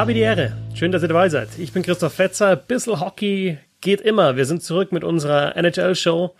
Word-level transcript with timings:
Habe 0.00 0.14
die 0.14 0.20
Ehre. 0.20 0.56
Schön, 0.74 0.92
dass 0.92 1.02
ihr 1.02 1.08
dabei 1.08 1.28
seid. 1.28 1.58
Ich 1.58 1.74
bin 1.74 1.82
Christoph 1.82 2.14
Fetzer. 2.14 2.56
Bissel 2.56 3.00
Hockey 3.00 3.58
geht 3.82 4.00
immer. 4.00 4.34
Wir 4.34 4.46
sind 4.46 4.62
zurück 4.62 4.92
mit 4.92 5.04
unserer 5.04 5.54
NHL-Show. 5.56 6.34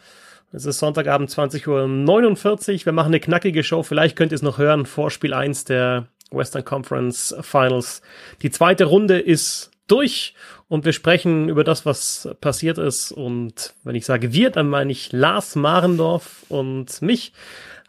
Es 0.51 0.65
ist 0.65 0.79
Sonntagabend 0.79 1.29
20.49 1.29 1.69
Uhr. 1.69 2.87
Wir 2.87 2.93
machen 2.95 3.09
eine 3.09 3.21
knackige 3.21 3.62
Show. 3.62 3.83
Vielleicht 3.83 4.17
könnt 4.17 4.33
ihr 4.33 4.37
es 4.37 4.41
noch 4.41 4.57
hören. 4.57 4.87
Vorspiel 4.87 5.35
1 5.35 5.67
der 5.67 6.07
Western 6.31 6.65
Conference 6.65 7.37
Finals. 7.43 8.01
Die 8.41 8.51
zweite 8.51 8.87
Runde 8.87 9.19
ist 9.19 9.73
durch 9.89 10.33
und 10.69 10.87
wir 10.87 10.95
sprechen 10.95 11.51
über 11.51 11.62
das, 11.62 11.84
was 11.84 12.34
passiert 12.41 12.79
ist. 12.79 13.12
Und 13.12 13.75
wenn 13.84 13.95
ich 13.95 14.06
sage 14.06 14.33
wir, 14.33 14.48
dann 14.48 14.70
meine 14.70 14.91
ich 14.91 15.12
Lars 15.12 15.55
Marendorf 15.55 16.47
und 16.48 17.03
mich. 17.03 17.34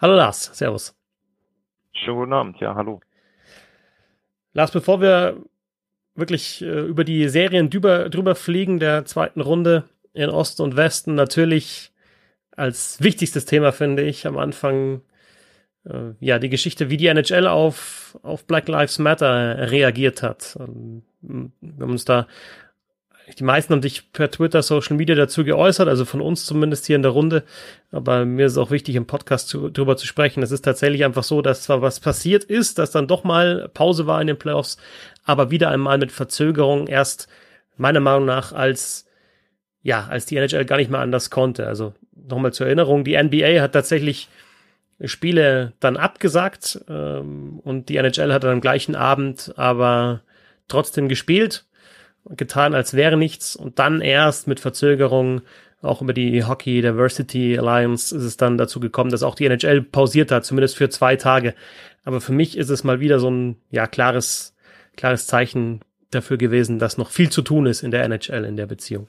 Hallo 0.02 0.16
Lars, 0.16 0.52
Servus. 0.52 0.94
Schönen 1.94 2.18
guten 2.18 2.34
Abend, 2.34 2.60
ja, 2.60 2.76
hallo. 2.76 3.00
Lars, 4.54 4.72
bevor 4.72 5.00
wir 5.00 5.38
wirklich 6.16 6.62
äh, 6.62 6.82
über 6.82 7.04
die 7.04 7.30
Serien 7.30 7.70
drüber, 7.70 8.10
drüber 8.10 8.36
fliegen 8.36 8.80
der 8.80 9.06
zweiten 9.06 9.42
Runde 9.42 9.86
in 10.14 10.30
Osten 10.30 10.62
und 10.62 10.76
Westen, 10.76 11.16
natürlich 11.16 11.92
als 12.56 13.02
wichtigstes 13.02 13.46
Thema 13.46 13.72
finde 13.72 14.04
ich 14.04 14.28
am 14.28 14.38
Anfang 14.38 15.02
äh, 15.86 16.12
ja 16.20 16.38
die 16.38 16.50
Geschichte, 16.50 16.90
wie 16.90 16.98
die 16.98 17.08
NHL 17.08 17.48
auf, 17.48 18.20
auf 18.24 18.46
Black 18.46 18.68
Lives 18.68 19.00
Matter 19.00 19.72
reagiert 19.72 20.22
hat. 20.22 20.58
Ähm, 20.60 21.04
wir 21.22 21.84
haben 21.84 21.92
uns 21.92 22.06
da 22.06 22.28
die 23.40 23.44
meisten 23.44 23.74
haben 23.74 23.82
sich 23.82 24.12
per 24.12 24.30
Twitter, 24.30 24.62
Social 24.62 24.98
Media 24.98 25.16
dazu 25.16 25.44
geäußert, 25.44 25.88
also 25.88 26.06
von 26.06 26.22
uns 26.22 26.46
zumindest 26.46 26.86
hier 26.86 26.96
in 26.96 27.02
der 27.02 27.12
Runde. 27.12 27.44
Aber 27.92 28.26
mir 28.26 28.46
ist 28.46 28.58
auch 28.58 28.72
wichtig, 28.72 28.96
im 28.96 29.08
Podcast 29.08 29.48
zu, 29.48 29.70
drüber 29.70 29.98
zu 29.98 30.06
sprechen. 30.06 30.44
Es 30.44 30.52
ist 30.52 30.64
tatsächlich 30.64 31.06
einfach 31.06 31.24
so, 31.24 31.42
dass 31.42 31.64
zwar 31.64 31.82
was 31.82 32.00
passiert 32.00 32.44
ist, 32.44 32.78
dass 32.78 32.92
dann 32.92 33.08
doch 33.08 33.24
mal 33.24 33.70
Pause 33.74 34.08
war 34.08 34.20
in 34.22 34.28
den 34.28 34.38
Playoffs, 34.38 34.78
aber 35.24 35.52
wieder 35.52 35.70
einmal 35.70 35.98
mit 35.98 36.12
Verzögerung 36.12 36.88
erst 36.88 37.28
meiner 37.78 38.00
Meinung 38.00 38.26
nach 38.26 38.52
als 38.52 39.06
ja, 39.84 40.08
als 40.08 40.26
die 40.26 40.38
NHL 40.38 40.66
gar 40.66 40.78
nicht 40.78 40.92
mehr 40.92 41.00
anders 41.00 41.30
konnte. 41.30 41.68
Also 41.68 41.94
nochmal 42.14 42.54
zur 42.54 42.68
Erinnerung, 42.68 43.04
die 43.04 43.22
NBA 43.22 43.62
hat 43.62 43.74
tatsächlich 43.74 44.30
Spiele 45.04 45.74
dann 45.80 45.98
abgesagt 45.98 46.84
ähm, 46.88 47.60
und 47.64 47.90
die 47.90 47.98
NHL 47.98 48.32
hat 48.34 48.44
dann 48.44 48.54
am 48.54 48.62
gleichen 48.62 48.96
Abend 48.96 49.54
aber 49.56 50.22
trotzdem 50.68 51.10
gespielt 51.10 51.66
getan, 52.30 52.74
als 52.74 52.94
wäre 52.94 53.18
nichts 53.18 53.56
und 53.56 53.80
dann 53.80 54.02
erst 54.02 54.48
mit 54.48 54.60
Verzögerung 54.60 55.42
auch 55.82 56.02
über 56.02 56.14
die 56.14 56.44
Hockey 56.44 56.82
Diversity 56.82 57.58
Alliance 57.58 58.16
ist 58.16 58.24
es 58.24 58.38
dann 58.38 58.58
dazu 58.58 58.80
gekommen, 58.80 59.10
dass 59.10 59.24
auch 59.24 59.34
die 59.34 59.46
NHL 59.46 59.82
pausiert 59.82 60.32
hat, 60.32 60.46
zumindest 60.46 60.78
für 60.78 60.90
zwei 60.90 61.16
Tage. 61.16 61.56
Aber 62.06 62.22
für 62.22 62.34
mich 62.34 62.56
ist 62.56 62.70
es 62.70 62.84
mal 62.84 63.00
wieder 63.00 63.20
so 63.20 63.30
ein 63.30 63.58
ja 63.72 63.88
klares 63.88 64.56
klares 64.96 65.26
Zeichen 65.26 65.82
dafür 66.12 66.38
gewesen, 66.38 66.78
dass 66.78 66.98
noch 66.98 67.10
viel 67.10 67.30
zu 67.32 67.42
tun 67.42 67.66
ist 67.66 67.82
in 67.82 67.92
der 67.92 68.04
NHL 68.04 68.46
in 68.46 68.58
der 68.58 68.68
Beziehung. 68.68 69.08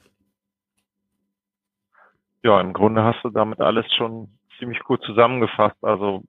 Ja, 2.42 2.60
im 2.60 2.72
Grunde 2.72 3.04
hast 3.04 3.22
du 3.22 3.30
damit 3.30 3.60
alles 3.60 3.86
schon 3.96 4.28
ziemlich 4.58 4.80
gut 4.80 5.02
zusammengefasst. 5.04 5.76
Also 5.82 6.22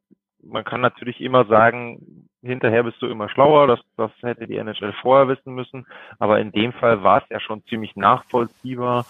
man 0.43 0.63
kann 0.63 0.81
natürlich 0.81 1.21
immer 1.21 1.45
sagen, 1.45 2.27
hinterher 2.43 2.83
bist 2.83 3.01
du 3.01 3.07
immer 3.07 3.29
schlauer, 3.29 3.67
das, 3.67 3.79
das 3.95 4.11
hätte 4.21 4.47
die 4.47 4.57
NHL 4.57 4.93
vorher 5.01 5.27
wissen 5.27 5.55
müssen, 5.55 5.85
aber 6.19 6.39
in 6.39 6.51
dem 6.51 6.73
Fall 6.73 7.03
war 7.03 7.19
es 7.19 7.29
ja 7.29 7.39
schon 7.39 7.63
ziemlich 7.65 7.95
nachvollziehbar. 7.95 9.05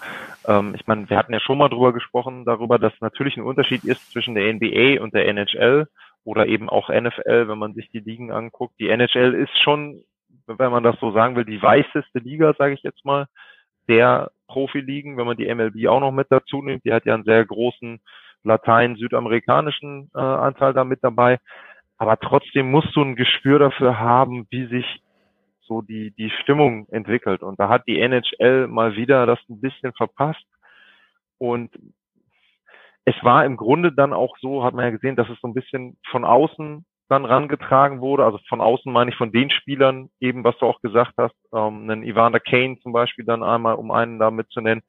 Ähm, 0.46 0.74
ich 0.74 0.86
meine, 0.86 1.10
wir 1.10 1.16
hatten 1.16 1.32
ja 1.32 1.40
schon 1.40 1.58
mal 1.58 1.68
drüber 1.68 1.92
gesprochen, 1.92 2.44
darüber, 2.44 2.78
dass 2.78 2.92
natürlich 3.00 3.36
ein 3.36 3.42
Unterschied 3.42 3.84
ist 3.84 4.12
zwischen 4.12 4.34
der 4.34 4.52
NBA 4.54 5.02
und 5.02 5.14
der 5.14 5.26
NHL 5.28 5.88
oder 6.24 6.46
eben 6.46 6.68
auch 6.68 6.88
NFL, 6.88 7.48
wenn 7.48 7.58
man 7.58 7.74
sich 7.74 7.90
die 7.90 8.00
Ligen 8.00 8.30
anguckt. 8.30 8.74
Die 8.78 8.88
NHL 8.88 9.34
ist 9.34 9.58
schon, 9.62 10.02
wenn 10.46 10.70
man 10.70 10.84
das 10.84 10.98
so 11.00 11.12
sagen 11.12 11.36
will, 11.36 11.44
die 11.44 11.60
weißeste 11.60 12.20
Liga, 12.20 12.54
sage 12.56 12.74
ich 12.74 12.82
jetzt 12.82 13.04
mal, 13.04 13.26
der 13.88 14.30
Profiligen, 14.46 15.16
wenn 15.16 15.26
man 15.26 15.36
die 15.36 15.52
MLB 15.52 15.88
auch 15.88 16.00
noch 16.00 16.12
mit 16.12 16.28
dazu 16.30 16.62
nimmt, 16.62 16.84
die 16.84 16.92
hat 16.92 17.04
ja 17.04 17.14
einen 17.14 17.24
sehr 17.24 17.44
großen 17.44 18.00
latein-südamerikanischen 18.44 20.10
äh, 20.14 20.18
Anteil 20.18 20.72
da 20.72 20.84
mit 20.84 21.02
dabei. 21.02 21.38
Aber 21.98 22.18
trotzdem 22.18 22.70
musst 22.70 22.94
du 22.96 23.02
ein 23.02 23.16
Gespür 23.16 23.58
dafür 23.58 23.98
haben, 23.98 24.46
wie 24.50 24.66
sich 24.66 24.86
so 25.62 25.80
die, 25.80 26.10
die 26.12 26.30
Stimmung 26.42 26.88
entwickelt. 26.90 27.42
Und 27.42 27.58
da 27.58 27.68
hat 27.68 27.86
die 27.86 28.00
NHL 28.00 28.66
mal 28.68 28.96
wieder 28.96 29.26
das 29.26 29.38
ein 29.48 29.60
bisschen 29.60 29.92
verpasst. 29.92 30.44
Und 31.38 31.70
es 33.04 33.14
war 33.22 33.44
im 33.44 33.56
Grunde 33.56 33.92
dann 33.92 34.12
auch 34.12 34.36
so, 34.38 34.64
hat 34.64 34.74
man 34.74 34.84
ja 34.84 34.90
gesehen, 34.90 35.16
dass 35.16 35.28
es 35.28 35.38
so 35.40 35.48
ein 35.48 35.54
bisschen 35.54 35.96
von 36.10 36.24
außen 36.24 36.84
dann 37.08 37.24
rangetragen 37.24 38.00
wurde. 38.00 38.24
Also 38.24 38.38
von 38.48 38.60
außen 38.60 38.90
meine 38.90 39.10
ich 39.10 39.16
von 39.16 39.30
den 39.30 39.50
Spielern, 39.50 40.08
eben 40.20 40.42
was 40.42 40.56
du 40.58 40.66
auch 40.66 40.80
gesagt 40.80 41.12
hast, 41.18 41.34
ähm, 41.52 41.90
einen 41.90 42.02
Evander 42.02 42.40
Kane 42.40 42.78
zum 42.80 42.92
Beispiel 42.92 43.24
dann 43.24 43.42
einmal, 43.42 43.74
um 43.74 43.90
einen 43.90 44.18
da 44.18 44.30
mitzunennen, 44.30 44.82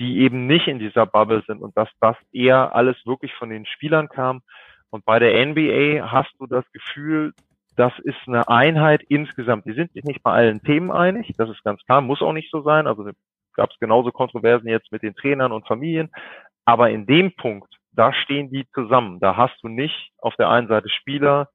die 0.00 0.20
eben 0.20 0.46
nicht 0.46 0.66
in 0.66 0.78
dieser 0.78 1.06
Bubble 1.06 1.42
sind 1.46 1.60
und 1.60 1.76
dass 1.76 1.88
das 2.00 2.16
eher 2.32 2.74
alles 2.74 2.96
wirklich 3.04 3.34
von 3.34 3.50
den 3.50 3.66
Spielern 3.66 4.08
kam. 4.08 4.40
Und 4.90 5.04
bei 5.04 5.18
der 5.18 5.46
NBA 5.46 6.10
hast 6.10 6.32
du 6.38 6.46
das 6.46 6.64
Gefühl, 6.72 7.34
das 7.76 7.92
ist 8.00 8.18
eine 8.26 8.48
Einheit 8.48 9.02
insgesamt. 9.08 9.66
Die 9.66 9.72
sind 9.72 9.92
sich 9.92 10.04
nicht 10.04 10.22
bei 10.22 10.32
allen 10.32 10.62
Themen 10.62 10.90
einig, 10.90 11.32
das 11.36 11.48
ist 11.48 11.62
ganz 11.62 11.82
klar, 11.84 12.00
muss 12.00 12.22
auch 12.22 12.32
nicht 12.32 12.50
so 12.50 12.62
sein. 12.62 12.86
Also 12.86 13.08
gab 13.54 13.70
es 13.70 13.78
genauso 13.78 14.10
Kontroversen 14.10 14.68
jetzt 14.68 14.90
mit 14.92 15.02
den 15.02 15.14
Trainern 15.14 15.52
und 15.52 15.66
Familien. 15.66 16.10
Aber 16.64 16.90
in 16.90 17.06
dem 17.06 17.34
Punkt, 17.34 17.72
da 17.92 18.12
stehen 18.12 18.50
die 18.50 18.66
zusammen. 18.74 19.20
Da 19.20 19.36
hast 19.36 19.56
du 19.62 19.68
nicht 19.68 20.12
auf 20.18 20.36
der 20.36 20.48
einen 20.48 20.68
Seite 20.68 20.88
Spieler, 20.88 21.48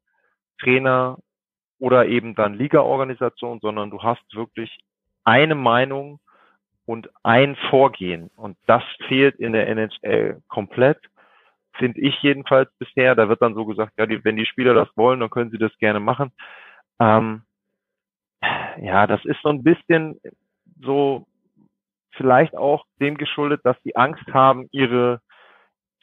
Trainer 0.59 1.17
oder 1.79 2.05
eben 2.07 2.35
dann 2.35 2.53
Ligaorganisation, 2.53 3.59
sondern 3.61 3.89
du 3.89 4.01
hast 4.01 4.23
wirklich 4.33 4.79
eine 5.23 5.55
Meinung 5.55 6.19
und 6.85 7.09
ein 7.23 7.55
Vorgehen. 7.69 8.29
Und 8.35 8.57
das 8.65 8.83
fehlt 9.07 9.35
in 9.35 9.53
der 9.53 9.67
NHL 9.67 10.41
komplett 10.47 10.99
finde 11.73 12.01
ich 12.01 12.21
jedenfalls 12.21 12.69
bisher. 12.77 13.15
Da 13.15 13.29
wird 13.29 13.41
dann 13.41 13.55
so 13.55 13.65
gesagt, 13.65 13.93
ja, 13.97 14.05
die, 14.05 14.23
wenn 14.23 14.35
die 14.35 14.45
Spieler 14.45 14.73
das 14.73 14.89
wollen, 14.95 15.19
dann 15.19 15.29
können 15.29 15.51
sie 15.51 15.57
das 15.57 15.75
gerne 15.77 15.99
machen. 15.99 16.31
Ähm, 16.99 17.43
ja, 18.81 19.07
das 19.07 19.23
ist 19.25 19.41
so 19.41 19.49
ein 19.49 19.63
bisschen 19.63 20.19
so 20.81 21.25
vielleicht 22.11 22.55
auch 22.55 22.85
dem 22.99 23.17
geschuldet, 23.17 23.61
dass 23.63 23.81
die 23.83 23.95
Angst 23.95 24.25
haben, 24.33 24.67
ihre 24.71 25.21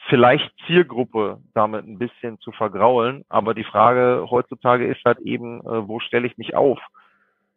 vielleicht 0.08 0.50
Zielgruppe 0.66 1.38
damit 1.54 1.87
ein 1.87 1.98
bisschen 1.98 2.38
zu 2.41 2.52
vergraulen. 2.52 3.25
Aber 3.28 3.54
die 3.54 3.64
Frage 3.64 4.26
heutzutage 4.31 4.87
ist 4.87 5.04
halt 5.04 5.19
eben, 5.20 5.60
äh, 5.60 5.88
wo 5.88 6.00
stelle 6.00 6.26
ich 6.26 6.38
mich 6.38 6.54
auf? 6.54 6.78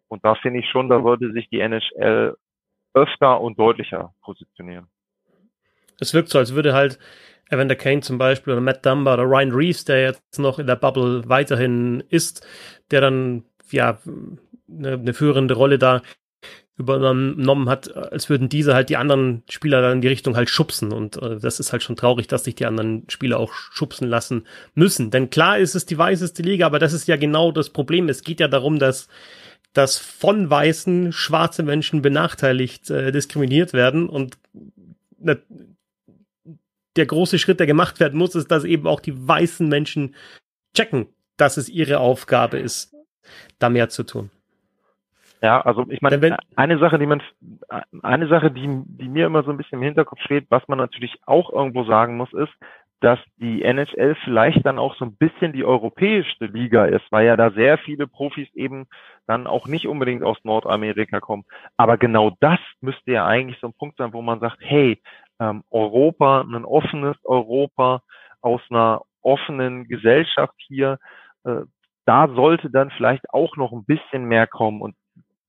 Und 0.08 0.24
da 0.26 0.36
finde 0.36 0.60
ich 0.60 0.70
schon, 0.70 0.90
da 0.90 1.02
sollte 1.02 1.32
sich 1.32 1.50
die 1.50 1.60
NHL 1.60 2.36
öfter 2.94 3.42
und 3.42 3.58
deutlicher 3.58 4.14
positionieren. 4.22 4.88
Es 6.04 6.14
wirkt 6.14 6.30
so, 6.30 6.38
als 6.38 6.54
würde 6.54 6.74
halt 6.74 7.00
Evander 7.50 7.76
Kane 7.76 8.02
zum 8.02 8.18
Beispiel 8.18 8.54
oder 8.54 8.62
Matt 8.62 8.86
Dumba 8.86 9.14
oder 9.14 9.24
Ryan 9.24 9.52
Reeves, 9.52 9.86
der 9.86 10.02
jetzt 10.02 10.40
noch 10.40 10.60
in 10.60 10.68
der 10.68 10.76
Bubble 10.76 11.24
weiterhin 11.28 12.04
ist, 12.10 12.46
der 12.92 13.02
dann 13.02 13.44
ja 13.72 14.00
eine, 14.70 14.94
eine 14.94 15.14
führende 15.14 15.54
Rolle 15.54 15.78
da 15.78 16.02
übernommen 16.76 17.70
hat, 17.70 17.96
als 17.96 18.30
würden 18.30 18.50
diese 18.50 18.74
halt 18.74 18.90
die 18.90 18.98
anderen 18.98 19.44
Spieler 19.48 19.82
dann 19.82 19.94
in 19.94 20.02
die 20.02 20.08
Richtung 20.08 20.36
halt 20.36 20.50
schubsen. 20.50 20.92
Und 20.92 21.22
äh, 21.22 21.38
das 21.40 21.60
ist 21.60 21.72
halt 21.72 21.84
schon 21.84 21.96
traurig, 21.96 22.28
dass 22.28 22.46
sich 22.46 22.56
die 22.56 22.66
anderen 22.66 23.04
Spieler 23.10 23.40
auch 23.40 23.54
schubsen 23.54 24.08
lassen 24.08 24.48
müssen. 24.74 25.12
Denn 25.12 25.30
klar 25.30 25.60
ist 25.60 25.76
es 25.76 25.86
die 25.86 25.98
weißeste 25.98 26.42
Liga, 26.42 26.66
aber 26.66 26.80
das 26.80 26.94
ist 26.94 27.08
ja 27.08 27.16
genau 27.16 27.52
das 27.52 27.70
Problem. 27.70 28.10
Es 28.10 28.24
geht 28.24 28.40
ja 28.40 28.48
darum, 28.48 28.80
dass 28.80 29.08
dass 29.74 29.98
von 29.98 30.52
Weißen 30.52 31.12
schwarze 31.12 31.64
Menschen 31.64 32.04
benachteiligt, 32.04 32.92
äh, 32.92 33.12
diskriminiert 33.12 33.74
werden 33.74 34.08
und 34.08 34.38
der 36.96 37.06
große 37.06 37.40
Schritt, 37.40 37.60
der 37.60 37.68
gemacht 37.68 38.00
werden 38.00 38.18
muss, 38.18 38.36
ist, 38.36 38.52
dass 38.52 38.64
eben 38.64 38.88
auch 38.88 39.00
die 39.00 39.28
weißen 39.28 39.68
Menschen 39.68 40.16
checken, 40.76 41.08
dass 41.38 41.58
es 41.58 41.70
ihre 41.70 42.00
Aufgabe 42.00 42.58
ist, 42.58 42.94
da 43.60 43.70
mehr 43.70 43.90
zu 43.90 44.04
tun. 44.04 44.30
Ja, 45.42 45.60
also 45.60 45.86
ich 45.90 46.02
meine, 46.02 46.38
eine 46.56 46.80
Sache, 46.80 46.98
die 46.98 47.06
man, 47.06 47.22
eine 48.02 48.28
Sache, 48.30 48.50
die, 48.50 48.82
die 48.86 49.10
mir 49.10 49.26
immer 49.26 49.44
so 49.44 49.52
ein 49.52 49.58
bisschen 49.58 49.80
im 49.80 49.84
Hinterkopf 49.84 50.22
steht, 50.22 50.46
was 50.50 50.66
man 50.70 50.78
natürlich 50.78 51.18
auch 51.26 51.52
irgendwo 51.52 51.84
sagen 51.84 52.16
muss, 52.16 52.32
ist, 52.32 52.54
dass 53.02 53.20
die 53.36 53.64
NHL 53.64 54.16
vielleicht 54.24 54.66
dann 54.66 54.80
auch 54.80 54.96
so 54.96 55.04
ein 55.04 55.18
bisschen 55.18 55.52
die 55.52 55.66
europäischste 55.66 56.46
Liga 56.46 56.86
ist, 56.86 57.04
weil 57.10 57.26
ja 57.26 57.36
da 57.36 57.52
sehr 57.52 57.78
viele 57.78 58.08
Profis 58.08 58.48
eben 58.54 58.88
dann 59.28 59.46
auch 59.46 59.68
nicht 59.68 59.90
unbedingt 59.90 60.24
aus 60.24 60.38
Nordamerika 60.44 61.20
kommen. 61.20 61.44
Aber 61.76 61.98
genau 61.98 62.38
das 62.40 62.60
müsste 62.80 63.12
ja 63.12 63.26
eigentlich 63.26 63.60
so 63.60 63.68
ein 63.68 63.74
Punkt 63.74 63.98
sein, 63.98 64.14
wo 64.14 64.22
man 64.22 64.40
sagt, 64.40 64.60
hey, 64.62 65.02
ähm, 65.40 65.64
Europa, 65.72 66.42
ein 66.42 66.66
offenes 66.66 67.18
Europa 67.26 68.02
aus 68.42 68.62
einer 68.70 69.02
offenen 69.22 69.88
Gesellschaft 69.88 70.56
hier, 70.58 71.00
äh, 71.46 71.62
da 72.06 72.28
sollte 72.28 72.70
dann 72.70 72.92
vielleicht 72.92 73.30
auch 73.30 73.56
noch 73.56 73.72
ein 73.72 73.86
bisschen 73.86 74.26
mehr 74.26 74.48
kommen. 74.48 74.82
Und 74.82 74.96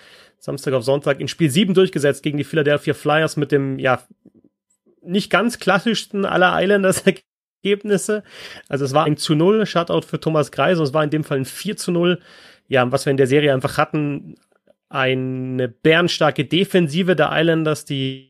Samstag 0.41 0.75
auf 0.75 0.83
Sonntag, 0.83 1.21
in 1.21 1.29
Spiel 1.29 1.49
7 1.49 1.73
durchgesetzt 1.73 2.25
gegen 2.25 2.37
die 2.37 2.43
Philadelphia 2.43 2.95
Flyers 2.95 3.37
mit 3.37 3.53
dem, 3.53 3.79
ja, 3.79 4.03
nicht 5.03 5.31
ganz 5.31 5.61
klassischsten 5.61 6.25
aller 6.25 6.61
Islanders 6.61 7.05
Ergebnisse. 7.63 8.25
Also 8.69 8.85
es 8.85 8.93
war 8.93 9.05
ein 9.05 9.17
zu 9.17 9.37
0, 9.37 9.67
Shutout 9.67 10.03
für 10.03 10.19
Thomas 10.19 10.51
Kreis 10.51 10.79
und 10.79 10.85
es 10.87 10.93
war 10.93 11.05
in 11.05 11.11
dem 11.11 11.23
Fall 11.23 11.39
ein 11.39 11.45
4 11.45 11.77
zu 11.77 11.93
0. 11.93 12.21
Ja, 12.67 12.91
was 12.91 13.07
wir 13.07 13.13
in 13.13 13.19
der 13.19 13.29
Serie 13.29 13.55
einfach 13.55 13.79
hatten, 13.79 14.35
eine 14.89 15.69
bärenstarke 15.69 16.45
Defensive 16.45 17.15
der 17.15 17.31
Islanders, 17.33 17.85
die 17.85 18.26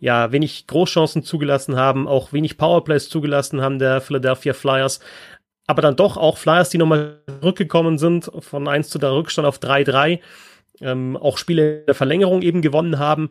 ja 0.00 0.32
wenig 0.32 0.66
Großchancen 0.66 1.22
zugelassen 1.22 1.76
haben, 1.76 2.08
auch 2.08 2.32
wenig 2.32 2.56
Powerplays 2.56 3.08
zugelassen 3.08 3.60
haben 3.60 3.78
der 3.78 4.00
Philadelphia 4.00 4.54
Flyers. 4.54 5.00
Aber 5.66 5.82
dann 5.82 5.96
doch 5.96 6.16
auch 6.16 6.36
Flyers, 6.36 6.70
die 6.70 6.78
nochmal 6.78 7.20
zurückgekommen 7.40 7.98
sind, 7.98 8.30
von 8.38 8.68
1 8.68 8.90
zu 8.90 8.98
der 8.98 9.12
Rückstand 9.12 9.46
auf 9.46 9.58
3-3, 9.58 10.20
ähm, 10.80 11.16
auch 11.16 11.38
Spiele 11.38 11.84
der 11.86 11.94
Verlängerung 11.94 12.42
eben 12.42 12.60
gewonnen 12.60 12.98
haben. 12.98 13.30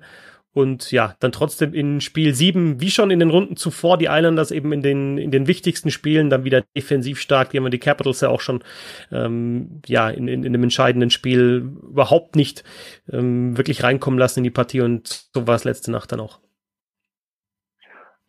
Und 0.54 0.92
ja, 0.92 1.16
dann 1.20 1.32
trotzdem 1.32 1.74
in 1.74 2.00
Spiel 2.00 2.34
7, 2.34 2.80
wie 2.80 2.92
schon 2.92 3.10
in 3.10 3.20
den 3.20 3.32
Runden 3.32 3.56
zuvor, 3.56 3.98
die 3.98 4.06
Islanders 4.06 4.52
eben 4.52 4.72
in 4.72 4.82
den, 4.82 5.18
in 5.18 5.32
den 5.32 5.48
wichtigsten 5.48 5.90
Spielen 5.90 6.30
dann 6.30 6.44
wieder 6.44 6.62
defensiv 6.76 7.20
stark. 7.20 7.50
Die 7.50 7.58
haben 7.58 7.72
die 7.72 7.80
Capitals 7.80 8.22
ja 8.22 8.30
auch 8.30 8.42
schon 8.42 8.64
ähm, 9.12 9.82
ja, 9.88 10.10
in, 10.10 10.28
in, 10.28 10.44
in 10.44 10.54
dem 10.54 10.64
entscheidenden 10.64 11.10
Spiel 11.10 11.72
überhaupt 11.90 12.36
nicht 12.36 12.64
ähm, 13.12 13.58
wirklich 13.58 13.84
reinkommen 13.84 14.20
lassen 14.20 14.40
in 14.40 14.44
die 14.44 14.52
Partie 14.52 14.82
und 14.82 15.08
so 15.34 15.48
war 15.48 15.56
es 15.56 15.64
letzte 15.64 15.92
Nacht 15.92 16.12
dann 16.12 16.20
auch. 16.20 16.40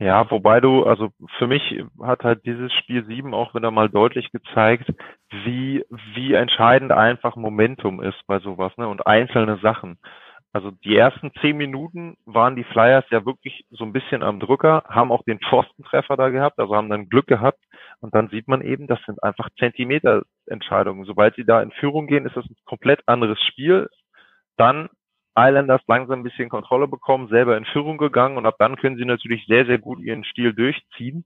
Ja, 0.01 0.29
wobei 0.31 0.61
du, 0.61 0.85
also 0.85 1.11
für 1.39 1.47
mich 1.47 1.63
hat 2.03 2.25
halt 2.25 2.45
dieses 2.45 2.73
Spiel 2.73 3.05
7 3.07 3.33
auch 3.33 3.55
wieder 3.55 3.71
mal 3.71 3.89
deutlich 3.89 4.33
gezeigt, 4.33 4.93
wie, 5.45 5.85
wie 6.15 6.35
entscheidend 6.35 6.91
einfach 6.91 7.37
Momentum 7.37 8.03
ist 8.03 8.21
bei 8.27 8.41
sowas, 8.41 8.77
ne, 8.77 8.89
und 8.89 9.07
einzelne 9.07 9.59
Sachen. 9.59 9.99
Also 10.55 10.71
die 10.71 10.97
ersten 10.97 11.33
zehn 11.41 11.57
Minuten 11.57 12.17
waren 12.27 12.55
die 12.55 12.63
Flyers 12.63 13.05
ja 13.11 13.27
wirklich 13.27 13.67
so 13.71 13.83
ein 13.83 13.93
bisschen 13.93 14.23
am 14.23 14.39
Drücker, 14.39 14.85
haben 14.89 15.11
auch 15.11 15.25
den 15.25 15.41
Pfostentreffer 15.41 16.17
da 16.17 16.29
gehabt, 16.29 16.61
also 16.61 16.77
haben 16.77 16.89
dann 16.89 17.09
Glück 17.09 17.27
gehabt. 17.27 17.59
Und 17.99 18.15
dann 18.15 18.29
sieht 18.29 18.47
man 18.47 18.63
eben, 18.63 18.87
das 18.87 19.01
sind 19.05 19.21
einfach 19.21 19.49
Zentimeter-Entscheidungen. 19.59 21.07
Sobald 21.07 21.35
sie 21.35 21.45
da 21.45 21.61
in 21.61 21.73
Führung 21.73 22.07
gehen, 22.07 22.25
ist 22.25 22.37
das 22.37 22.45
ein 22.45 22.55
komplett 22.67 23.01
anderes 23.07 23.41
Spiel. 23.43 23.89
Dann 24.57 24.89
Islanders 25.37 25.83
langsam 25.89 26.21
ein 26.21 26.23
bisschen 26.23 26.49
Kontrolle 26.49 26.87
bekommen, 26.87 27.27
selber 27.27 27.57
in 27.57 27.65
Führung 27.65 27.99
gegangen 27.99 28.37
und 28.37 28.47
ab 28.47 28.55
dann 28.61 28.77
können 28.77 28.97
sie 28.97 29.05
natürlich 29.05 29.45
sehr, 29.47 29.67
sehr 29.67 29.79
gut 29.79 29.99
ihren 29.99 30.23
Stil 30.23 30.55
durchziehen. 30.55 31.25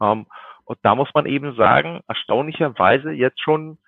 Ähm, 0.00 0.26
und 0.66 0.78
da 0.82 0.94
muss 0.94 1.10
man 1.14 1.26
eben 1.26 1.56
sagen, 1.56 2.02
erstaunlicherweise 2.06 3.10
jetzt 3.10 3.40
schon 3.42 3.78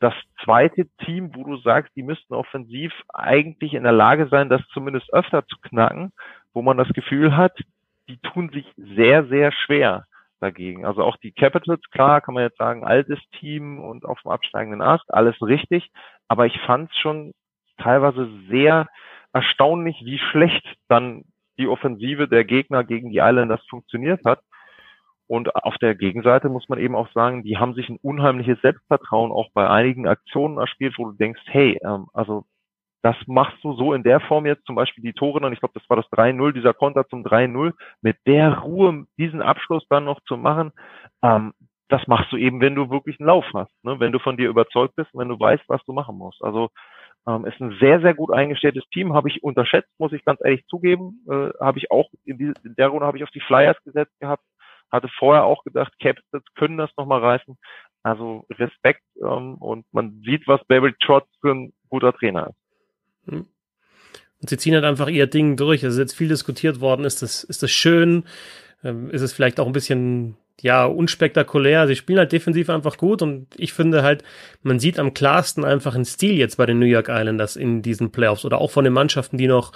das 0.00 0.14
zweite 0.44 0.86
Team, 1.04 1.34
wo 1.34 1.44
du 1.44 1.56
sagst, 1.58 1.94
die 1.96 2.02
müssten 2.02 2.34
offensiv 2.34 2.92
eigentlich 3.08 3.74
in 3.74 3.82
der 3.84 3.92
Lage 3.92 4.28
sein, 4.28 4.48
das 4.48 4.62
zumindest 4.72 5.12
öfter 5.12 5.46
zu 5.46 5.56
knacken, 5.58 6.12
wo 6.52 6.62
man 6.62 6.76
das 6.76 6.88
Gefühl 6.88 7.36
hat, 7.36 7.58
die 8.08 8.18
tun 8.18 8.50
sich 8.50 8.66
sehr, 8.76 9.26
sehr 9.26 9.52
schwer 9.52 10.06
dagegen. 10.40 10.84
Also 10.84 11.02
auch 11.02 11.16
die 11.16 11.32
Capitals, 11.32 11.82
klar, 11.90 12.20
kann 12.20 12.34
man 12.34 12.44
jetzt 12.44 12.58
sagen, 12.58 12.84
altes 12.84 13.18
Team 13.38 13.80
und 13.80 14.04
auf 14.04 14.20
dem 14.22 14.30
absteigenden 14.30 14.82
Ast, 14.82 15.12
alles 15.12 15.40
richtig. 15.40 15.90
Aber 16.28 16.46
ich 16.46 16.58
fand 16.60 16.90
es 16.90 16.96
schon 16.98 17.32
teilweise 17.78 18.28
sehr 18.48 18.86
erstaunlich, 19.32 19.96
wie 20.04 20.18
schlecht 20.18 20.64
dann 20.88 21.24
die 21.58 21.68
Offensive 21.68 22.28
der 22.28 22.44
Gegner 22.44 22.84
gegen 22.84 23.10
die 23.10 23.18
Islanders 23.18 23.64
funktioniert 23.68 24.24
hat. 24.24 24.40
Und 25.28 25.54
auf 25.56 25.76
der 25.78 25.94
Gegenseite 25.94 26.48
muss 26.48 26.68
man 26.68 26.78
eben 26.78 26.94
auch 26.94 27.10
sagen, 27.12 27.42
die 27.42 27.58
haben 27.58 27.74
sich 27.74 27.88
ein 27.88 27.98
unheimliches 28.00 28.60
Selbstvertrauen 28.62 29.32
auch 29.32 29.48
bei 29.54 29.68
einigen 29.68 30.06
Aktionen 30.06 30.58
erspielt, 30.58 30.94
wo 30.98 31.06
du 31.06 31.12
denkst, 31.12 31.42
hey, 31.46 31.78
ähm, 31.84 32.06
also 32.12 32.44
das 33.02 33.16
machst 33.26 33.62
du 33.62 33.72
so 33.74 33.92
in 33.92 34.02
der 34.02 34.20
Form 34.20 34.46
jetzt, 34.46 34.66
zum 34.66 34.74
Beispiel 34.74 35.02
die 35.02 35.12
Tore, 35.12 35.44
und 35.44 35.52
ich 35.52 35.60
glaube, 35.60 35.78
das 35.78 35.88
war 35.88 35.96
das 35.96 36.06
3-0, 36.06 36.52
dieser 36.52 36.74
Konter 36.74 37.06
zum 37.08 37.24
3-0, 37.24 37.72
mit 38.02 38.16
der 38.26 38.58
Ruhe 38.58 39.06
diesen 39.16 39.42
Abschluss 39.42 39.86
dann 39.88 40.04
noch 40.04 40.20
zu 40.26 40.36
machen, 40.36 40.72
ähm, 41.22 41.52
das 41.88 42.06
machst 42.08 42.32
du 42.32 42.36
eben, 42.36 42.60
wenn 42.60 42.74
du 42.74 42.90
wirklich 42.90 43.20
einen 43.20 43.28
Lauf 43.28 43.44
hast, 43.54 43.72
ne? 43.84 44.00
wenn 44.00 44.12
du 44.12 44.18
von 44.18 44.36
dir 44.36 44.48
überzeugt 44.48 44.96
bist, 44.96 45.10
wenn 45.12 45.28
du 45.28 45.38
weißt, 45.38 45.62
was 45.68 45.84
du 45.84 45.92
machen 45.92 46.18
musst. 46.18 46.42
Also 46.42 46.70
ähm, 47.28 47.44
ist 47.44 47.60
ein 47.60 47.76
sehr, 47.80 48.00
sehr 48.00 48.14
gut 48.14 48.32
eingestelltes 48.32 48.84
Team, 48.92 49.14
habe 49.14 49.28
ich 49.28 49.42
unterschätzt, 49.42 49.90
muss 49.98 50.12
ich 50.12 50.24
ganz 50.24 50.40
ehrlich 50.44 50.66
zugeben. 50.66 51.24
Äh, 51.28 51.50
habe 51.60 51.78
ich 51.78 51.90
auch 51.90 52.08
in, 52.24 52.38
die, 52.38 52.52
in 52.64 52.74
der 52.76 52.88
Runde 52.88 53.06
habe 53.06 53.18
ich 53.18 53.24
auf 53.24 53.30
die 53.30 53.40
Flyers 53.40 53.76
gesetzt 53.84 54.18
gehabt, 54.20 54.42
hatte 54.90 55.08
vorher 55.18 55.44
auch 55.44 55.62
gedacht, 55.64 55.92
Capitals 56.00 56.44
können 56.54 56.78
das 56.78 56.90
nochmal 56.96 57.20
reißen. 57.20 57.56
Also 58.02 58.46
Respekt 58.50 59.02
ähm, 59.20 59.56
und 59.56 59.84
man 59.92 60.22
sieht, 60.24 60.46
was 60.46 60.64
Barry 60.66 60.94
Trotz 61.00 61.26
für 61.40 61.52
ein 61.52 61.72
guter 61.88 62.12
Trainer 62.12 62.48
ist. 62.48 63.32
Hm. 63.32 63.46
Und 64.40 64.50
sie 64.50 64.58
ziehen 64.58 64.74
halt 64.74 64.84
einfach 64.84 65.08
ihr 65.08 65.26
Ding 65.26 65.56
durch. 65.56 65.84
Also 65.84 66.00
jetzt 66.00 66.14
viel 66.14 66.28
diskutiert 66.28 66.80
worden, 66.80 67.04
ist 67.04 67.22
das, 67.22 67.42
ist 67.42 67.62
das 67.62 67.70
schön? 67.70 68.24
Ähm, 68.84 69.10
ist 69.10 69.22
es 69.22 69.32
vielleicht 69.32 69.58
auch 69.58 69.66
ein 69.66 69.72
bisschen 69.72 70.36
ja, 70.60 70.84
unspektakulär. 70.86 71.86
Sie 71.86 71.96
spielen 71.96 72.18
halt 72.18 72.32
defensiv 72.32 72.70
einfach 72.70 72.96
gut 72.96 73.22
und 73.22 73.48
ich 73.56 73.72
finde 73.72 74.02
halt, 74.02 74.22
man 74.62 74.78
sieht 74.78 74.98
am 74.98 75.12
klarsten 75.12 75.64
einfach 75.64 75.94
einen 75.94 76.04
Stil 76.04 76.34
jetzt 76.34 76.56
bei 76.56 76.66
den 76.66 76.78
New 76.78 76.86
York 76.86 77.08
Islanders 77.08 77.56
in 77.56 77.82
diesen 77.82 78.12
Playoffs 78.12 78.44
oder 78.44 78.58
auch 78.58 78.70
von 78.70 78.84
den 78.84 78.92
Mannschaften, 78.92 79.36
die 79.36 79.48
noch 79.48 79.72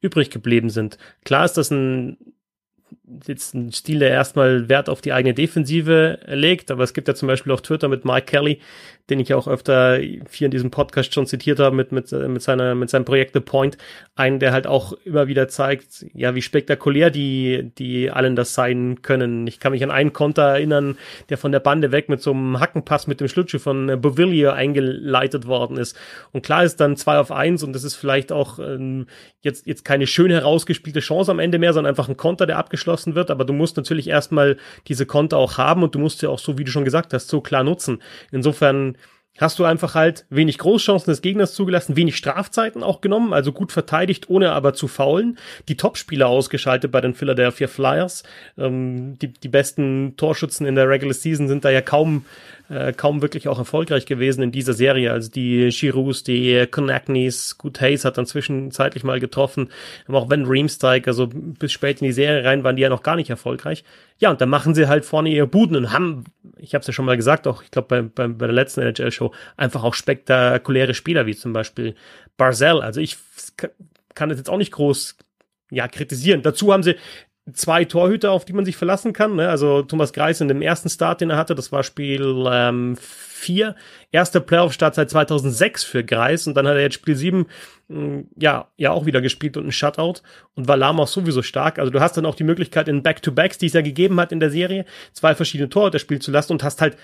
übrig 0.00 0.30
geblieben 0.30 0.70
sind. 0.70 0.98
Klar 1.24 1.44
ist 1.44 1.54
das 1.54 1.70
ein 1.70 2.16
jetzt 3.26 3.54
ein 3.54 3.72
Stil, 3.72 3.98
der 4.00 4.10
erstmal 4.10 4.68
Wert 4.68 4.88
auf 4.88 5.00
die 5.00 5.12
eigene 5.12 5.34
Defensive 5.34 6.18
legt, 6.26 6.70
aber 6.70 6.84
es 6.84 6.94
gibt 6.94 7.08
ja 7.08 7.14
zum 7.14 7.28
Beispiel 7.28 7.52
auf 7.52 7.62
Twitter 7.62 7.88
mit 7.88 8.04
Mike 8.04 8.26
Kelly, 8.26 8.60
den 9.10 9.20
ich 9.20 9.34
auch 9.34 9.48
öfter 9.48 9.98
hier 9.98 10.46
in 10.46 10.50
diesem 10.50 10.70
Podcast 10.70 11.12
schon 11.12 11.26
zitiert 11.26 11.58
habe, 11.58 11.74
mit, 11.74 11.92
mit, 11.92 12.12
mit, 12.12 12.42
seiner, 12.42 12.74
mit 12.74 12.88
seinem 12.88 13.04
Projekt 13.04 13.34
The 13.34 13.40
Point, 13.40 13.76
einen, 14.14 14.38
der 14.38 14.52
halt 14.52 14.66
auch 14.66 14.92
immer 15.04 15.26
wieder 15.26 15.48
zeigt, 15.48 16.06
ja, 16.14 16.34
wie 16.34 16.42
spektakulär 16.42 17.10
die, 17.10 17.72
die 17.78 18.10
allen 18.10 18.36
das 18.36 18.54
sein 18.54 19.02
können. 19.02 19.46
Ich 19.46 19.58
kann 19.58 19.72
mich 19.72 19.82
an 19.82 19.90
einen 19.90 20.12
Konter 20.12 20.42
erinnern, 20.42 20.96
der 21.28 21.38
von 21.38 21.52
der 21.52 21.60
Bande 21.60 21.92
weg 21.92 22.08
mit 22.08 22.22
so 22.22 22.30
einem 22.30 22.60
Hackenpass 22.60 23.06
mit 23.06 23.20
dem 23.20 23.28
Schlittschuh 23.28 23.58
von 23.58 24.00
Bovillier 24.00 24.54
eingeleitet 24.54 25.46
worden 25.46 25.76
ist. 25.76 25.98
Und 26.30 26.42
klar 26.44 26.64
ist 26.64 26.76
dann 26.76 26.96
zwei 26.96 27.18
auf 27.18 27.32
eins 27.32 27.62
und 27.62 27.72
das 27.72 27.84
ist 27.84 27.96
vielleicht 27.96 28.30
auch 28.30 28.58
ähm, 28.58 29.06
jetzt, 29.40 29.66
jetzt 29.66 29.84
keine 29.84 30.06
schön 30.06 30.30
herausgespielte 30.30 31.00
Chance 31.00 31.30
am 31.30 31.40
Ende 31.40 31.58
mehr, 31.58 31.72
sondern 31.72 31.90
einfach 31.90 32.08
ein 32.08 32.16
Konter, 32.16 32.46
der 32.46 32.58
abgeschlossen 32.58 33.01
wird. 33.14 33.30
Aber 33.30 33.44
du 33.44 33.52
musst 33.52 33.76
natürlich 33.76 34.08
erstmal 34.08 34.56
diese 34.88 35.06
Konter 35.06 35.38
auch 35.38 35.58
haben 35.58 35.82
und 35.82 35.94
du 35.94 35.98
musst 35.98 36.22
ja 36.22 36.28
auch 36.28 36.38
so, 36.38 36.58
wie 36.58 36.64
du 36.64 36.70
schon 36.70 36.84
gesagt 36.84 37.12
hast, 37.12 37.28
so 37.28 37.40
klar 37.40 37.64
nutzen. 37.64 38.02
Insofern 38.30 38.96
hast 39.38 39.58
du 39.58 39.64
einfach 39.64 39.94
halt 39.94 40.26
wenig 40.30 40.58
Großchancen 40.58 41.10
des 41.10 41.22
Gegners 41.22 41.54
zugelassen, 41.54 41.96
wenig 41.96 42.16
Strafzeiten 42.16 42.82
auch 42.82 43.00
genommen, 43.00 43.32
also 43.32 43.52
gut 43.52 43.72
verteidigt, 43.72 44.28
ohne 44.28 44.52
aber 44.52 44.74
zu 44.74 44.88
faulen. 44.88 45.38
Die 45.68 45.76
Topspieler 45.76 46.28
ausgeschaltet 46.28 46.92
bei 46.92 47.00
den 47.00 47.14
Philadelphia 47.14 47.66
Flyers. 47.66 48.24
Ähm, 48.58 49.18
die, 49.20 49.32
die 49.32 49.48
besten 49.48 50.14
Torschützen 50.16 50.66
in 50.66 50.74
der 50.74 50.88
Regular 50.88 51.14
Season 51.14 51.48
sind 51.48 51.64
da 51.64 51.70
ja 51.70 51.80
kaum 51.80 52.24
äh, 52.72 52.92
kaum 52.92 53.20
wirklich 53.20 53.48
auch 53.48 53.58
erfolgreich 53.58 54.06
gewesen 54.06 54.42
in 54.42 54.50
dieser 54.50 54.72
Serie. 54.72 55.12
Also 55.12 55.30
die 55.30 55.68
Giroux, 55.70 56.12
die 56.26 56.66
Konaknis, 56.70 57.58
gut, 57.58 57.80
Hayes 57.80 58.04
hat 58.04 58.16
dann 58.16 58.24
zwischenzeitlich 58.26 59.04
mal 59.04 59.20
getroffen, 59.20 59.68
aber 60.06 60.18
auch 60.18 60.30
wenn 60.30 60.46
Reamsteig, 60.46 61.06
also 61.06 61.28
bis 61.30 61.70
spät 61.70 62.00
in 62.00 62.06
die 62.06 62.12
Serie 62.12 62.44
rein 62.44 62.64
waren 62.64 62.76
die 62.76 62.82
ja 62.82 62.88
noch 62.88 63.02
gar 63.02 63.16
nicht 63.16 63.30
erfolgreich. 63.30 63.84
Ja, 64.18 64.30
und 64.30 64.40
dann 64.40 64.48
machen 64.48 64.74
sie 64.74 64.88
halt 64.88 65.04
vorne 65.04 65.28
ihre 65.28 65.46
Buden 65.46 65.76
und 65.76 65.92
haben, 65.92 66.24
ich 66.56 66.74
habe 66.74 66.80
es 66.80 66.86
ja 66.86 66.92
schon 66.92 67.04
mal 67.04 67.16
gesagt, 67.16 67.46
auch 67.46 67.62
ich 67.62 67.70
glaube 67.70 67.88
bei, 67.88 68.02
bei, 68.02 68.28
bei 68.28 68.46
der 68.46 68.54
letzten 68.54 68.80
NHL-Show, 68.80 69.32
einfach 69.56 69.84
auch 69.84 69.94
spektakuläre 69.94 70.94
Spieler, 70.94 71.26
wie 71.26 71.36
zum 71.36 71.52
Beispiel 71.52 71.94
Barzell. 72.38 72.80
Also 72.80 73.00
ich 73.00 73.18
kann 74.14 74.30
das 74.30 74.38
jetzt 74.38 74.48
auch 74.48 74.58
nicht 74.58 74.72
groß 74.72 75.16
ja, 75.70 75.88
kritisieren. 75.88 76.42
Dazu 76.42 76.72
haben 76.72 76.82
sie 76.82 76.96
zwei 77.52 77.84
Torhüter, 77.84 78.30
auf 78.30 78.44
die 78.44 78.52
man 78.52 78.64
sich 78.64 78.76
verlassen 78.76 79.12
kann. 79.12 79.34
Ne? 79.34 79.48
Also 79.48 79.82
Thomas 79.82 80.12
Greis 80.12 80.40
in 80.40 80.48
dem 80.48 80.62
ersten 80.62 80.88
Start, 80.88 81.20
den 81.20 81.30
er 81.30 81.36
hatte, 81.36 81.54
das 81.54 81.72
war 81.72 81.82
Spiel 81.82 82.46
ähm, 82.48 82.96
4, 82.96 83.74
erster 84.12 84.40
Playoff-Start 84.40 84.94
seit 84.94 85.10
2006 85.10 85.82
für 85.82 86.04
Greis 86.04 86.46
und 86.46 86.54
dann 86.54 86.68
hat 86.68 86.76
er 86.76 86.82
jetzt 86.82 86.94
Spiel 86.94 87.16
7 87.16 87.46
mh, 87.88 88.24
ja, 88.36 88.68
ja 88.76 88.92
auch 88.92 89.06
wieder 89.06 89.20
gespielt 89.20 89.56
und 89.56 89.66
ein 89.66 89.72
Shutout 89.72 90.20
und 90.54 90.68
war 90.68 90.76
Lahm 90.76 91.00
auch 91.00 91.08
sowieso 91.08 91.42
stark. 91.42 91.80
Also 91.80 91.90
du 91.90 92.00
hast 92.00 92.16
dann 92.16 92.26
auch 92.26 92.36
die 92.36 92.44
Möglichkeit 92.44 92.86
in 92.86 93.02
Back-to-Backs, 93.02 93.58
die 93.58 93.66
es 93.66 93.72
ja 93.72 93.82
gegeben 93.82 94.20
hat 94.20 94.30
in 94.30 94.38
der 94.38 94.50
Serie, 94.50 94.84
zwei 95.12 95.34
verschiedene 95.34 95.68
Torhüter 95.68 95.98
spielen 95.98 96.20
zu 96.20 96.30
lassen 96.30 96.52
und 96.52 96.62
hast 96.62 96.80
halt, 96.80 96.96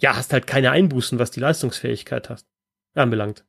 ja, 0.00 0.14
hast 0.14 0.34
halt 0.34 0.46
keine 0.46 0.70
Einbußen, 0.70 1.18
was 1.18 1.30
die 1.30 1.40
Leistungsfähigkeit 1.40 2.28
hast, 2.28 2.46
anbelangt. 2.94 3.44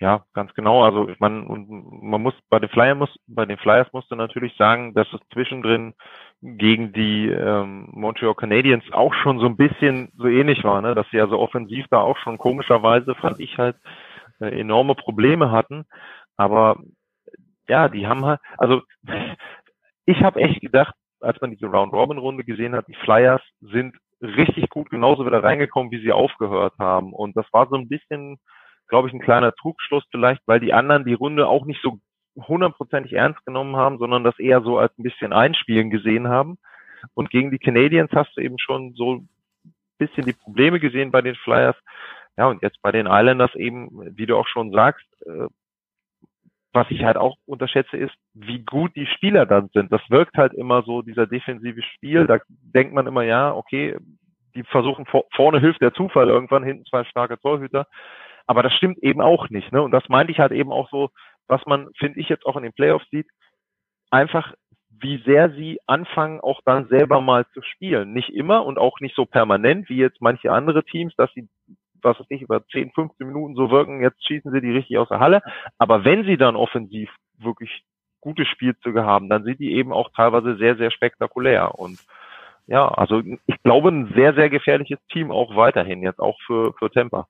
Ja, 0.00 0.24
ganz 0.34 0.52
genau. 0.54 0.82
Also 0.82 1.08
ich 1.08 1.20
meine, 1.20 1.44
man 1.46 2.20
muss 2.20 2.34
bei 2.50 2.58
den 2.58 2.68
Flyers 2.68 2.98
muss 2.98 3.16
bei 3.28 3.46
den 3.46 3.58
Flyers 3.58 3.92
musste 3.92 4.16
natürlich 4.16 4.56
sagen, 4.56 4.92
dass 4.94 5.06
es 5.12 5.20
zwischendrin 5.32 5.94
gegen 6.42 6.92
die 6.92 7.28
ähm, 7.28 7.88
Montreal 7.92 8.34
Canadiens 8.34 8.84
auch 8.92 9.14
schon 9.14 9.38
so 9.38 9.46
ein 9.46 9.56
bisschen 9.56 10.10
so 10.16 10.26
ähnlich 10.26 10.64
war, 10.64 10.82
ne? 10.82 10.94
dass 10.94 11.08
sie 11.10 11.20
also 11.20 11.38
offensiv 11.38 11.86
da 11.90 12.00
auch 12.00 12.18
schon 12.18 12.38
komischerweise 12.38 13.14
fand 13.14 13.38
ich 13.40 13.56
halt 13.56 13.76
äh, 14.40 14.60
enorme 14.60 14.94
Probleme 14.96 15.52
hatten. 15.52 15.84
Aber 16.36 16.76
ja, 17.68 17.88
die 17.88 18.06
haben 18.06 18.24
halt, 18.24 18.40
also 18.58 18.82
ich 20.06 20.22
habe 20.22 20.40
echt 20.40 20.60
gedacht, 20.60 20.94
als 21.20 21.40
man 21.40 21.52
diese 21.52 21.66
Round 21.66 21.92
Robin 21.92 22.18
Runde 22.18 22.44
gesehen 22.44 22.74
hat, 22.74 22.88
die 22.88 22.96
Flyers 23.04 23.42
sind 23.60 23.96
richtig 24.20 24.68
gut 24.70 24.90
genauso 24.90 25.24
wieder 25.24 25.42
reingekommen, 25.42 25.92
wie 25.92 26.02
sie 26.02 26.12
aufgehört 26.12 26.74
haben. 26.78 27.12
Und 27.12 27.36
das 27.36 27.46
war 27.52 27.68
so 27.68 27.76
ein 27.76 27.88
bisschen 27.88 28.38
glaube 28.88 29.08
ich, 29.08 29.14
ein 29.14 29.20
kleiner 29.20 29.52
Trugschluss 29.54 30.04
vielleicht, 30.10 30.42
weil 30.46 30.60
die 30.60 30.72
anderen 30.72 31.04
die 31.04 31.14
Runde 31.14 31.46
auch 31.46 31.64
nicht 31.64 31.80
so 31.82 31.98
hundertprozentig 32.36 33.12
ernst 33.12 33.44
genommen 33.44 33.76
haben, 33.76 33.98
sondern 33.98 34.24
das 34.24 34.38
eher 34.38 34.62
so 34.62 34.78
als 34.78 34.96
ein 34.98 35.02
bisschen 35.02 35.32
Einspielen 35.32 35.90
gesehen 35.90 36.28
haben. 36.28 36.58
Und 37.14 37.30
gegen 37.30 37.50
die 37.50 37.58
Canadiens 37.58 38.10
hast 38.12 38.36
du 38.36 38.40
eben 38.40 38.58
schon 38.58 38.94
so 38.94 39.16
ein 39.16 39.28
bisschen 39.98 40.24
die 40.24 40.32
Probleme 40.32 40.80
gesehen 40.80 41.10
bei 41.10 41.22
den 41.22 41.36
Flyers. 41.36 41.76
Ja, 42.36 42.46
und 42.46 42.62
jetzt 42.62 42.82
bei 42.82 42.90
den 42.90 43.06
Islanders 43.06 43.54
eben, 43.54 44.16
wie 44.16 44.26
du 44.26 44.36
auch 44.36 44.48
schon 44.48 44.72
sagst, 44.72 45.06
äh, 45.26 45.46
was 46.72 46.90
ich 46.90 47.04
halt 47.04 47.16
auch 47.16 47.36
unterschätze, 47.46 47.96
ist, 47.96 48.14
wie 48.32 48.64
gut 48.64 48.96
die 48.96 49.06
Spieler 49.06 49.46
dann 49.46 49.68
sind. 49.72 49.92
Das 49.92 50.02
wirkt 50.10 50.36
halt 50.36 50.52
immer 50.54 50.82
so, 50.82 51.02
dieser 51.02 51.28
defensive 51.28 51.82
Spiel. 51.82 52.26
Da 52.26 52.40
denkt 52.48 52.92
man 52.92 53.06
immer, 53.06 53.22
ja, 53.22 53.54
okay, 53.54 53.96
die 54.56 54.64
versuchen 54.64 55.06
vorne 55.32 55.60
hilft 55.60 55.80
der 55.80 55.94
Zufall 55.94 56.28
irgendwann, 56.28 56.64
hinten 56.64 56.84
zwei 56.86 57.04
starke 57.04 57.38
Torhüter. 57.38 57.86
Aber 58.46 58.62
das 58.62 58.74
stimmt 58.74 58.98
eben 58.98 59.20
auch 59.20 59.48
nicht. 59.50 59.72
Ne? 59.72 59.82
Und 59.82 59.90
das 59.90 60.08
meinte 60.08 60.32
ich 60.32 60.38
halt 60.38 60.52
eben 60.52 60.72
auch 60.72 60.90
so, 60.90 61.10
was 61.46 61.64
man, 61.66 61.88
finde 61.98 62.20
ich, 62.20 62.28
jetzt 62.28 62.46
auch 62.46 62.56
in 62.56 62.62
den 62.62 62.72
Playoffs 62.72 63.06
sieht, 63.10 63.26
einfach 64.10 64.54
wie 65.00 65.22
sehr 65.24 65.50
sie 65.50 65.80
anfangen, 65.86 66.40
auch 66.40 66.60
dann 66.64 66.88
selber 66.88 67.20
mal 67.20 67.46
zu 67.52 67.62
spielen. 67.62 68.12
Nicht 68.12 68.30
immer 68.30 68.64
und 68.64 68.78
auch 68.78 69.00
nicht 69.00 69.14
so 69.14 69.26
permanent 69.26 69.88
wie 69.88 69.96
jetzt 69.96 70.20
manche 70.20 70.52
andere 70.52 70.84
Teams, 70.84 71.14
dass 71.16 71.32
sie, 71.34 71.48
was 72.00 72.18
weiß 72.18 72.26
ich, 72.30 72.42
über 72.42 72.66
10, 72.66 72.92
15 72.92 73.26
Minuten 73.26 73.54
so 73.54 73.70
wirken, 73.70 74.00
jetzt 74.00 74.24
schießen 74.26 74.52
sie 74.52 74.60
die 74.60 74.70
richtig 74.70 74.98
aus 74.98 75.08
der 75.08 75.20
Halle. 75.20 75.42
Aber 75.78 76.04
wenn 76.04 76.24
sie 76.24 76.36
dann 76.36 76.56
offensiv 76.56 77.10
wirklich 77.38 77.84
gute 78.20 78.46
Spielzüge 78.46 79.04
haben, 79.04 79.28
dann 79.28 79.44
sind 79.44 79.60
die 79.60 79.74
eben 79.74 79.92
auch 79.92 80.10
teilweise 80.14 80.56
sehr, 80.56 80.76
sehr 80.76 80.90
spektakulär. 80.90 81.78
Und 81.78 81.98
ja, 82.66 82.88
also 82.88 83.22
ich 83.46 83.62
glaube, 83.62 83.90
ein 83.90 84.12
sehr, 84.14 84.34
sehr 84.34 84.48
gefährliches 84.48 84.98
Team 85.12 85.30
auch 85.30 85.56
weiterhin, 85.56 86.02
jetzt 86.02 86.20
auch 86.20 86.40
für, 86.46 86.72
für 86.74 86.90
Tampa. 86.90 87.26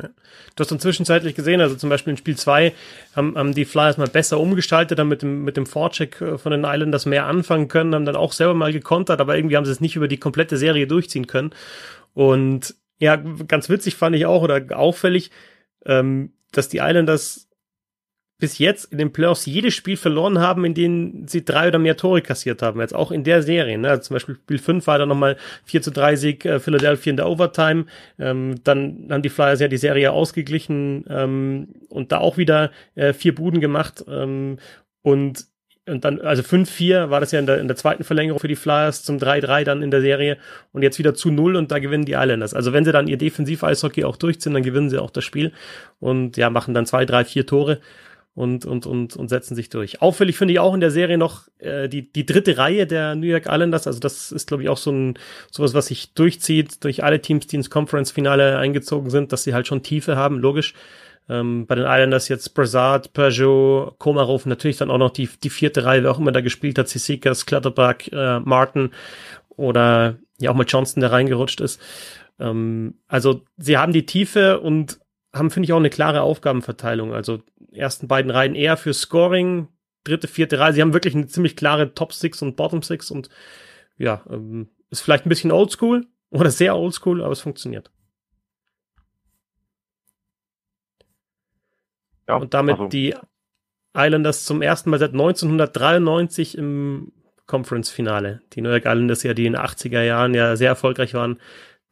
Ja. 0.00 0.08
Du 0.56 0.60
hast 0.60 0.70
dann 0.70 0.80
zwischenzeitlich 0.80 1.34
gesehen, 1.34 1.60
also 1.60 1.76
zum 1.76 1.90
Beispiel 1.90 2.12
in 2.12 2.16
Spiel 2.16 2.36
2 2.36 2.72
haben, 3.14 3.36
haben 3.36 3.54
die 3.54 3.64
Flyers 3.64 3.98
mal 3.98 4.08
besser 4.08 4.40
umgestaltet, 4.40 4.98
dann 4.98 5.08
mit 5.08 5.22
dem, 5.22 5.44
mit 5.44 5.56
dem 5.56 5.66
Vorcheck 5.66 6.20
äh, 6.20 6.38
von 6.38 6.52
den 6.52 6.64
Islanders 6.64 7.06
mehr 7.06 7.26
anfangen 7.26 7.68
können, 7.68 7.94
haben 7.94 8.04
dann 8.04 8.16
auch 8.16 8.32
selber 8.32 8.54
mal 8.54 8.72
gekontert, 8.72 9.20
aber 9.20 9.36
irgendwie 9.36 9.56
haben 9.56 9.64
sie 9.64 9.72
es 9.72 9.80
nicht 9.80 9.96
über 9.96 10.08
die 10.08 10.18
komplette 10.18 10.56
Serie 10.56 10.86
durchziehen 10.86 11.26
können. 11.26 11.50
Und 12.14 12.74
ja, 12.98 13.16
ganz 13.16 13.68
witzig 13.68 13.96
fand 13.96 14.16
ich 14.16 14.26
auch 14.26 14.42
oder 14.42 14.62
auffällig, 14.78 15.30
ähm, 15.84 16.32
dass 16.52 16.68
die 16.68 16.78
Islanders 16.78 17.48
bis 18.42 18.58
jetzt 18.58 18.90
in 18.90 18.98
den 18.98 19.12
Playoffs 19.12 19.46
jedes 19.46 19.72
Spiel 19.72 19.96
verloren 19.96 20.40
haben, 20.40 20.64
in 20.64 20.74
denen 20.74 21.28
sie 21.28 21.44
drei 21.44 21.68
oder 21.68 21.78
mehr 21.78 21.96
Tore 21.96 22.22
kassiert 22.22 22.60
haben. 22.60 22.80
Jetzt 22.80 22.92
auch 22.92 23.12
in 23.12 23.22
der 23.22 23.40
Serie. 23.40 23.78
Ne? 23.78 23.88
Also 23.88 24.02
zum 24.02 24.14
Beispiel 24.16 24.34
Spiel 24.34 24.58
5 24.58 24.84
war 24.88 24.98
da 24.98 25.06
nochmal 25.06 25.36
4 25.66 25.80
zu 25.80 25.92
3 25.92 26.16
Sieg 26.16 26.44
äh, 26.44 26.58
Philadelphia 26.58 27.10
in 27.10 27.16
der 27.18 27.28
Overtime. 27.28 27.84
Ähm, 28.18 28.56
dann 28.64 29.06
haben 29.10 29.22
die 29.22 29.28
Flyers 29.28 29.60
ja 29.60 29.68
die 29.68 29.76
Serie 29.76 30.10
ausgeglichen 30.10 31.04
ähm, 31.08 31.68
und 31.88 32.10
da 32.10 32.18
auch 32.18 32.36
wieder 32.36 32.72
äh, 32.96 33.12
vier 33.12 33.32
Buden 33.32 33.60
gemacht. 33.60 34.04
Ähm, 34.08 34.58
und 35.02 35.46
und 35.86 36.04
dann, 36.04 36.20
also 36.20 36.42
5-4 36.42 37.10
war 37.10 37.18
das 37.20 37.32
ja 37.32 37.40
in 37.40 37.46
der, 37.46 37.58
in 37.58 37.66
der 37.66 37.76
zweiten 37.76 38.04
Verlängerung 38.04 38.40
für 38.40 38.46
die 38.48 38.56
Flyers 38.56 39.02
zum 39.02 39.18
3-3 39.18 39.64
dann 39.64 39.82
in 39.82 39.90
der 39.90 40.00
Serie 40.00 40.38
und 40.72 40.82
jetzt 40.82 40.98
wieder 40.98 41.14
zu 41.14 41.30
0 41.30 41.56
und 41.56 41.72
da 41.72 41.78
gewinnen 41.78 42.04
die 42.04 42.12
Islanders. 42.12 42.54
Also 42.54 42.72
wenn 42.72 42.84
sie 42.84 42.92
dann 42.92 43.08
ihr 43.08 43.18
Defensiv-Eishockey 43.18 44.04
auch 44.04 44.16
durchziehen, 44.16 44.54
dann 44.54 44.62
gewinnen 44.62 44.90
sie 44.90 45.00
auch 45.00 45.10
das 45.10 45.24
Spiel 45.24 45.52
und 45.98 46.36
ja, 46.36 46.50
machen 46.50 46.72
dann 46.72 46.86
zwei, 46.86 47.04
drei, 47.04 47.24
vier 47.24 47.46
Tore 47.46 47.80
und, 48.34 48.64
und, 48.64 48.86
und, 48.86 49.14
und 49.16 49.28
setzen 49.28 49.54
sich 49.54 49.68
durch. 49.68 50.00
Auffällig 50.00 50.38
finde 50.38 50.52
ich 50.54 50.60
auch 50.60 50.72
in 50.72 50.80
der 50.80 50.90
Serie 50.90 51.18
noch 51.18 51.48
äh, 51.58 51.88
die, 51.88 52.10
die 52.10 52.24
dritte 52.24 52.56
Reihe 52.56 52.86
der 52.86 53.14
New 53.14 53.26
York 53.26 53.46
Islanders. 53.46 53.86
Also 53.86 54.00
das 54.00 54.32
ist, 54.32 54.48
glaube 54.48 54.62
ich, 54.62 54.68
auch 54.68 54.78
so 54.78 54.90
ein 54.90 55.18
sowas, 55.50 55.74
was 55.74 55.86
sich 55.86 56.14
durchzieht 56.14 56.82
durch 56.84 57.04
alle 57.04 57.20
Teams, 57.20 57.46
die 57.46 57.56
ins 57.56 57.70
Conference-Finale 57.70 58.56
eingezogen 58.56 59.10
sind, 59.10 59.32
dass 59.32 59.44
sie 59.44 59.52
halt 59.52 59.66
schon 59.66 59.82
Tiefe 59.82 60.16
haben, 60.16 60.38
logisch. 60.38 60.74
Ähm, 61.28 61.66
bei 61.66 61.74
den 61.74 61.84
Islanders 61.84 62.28
jetzt 62.28 62.54
Brazard, 62.54 63.12
Peugeot, 63.12 63.94
Komarov, 63.98 64.46
natürlich 64.46 64.78
dann 64.78 64.90
auch 64.90 64.98
noch 64.98 65.10
die, 65.10 65.28
die 65.42 65.50
vierte 65.50 65.84
Reihe, 65.84 66.02
wer 66.02 66.10
auch 66.10 66.18
immer 66.18 66.32
da 66.32 66.40
gespielt 66.40 66.78
hat, 66.78 66.88
Sisikas, 66.88 67.46
Clutterbuck, 67.46 68.10
äh, 68.12 68.40
Martin 68.40 68.90
oder 69.50 70.16
ja 70.40 70.50
auch 70.50 70.54
mal 70.54 70.66
Johnson, 70.66 71.00
der 71.00 71.12
reingerutscht 71.12 71.60
ist. 71.60 71.80
Ähm, 72.40 72.94
also 73.08 73.42
sie 73.58 73.76
haben 73.76 73.92
die 73.92 74.06
Tiefe 74.06 74.58
und 74.60 74.98
haben, 75.34 75.50
finde 75.50 75.66
ich, 75.66 75.72
auch 75.72 75.78
eine 75.78 75.90
klare 75.90 76.22
Aufgabenverteilung. 76.22 77.14
Also 77.14 77.42
ersten 77.72 78.08
beiden 78.08 78.30
Reihen 78.30 78.54
eher 78.54 78.76
für 78.76 78.92
Scoring, 78.92 79.68
dritte, 80.04 80.28
vierte 80.28 80.58
Reihe. 80.58 80.72
Sie 80.72 80.82
haben 80.82 80.92
wirklich 80.92 81.14
eine 81.14 81.26
ziemlich 81.26 81.56
klare 81.56 81.94
Top 81.94 82.12
Six 82.12 82.42
und 82.42 82.56
Bottom 82.56 82.82
Six 82.82 83.10
und 83.10 83.28
ja, 83.96 84.22
ähm, 84.28 84.68
ist 84.90 85.00
vielleicht 85.00 85.26
ein 85.26 85.30
bisschen 85.30 85.52
oldschool 85.52 86.06
oder 86.30 86.50
sehr 86.50 86.76
oldschool, 86.76 87.22
aber 87.22 87.32
es 87.32 87.40
funktioniert. 87.40 87.90
Ja, 92.28 92.36
und 92.36 92.54
damit 92.54 92.74
also. 92.74 92.88
die 92.88 93.14
Islanders 93.94 94.44
zum 94.44 94.62
ersten 94.62 94.90
Mal 94.90 94.98
seit 94.98 95.12
1993 95.12 96.56
im 96.56 97.12
Conference-Finale. 97.46 98.40
Die 98.52 98.62
New 98.62 98.70
York 98.70 98.86
Islanders 98.86 99.22
ja, 99.22 99.34
die 99.34 99.46
in 99.46 99.52
den 99.54 99.62
80er 99.62 100.02
Jahren 100.02 100.32
ja 100.34 100.56
sehr 100.56 100.68
erfolgreich 100.68 101.14
waren, 101.14 101.38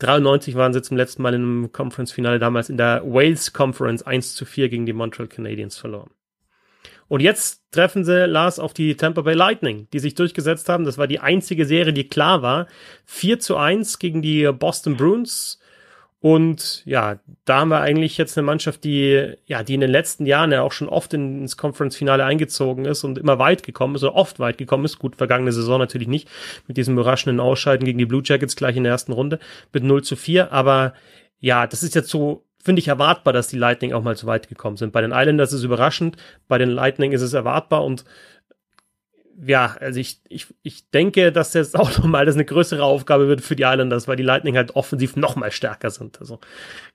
93 0.01 0.55
waren 0.57 0.73
sie 0.73 0.83
zum 0.83 0.97
letzten 0.97 1.23
Mal 1.23 1.35
in 1.35 1.43
einem 1.43 1.73
Conference-Finale, 1.73 2.39
damals 2.39 2.71
in 2.71 2.77
der 2.77 3.03
Wales 3.05 3.53
Conference 3.53 4.03
1 4.03 4.35
zu 4.35 4.45
4 4.45 4.69
gegen 4.69 4.87
die 4.87 4.93
Montreal 4.93 5.29
Canadiens 5.29 5.77
verloren. 5.77 6.11
Und 7.07 7.21
jetzt 7.21 7.63
treffen 7.73 8.05
sie 8.05 8.27
Lars 8.27 8.59
auf 8.59 8.73
die 8.73 8.97
Tampa 8.97 9.23
Bay 9.23 9.35
Lightning, 9.35 9.89
die 9.93 9.99
sich 9.99 10.15
durchgesetzt 10.15 10.69
haben. 10.69 10.85
Das 10.85 10.97
war 10.97 11.07
die 11.07 11.19
einzige 11.21 11.67
Serie, 11.67 11.93
die 11.93 12.09
klar 12.09 12.43
war. 12.43 12.67
4 13.05 13.41
zu 13.41 13.57
1 13.57 13.99
gegen 13.99 14.23
die 14.23 14.51
Boston 14.53 14.97
Bruins. 14.97 15.60
Und 16.23 16.83
ja, 16.85 17.19
da 17.47 17.61
haben 17.61 17.71
wir 17.71 17.81
eigentlich 17.81 18.19
jetzt 18.19 18.37
eine 18.37 18.45
Mannschaft, 18.45 18.85
die, 18.85 19.33
ja, 19.47 19.63
die 19.63 19.73
in 19.73 19.81
den 19.81 19.91
letzten 19.91 20.27
Jahren 20.27 20.53
ja 20.53 20.61
auch 20.61 20.73
schon 20.73 20.89
oft 20.89 21.15
ins 21.15 21.57
Conference-Finale 21.57 22.23
eingezogen 22.25 22.85
ist 22.85 23.05
und 23.05 23.17
immer 23.17 23.39
weit 23.39 23.63
gekommen 23.63 23.95
ist, 23.95 24.03
oder 24.05 24.15
oft 24.17 24.39
weit 24.39 24.59
gekommen 24.59 24.85
ist. 24.85 24.99
Gut, 24.99 25.17
vergangene 25.17 25.53
Saison 25.53 25.79
natürlich 25.79 26.09
nicht, 26.09 26.29
mit 26.69 26.77
diesem 26.77 26.95
überraschenden 26.95 27.41
Ausscheiden 27.41 27.87
gegen 27.87 27.99
die 27.99 28.05
Blue 28.05 28.23
Jackets 28.23 28.55
gleich 28.55 28.77
in 28.77 28.85
der 28.85 28.93
ersten 28.93 29.13
Runde 29.13 29.39
mit 29.73 29.83
0 29.83 30.05
zu 30.05 30.15
4. 30.15 30.53
Aber 30.53 30.93
ja, 31.39 31.67
das 31.67 31.83
ist 31.83 31.95
jetzt 31.95 32.11
so, 32.11 32.45
finde 32.63 32.81
ich, 32.81 32.89
erwartbar, 32.89 33.33
dass 33.33 33.49
die 33.49 33.59
Lightning 33.59 33.95
auch 33.95 34.03
mal 34.03 34.15
so 34.15 34.27
weit 34.27 34.47
gekommen 34.47 34.77
sind. 34.77 34.93
Bei 34.93 35.01
den 35.01 35.13
Islanders 35.13 35.53
ist 35.53 35.61
es 35.61 35.65
überraschend, 35.65 36.19
bei 36.49 36.59
den 36.59 36.69
Lightning 36.69 37.13
ist 37.13 37.23
es 37.23 37.33
erwartbar 37.33 37.83
und 37.83 38.05
ja, 39.45 39.77
also 39.81 40.01
ich, 40.01 40.21
ich, 40.29 40.47
ich 40.63 40.91
denke, 40.91 41.33
dass 41.33 41.55
jetzt 41.55 41.77
auch 41.79 41.97
nochmal 41.99 42.27
das 42.27 42.35
eine 42.35 42.45
größere 42.45 42.85
Aufgabe 42.85 43.29
wird 43.29 43.41
für 43.41 43.57
die 43.57 43.65
Islanders, 43.65 44.09
weil 44.09 44.17
die 44.17 44.23
Lightning 44.23 44.57
halt 44.57 44.77
offensiv 44.77 45.17
noch 45.17 45.37
mal 45.37 45.51
stärker 45.51 45.91
sind. 45.91 46.21
Also 46.21 46.41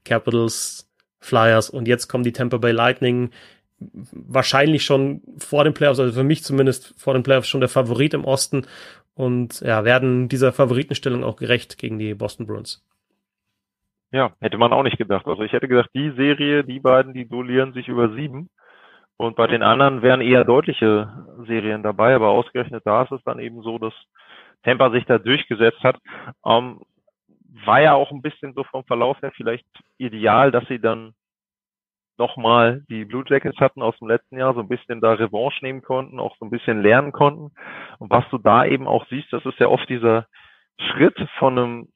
Capitals, 0.03 0.89
Flyers 1.19 1.69
und 1.69 1.87
jetzt 1.87 2.07
kommen 2.07 2.23
die 2.23 2.33
Tampa 2.33 2.57
Bay 2.57 2.71
Lightning 2.71 3.31
wahrscheinlich 3.79 4.85
schon 4.85 5.21
vor 5.37 5.63
den 5.63 5.73
Playoffs, 5.73 5.99
also 5.99 6.13
für 6.13 6.23
mich 6.23 6.43
zumindest 6.43 6.93
vor 6.97 7.13
den 7.13 7.23
Playoffs 7.23 7.47
schon 7.47 7.59
der 7.59 7.69
Favorit 7.69 8.13
im 8.13 8.23
Osten 8.23 8.65
und 9.15 9.61
ja, 9.61 9.83
werden 9.83 10.29
dieser 10.29 10.53
Favoritenstellung 10.53 11.23
auch 11.23 11.35
gerecht 11.35 11.77
gegen 11.77 11.99
die 11.99 12.13
Boston 12.13 12.47
Bruins. 12.47 12.85
Ja, 14.11 14.33
hätte 14.39 14.57
man 14.57 14.71
auch 14.71 14.83
nicht 14.83 14.97
gedacht. 14.97 15.25
Also 15.27 15.43
ich 15.43 15.51
hätte 15.51 15.67
gedacht, 15.67 15.89
die 15.93 16.11
Serie, 16.11 16.63
die 16.63 16.79
beiden, 16.79 17.13
die 17.13 17.27
duellieren 17.27 17.73
sich 17.73 17.87
über 17.87 18.13
sieben. 18.13 18.49
Und 19.17 19.35
bei 19.35 19.47
den 19.47 19.63
anderen 19.63 20.01
wären 20.01 20.21
eher 20.21 20.43
deutliche 20.43 21.25
Serien 21.47 21.83
dabei, 21.83 22.15
aber 22.15 22.29
ausgerechnet 22.29 22.85
da 22.85 23.03
ist 23.03 23.11
es 23.11 23.23
dann 23.23 23.39
eben 23.39 23.61
so, 23.61 23.77
dass 23.77 23.93
Tampa 24.63 24.91
sich 24.91 25.05
da 25.05 25.17
durchgesetzt 25.17 25.81
hat. 25.83 25.97
Ähm, 26.45 26.81
war 27.63 27.81
ja 27.81 27.93
auch 27.93 28.11
ein 28.11 28.21
bisschen 28.21 28.53
so 28.53 28.63
vom 28.65 28.83
Verlauf 28.83 29.21
her 29.21 29.31
vielleicht 29.35 29.65
ideal, 29.97 30.51
dass 30.51 30.67
sie 30.67 30.79
dann 30.79 31.13
nochmal 32.17 32.83
die 32.89 33.05
Blue 33.05 33.23
Jackets 33.25 33.59
hatten 33.59 33.81
aus 33.81 33.97
dem 33.99 34.07
letzten 34.07 34.37
Jahr, 34.37 34.53
so 34.53 34.61
ein 34.61 34.67
bisschen 34.67 35.01
da 35.01 35.13
Revanche 35.13 35.63
nehmen 35.63 35.81
konnten, 35.81 36.19
auch 36.19 36.35
so 36.37 36.45
ein 36.45 36.49
bisschen 36.49 36.81
lernen 36.81 37.11
konnten. 37.11 37.51
Und 37.99 38.09
was 38.09 38.27
du 38.29 38.37
da 38.37 38.65
eben 38.65 38.87
auch 38.87 39.05
siehst, 39.09 39.31
das 39.31 39.45
ist 39.45 39.59
ja 39.59 39.67
oft 39.67 39.87
dieser 39.89 40.27
Schritt 40.79 41.17
von 41.39 41.57
einem 41.57 41.87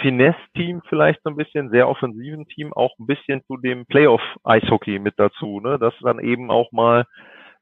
Finesse-Team 0.00 0.82
vielleicht 0.88 1.22
so 1.22 1.30
ein 1.30 1.36
bisschen, 1.36 1.70
sehr 1.70 1.88
offensiven 1.88 2.46
Team, 2.46 2.72
auch 2.72 2.98
ein 2.98 3.06
bisschen 3.06 3.42
zu 3.46 3.56
dem 3.56 3.86
Playoff-Eishockey 3.86 4.98
mit 4.98 5.14
dazu, 5.18 5.60
ne? 5.60 5.78
dass 5.78 5.94
dann 6.00 6.18
eben 6.18 6.50
auch 6.50 6.72
mal 6.72 7.06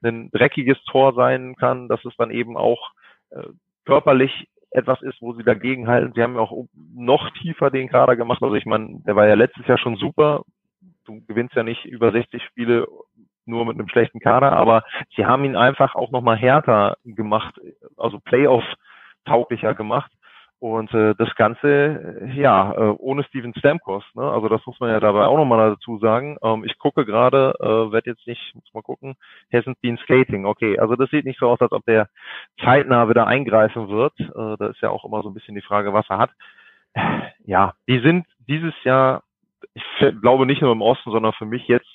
ein 0.02 0.30
dreckiges 0.30 0.82
Tor 0.84 1.14
sein 1.14 1.54
kann, 1.56 1.88
dass 1.88 2.04
es 2.04 2.14
dann 2.16 2.30
eben 2.30 2.56
auch 2.56 2.90
äh, 3.30 3.44
körperlich 3.84 4.48
etwas 4.70 5.00
ist, 5.02 5.20
wo 5.20 5.34
sie 5.34 5.44
dagegen 5.44 5.86
halten. 5.86 6.12
Sie 6.14 6.22
haben 6.22 6.34
ja 6.34 6.40
auch 6.40 6.66
noch 6.94 7.30
tiefer 7.40 7.70
den 7.70 7.88
Kader 7.88 8.16
gemacht. 8.16 8.42
Also 8.42 8.54
ich 8.54 8.64
meine, 8.64 9.00
der 9.06 9.16
war 9.16 9.26
ja 9.26 9.34
letztes 9.34 9.66
Jahr 9.66 9.78
schon 9.78 9.96
super. 9.96 10.42
Du 11.04 11.20
gewinnst 11.26 11.54
ja 11.54 11.62
nicht 11.62 11.84
über 11.84 12.10
60 12.10 12.42
Spiele 12.42 12.86
nur 13.44 13.66
mit 13.66 13.78
einem 13.78 13.88
schlechten 13.88 14.20
Kader, 14.20 14.52
aber 14.52 14.84
sie 15.16 15.26
haben 15.26 15.44
ihn 15.44 15.56
einfach 15.56 15.94
auch 15.94 16.10
nochmal 16.10 16.36
härter 16.36 16.96
gemacht, 17.04 17.60
also 17.96 18.18
Playoff 18.20 18.64
tauglicher 19.24 19.74
gemacht. 19.74 20.12
Und 20.62 20.94
äh, 20.94 21.16
das 21.16 21.34
Ganze, 21.34 22.20
äh, 22.22 22.40
ja, 22.40 22.70
äh, 22.70 22.94
ohne 22.96 23.24
Steven 23.24 23.52
Stamkos. 23.52 24.04
Ne? 24.14 24.22
Also 24.22 24.48
das 24.48 24.64
muss 24.64 24.78
man 24.78 24.90
ja 24.90 25.00
dabei 25.00 25.24
auch 25.26 25.36
nochmal 25.36 25.70
dazu 25.70 25.98
sagen. 25.98 26.36
Ähm, 26.40 26.62
ich 26.64 26.78
gucke 26.78 27.04
gerade, 27.04 27.52
äh, 27.58 27.90
werde 27.90 28.10
jetzt 28.10 28.24
nicht, 28.28 28.54
muss 28.54 28.72
mal 28.72 28.82
gucken, 28.82 29.16
hasn't 29.52 29.74
been 29.80 29.98
skating. 30.04 30.46
Okay, 30.46 30.78
also 30.78 30.94
das 30.94 31.10
sieht 31.10 31.24
nicht 31.24 31.40
so 31.40 31.48
aus, 31.48 31.60
als 31.60 31.72
ob 31.72 31.84
der 31.86 32.08
zeitnah 32.62 33.08
wieder 33.08 33.26
eingreifen 33.26 33.88
wird. 33.88 34.12
Äh, 34.20 34.56
da 34.56 34.68
ist 34.68 34.80
ja 34.80 34.90
auch 34.90 35.04
immer 35.04 35.20
so 35.24 35.30
ein 35.30 35.34
bisschen 35.34 35.56
die 35.56 35.62
Frage, 35.62 35.92
was 35.92 36.08
er 36.08 36.18
hat. 36.18 36.30
Ja, 37.44 37.72
die 37.88 37.98
sind 37.98 38.24
dieses 38.46 38.74
Jahr, 38.84 39.24
ich 39.74 39.82
glaube 40.20 40.46
nicht 40.46 40.62
nur 40.62 40.70
im 40.70 40.82
Osten, 40.82 41.10
sondern 41.10 41.32
für 41.32 41.44
mich 41.44 41.66
jetzt, 41.66 41.90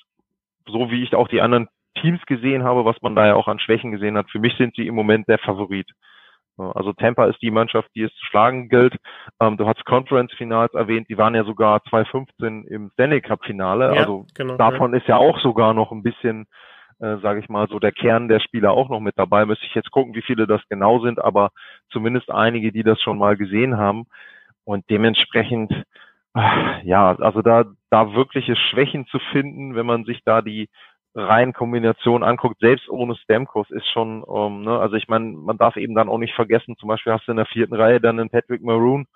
so 0.66 0.92
wie 0.92 1.04
ich 1.04 1.16
auch 1.16 1.30
die 1.30 1.40
anderen 1.40 1.70
Teams 2.02 2.22
gesehen 2.26 2.66
habe, 2.66 2.84
was 2.84 3.02
man 3.02 3.16
da 3.16 3.28
ja 3.28 3.36
auch 3.36 3.48
an 3.48 3.60
Schwächen 3.60 3.94
gesehen 3.94 4.18
hat, 4.18 4.30
für 4.30 4.40
mich 4.40 4.58
sind 4.58 4.76
sie 4.76 4.88
im 4.88 4.96
Moment 4.96 5.30
der 5.30 5.40
Favorit. 5.40 5.90
Also 6.58 6.94
Tampa 6.94 7.26
ist 7.26 7.42
die 7.42 7.52
Mannschaft, 7.52 7.90
die 7.96 8.04
es 8.04 8.14
zu 8.16 8.26
schlagen 8.26 8.70
gilt. 8.70 8.96
Ähm, 9.40 9.58
du 9.58 9.68
hast 9.68 9.86
Conference-Finals 9.86 10.74
erwähnt, 10.74 11.08
die 11.10 11.18
waren 11.18 11.36
ja 11.36 11.44
sogar 11.44 11.84
2015 11.84 12.66
im 12.66 12.90
Stanley 12.94 13.22
Cup-Finale. 13.22 13.94
Ja, 13.94 14.02
also 14.02 14.26
genau, 14.34 14.58
davon 14.58 14.94
ja. 14.94 15.00
ist 15.00 15.08
ja 15.08 15.18
auch 15.18 15.40
sogar 15.40 15.74
noch 15.74 15.92
ein 15.92 16.02
bisschen, 16.02 16.48
äh, 17.00 17.18
sage 17.18 17.40
ich 17.42 17.50
mal, 17.50 17.68
so 17.68 17.80
der 17.80 17.92
Kern 17.92 18.28
der 18.28 18.40
Spieler 18.40 18.72
auch 18.72 18.90
noch 18.90 19.00
mit 19.00 19.18
dabei. 19.18 19.46
Müsste 19.46 19.66
ich 19.66 19.76
jetzt 19.76 19.92
gucken, 19.92 20.16
wie 20.16 20.24
viele 20.24 20.48
das 20.48 20.62
genau 20.70 21.00
sind, 21.00 21.24
aber 21.24 21.50
zumindest 21.90 22.32
einige, 22.32 22.72
die 22.72 22.84
das 22.84 23.00
schon 23.02 23.20
mal 23.20 23.38
gesehen 23.38 23.78
haben. 23.78 24.06
Und 24.64 24.90
dementsprechend, 24.90 25.72
äh, 26.36 26.84
ja, 26.84 27.16
also 27.16 27.44
da, 27.44 27.66
da 27.92 28.14
wirkliche 28.14 28.56
Schwächen 28.56 29.06
zu 29.08 29.20
finden, 29.32 29.76
wenn 29.76 29.86
man 29.86 30.06
sich 30.06 30.22
da 30.26 30.42
die 30.42 30.70
rein 31.18 31.54
Kombination 31.54 32.24
anguckt, 32.24 32.60
selbst 32.60 32.90
ohne 32.90 33.16
Stamkos 33.16 33.70
ist 33.72 33.88
schon, 33.88 34.24
ähm, 34.30 34.62
ne, 34.62 34.80
also 34.80 34.96
ich 34.96 35.08
meine, 35.08 35.26
man 35.32 35.58
darf 35.58 35.76
eben 35.76 35.96
dann 35.96 36.10
auch 36.10 36.20
nicht 36.20 36.36
vergessen, 36.36 36.78
zum 36.78 36.90
Beispiel 36.90 37.14
hast 37.14 37.28
du 37.28 37.32
in 37.32 37.38
der 37.38 37.48
vierten 37.48 37.74
Reihe 37.74 38.00
dann 38.00 38.20
einen 38.20 38.30
Patrick 38.30 38.62
Maroon 38.62 39.08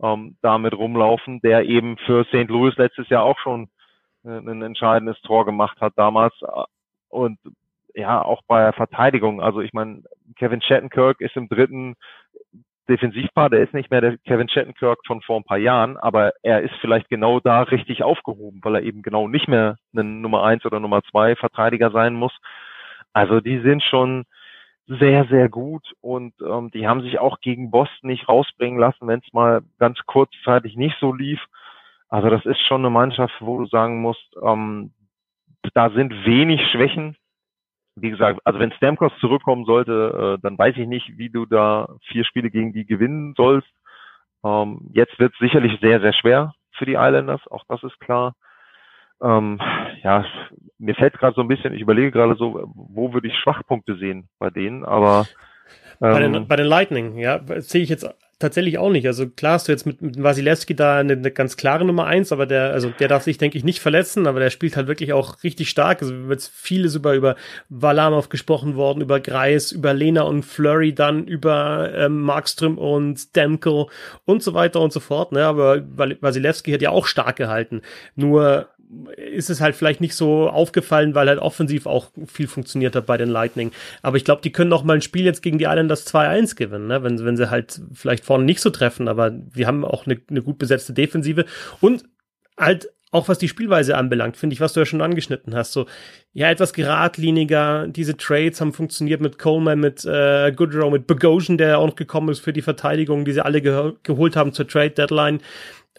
ähm, 0.00 0.36
damit 0.42 0.74
rumlaufen, 0.74 1.40
der 1.40 1.64
eben 1.64 1.96
für 1.98 2.24
St. 2.24 2.48
Louis 2.48 2.76
letztes 2.76 3.08
Jahr 3.08 3.24
auch 3.24 3.38
schon 3.40 3.68
äh, 4.24 4.38
ein 4.38 4.62
entscheidendes 4.62 5.20
Tor 5.22 5.44
gemacht 5.44 5.80
hat 5.80 5.94
damals 5.96 6.34
und 7.08 7.38
ja, 7.94 8.22
auch 8.22 8.42
bei 8.46 8.72
Verteidigung. 8.72 9.42
Also 9.42 9.60
ich 9.60 9.72
meine, 9.72 10.02
Kevin 10.36 10.62
Shattenkirk 10.62 11.20
ist 11.20 11.36
im 11.36 11.48
dritten 11.48 11.96
Defensivpaar, 12.90 13.48
der 13.48 13.62
ist 13.62 13.72
nicht 13.72 13.90
mehr 13.90 14.00
der 14.00 14.18
Kevin 14.18 14.48
Shattenkirk 14.48 14.98
von 15.06 15.22
vor 15.22 15.38
ein 15.38 15.44
paar 15.44 15.58
Jahren, 15.58 15.96
aber 15.96 16.32
er 16.42 16.60
ist 16.60 16.74
vielleicht 16.80 17.08
genau 17.08 17.40
da 17.40 17.62
richtig 17.62 18.02
aufgehoben, 18.02 18.60
weil 18.62 18.76
er 18.76 18.82
eben 18.82 19.02
genau 19.02 19.28
nicht 19.28 19.48
mehr 19.48 19.76
ein 19.94 20.20
Nummer 20.20 20.44
eins 20.44 20.64
oder 20.66 20.80
Nummer 20.80 21.02
zwei 21.10 21.36
Verteidiger 21.36 21.90
sein 21.90 22.14
muss. 22.14 22.36
Also 23.12 23.40
die 23.40 23.60
sind 23.60 23.82
schon 23.82 24.24
sehr, 24.86 25.24
sehr 25.26 25.48
gut 25.48 25.84
und 26.00 26.34
ähm, 26.44 26.70
die 26.72 26.86
haben 26.86 27.02
sich 27.02 27.18
auch 27.18 27.40
gegen 27.40 27.70
Boston 27.70 28.10
nicht 28.10 28.28
rausbringen 28.28 28.78
lassen, 28.78 29.06
wenn 29.06 29.20
es 29.24 29.32
mal 29.32 29.62
ganz 29.78 29.98
kurzzeitig 30.06 30.76
nicht 30.76 30.96
so 31.00 31.12
lief. 31.12 31.40
Also 32.08 32.28
das 32.28 32.44
ist 32.44 32.60
schon 32.66 32.80
eine 32.80 32.90
Mannschaft, 32.90 33.34
wo 33.40 33.58
du 33.58 33.66
sagen 33.66 34.00
musst, 34.00 34.36
ähm, 34.42 34.92
da 35.74 35.90
sind 35.90 36.24
wenig 36.24 36.60
Schwächen 36.72 37.16
wie 38.00 38.10
gesagt, 38.10 38.40
also 38.44 38.58
wenn 38.58 38.72
Stamkos 38.72 39.12
zurückkommen 39.20 39.64
sollte, 39.64 40.36
äh, 40.38 40.42
dann 40.42 40.58
weiß 40.58 40.76
ich 40.76 40.86
nicht, 40.86 41.16
wie 41.16 41.30
du 41.30 41.46
da 41.46 41.88
vier 42.08 42.24
Spiele 42.24 42.50
gegen 42.50 42.72
die 42.72 42.86
gewinnen 42.86 43.34
sollst. 43.36 43.68
Ähm, 44.44 44.90
jetzt 44.92 45.18
wird 45.18 45.32
es 45.32 45.38
sicherlich 45.38 45.78
sehr, 45.80 46.00
sehr 46.00 46.12
schwer 46.12 46.54
für 46.72 46.86
die 46.86 46.94
Islanders, 46.94 47.46
auch 47.48 47.64
das 47.68 47.82
ist 47.82 47.98
klar. 48.00 48.34
Ähm, 49.22 49.60
ja, 50.02 50.24
mir 50.78 50.94
fällt 50.94 51.18
gerade 51.18 51.34
so 51.34 51.42
ein 51.42 51.48
bisschen, 51.48 51.74
ich 51.74 51.82
überlege 51.82 52.10
gerade 52.10 52.36
so, 52.36 52.72
wo 52.74 53.12
würde 53.12 53.28
ich 53.28 53.36
Schwachpunkte 53.36 53.96
sehen 53.96 54.28
bei 54.38 54.48
denen, 54.48 54.84
aber 54.84 55.26
ähm, 56.00 56.12
bei, 56.12 56.20
den, 56.20 56.48
bei 56.48 56.56
den 56.56 56.66
Lightning, 56.66 57.18
ja, 57.18 57.38
sehe 57.60 57.82
ich 57.82 57.90
jetzt 57.90 58.08
tatsächlich 58.40 58.78
auch 58.78 58.90
nicht. 58.90 59.06
Also 59.06 59.28
klar 59.28 59.52
hast 59.52 59.68
du 59.68 59.72
jetzt 59.72 59.86
mit, 59.86 60.02
mit 60.02 60.20
Wasilewski 60.20 60.74
da 60.74 60.96
eine, 60.96 61.12
eine 61.12 61.30
ganz 61.30 61.56
klare 61.56 61.84
Nummer 61.84 62.06
eins, 62.06 62.32
aber 62.32 62.46
der, 62.46 62.72
also 62.72 62.90
der 62.98 63.06
darf 63.06 63.22
sich, 63.22 63.38
denke 63.38 63.56
ich, 63.56 63.62
nicht 63.62 63.78
verletzen, 63.78 64.26
aber 64.26 64.40
der 64.40 64.50
spielt 64.50 64.76
halt 64.76 64.88
wirklich 64.88 65.12
auch 65.12 65.44
richtig 65.44 65.70
stark. 65.70 66.02
Also 66.02 66.28
wird 66.28 66.42
vieles 66.52 66.94
über, 66.96 67.14
über 67.14 67.36
Valamov 67.68 68.30
gesprochen 68.30 68.74
worden, 68.74 69.02
über 69.02 69.20
Greis, 69.20 69.70
über 69.70 69.94
Lena 69.94 70.22
und 70.22 70.42
Flurry, 70.42 70.94
dann 70.94 71.26
über 71.28 71.92
ähm, 71.94 72.22
Markström 72.22 72.78
und 72.78 73.36
Demko 73.36 73.90
und 74.24 74.42
so 74.42 74.54
weiter 74.54 74.80
und 74.80 74.92
so 74.92 75.00
fort. 75.00 75.32
Ne? 75.32 75.44
Aber 75.44 75.82
Wasilewski 75.96 76.72
hat 76.72 76.82
ja 76.82 76.90
auch 76.90 77.06
stark 77.06 77.36
gehalten. 77.36 77.82
Nur 78.16 78.68
ist 79.16 79.50
es 79.50 79.60
halt 79.60 79.76
vielleicht 79.76 80.00
nicht 80.00 80.14
so 80.14 80.48
aufgefallen, 80.48 81.14
weil 81.14 81.28
halt 81.28 81.38
offensiv 81.38 81.86
auch 81.86 82.10
viel 82.26 82.48
funktioniert 82.48 82.96
hat 82.96 83.06
bei 83.06 83.16
den 83.16 83.28
Lightning. 83.28 83.70
Aber 84.02 84.16
ich 84.16 84.24
glaube, 84.24 84.42
die 84.42 84.52
können 84.52 84.72
auch 84.72 84.82
mal 84.82 84.94
ein 84.94 85.02
Spiel 85.02 85.24
jetzt 85.24 85.42
gegen 85.42 85.58
die 85.58 85.64
Islanders 85.64 86.06
2-1 86.12 86.56
gewinnen, 86.56 86.88
ne? 86.88 87.02
wenn, 87.02 87.24
wenn 87.24 87.36
sie 87.36 87.50
halt 87.50 87.80
vielleicht 87.92 88.24
vorne 88.24 88.44
nicht 88.44 88.60
so 88.60 88.70
treffen. 88.70 89.06
Aber 89.08 89.32
wir 89.52 89.66
haben 89.66 89.84
auch 89.84 90.06
eine, 90.06 90.20
eine 90.28 90.42
gut 90.42 90.58
besetzte 90.58 90.92
Defensive 90.92 91.44
und 91.80 92.04
halt 92.58 92.90
auch 93.12 93.28
was 93.28 93.38
die 93.38 93.48
Spielweise 93.48 93.96
anbelangt, 93.96 94.36
finde 94.36 94.54
ich, 94.54 94.60
was 94.60 94.72
du 94.72 94.80
ja 94.80 94.86
schon 94.86 95.02
angeschnitten 95.02 95.54
hast, 95.54 95.72
so 95.72 95.86
ja 96.32 96.48
etwas 96.48 96.72
geradliniger. 96.72 97.88
Diese 97.88 98.16
Trades 98.16 98.60
haben 98.60 98.72
funktioniert 98.72 99.20
mit 99.20 99.38
Coleman, 99.38 99.80
mit 99.80 100.04
äh, 100.04 100.52
Goodrow, 100.52 100.92
mit 100.92 101.08
Bogosian, 101.08 101.58
der 101.58 101.78
auch 101.78 101.88
noch 101.88 101.96
gekommen 101.96 102.28
ist 102.28 102.38
für 102.38 102.52
die 102.52 102.62
Verteidigung, 102.62 103.24
die 103.24 103.32
sie 103.32 103.44
alle 103.44 103.62
ge 103.62 103.94
geholt 104.04 104.36
haben 104.36 104.52
zur 104.52 104.68
Trade 104.68 104.90
Deadline 104.90 105.40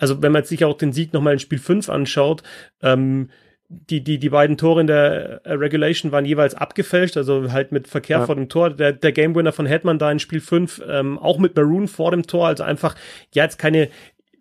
also 0.02 0.22
wenn 0.22 0.32
man 0.32 0.44
sich 0.44 0.66
auch 0.66 0.78
den 0.78 0.92
Sieg 0.92 1.14
nochmal 1.14 1.34
in 1.34 1.40
Spiel 1.40 1.60
5 1.60 1.88
anschaut, 1.88 2.42
ähm, 2.82 3.30
die, 3.70 4.04
die, 4.04 4.18
die 4.18 4.30
beiden 4.30 4.58
Tore 4.58 4.82
in 4.82 4.88
der 4.88 5.46
äh, 5.46 5.54
Regulation 5.54 6.12
waren 6.12 6.26
jeweils 6.26 6.56
abgefälscht, 6.56 7.16
also 7.16 7.52
halt 7.52 7.72
mit 7.72 7.88
Verkehr 7.88 8.18
ja. 8.18 8.26
vor 8.26 8.36
dem 8.36 8.50
Tor. 8.50 8.72
Der, 8.72 8.92
der 8.92 9.12
Game 9.12 9.36
Winner 9.36 9.54
von 9.54 9.66
Hetman 9.68 10.00
da 10.00 10.12
in 10.12 10.20
Spiel 10.20 10.42
5, 10.42 10.82
ähm, 10.90 11.20
auch 11.20 11.38
mit 11.38 11.56
Maroon 11.56 11.88
vor 11.88 12.12
dem 12.12 12.28
Tor, 12.28 12.48
also 12.48 12.64
einfach, 12.64 12.96
ja, 13.34 13.44
jetzt 13.44 13.60
keine, 13.60 13.90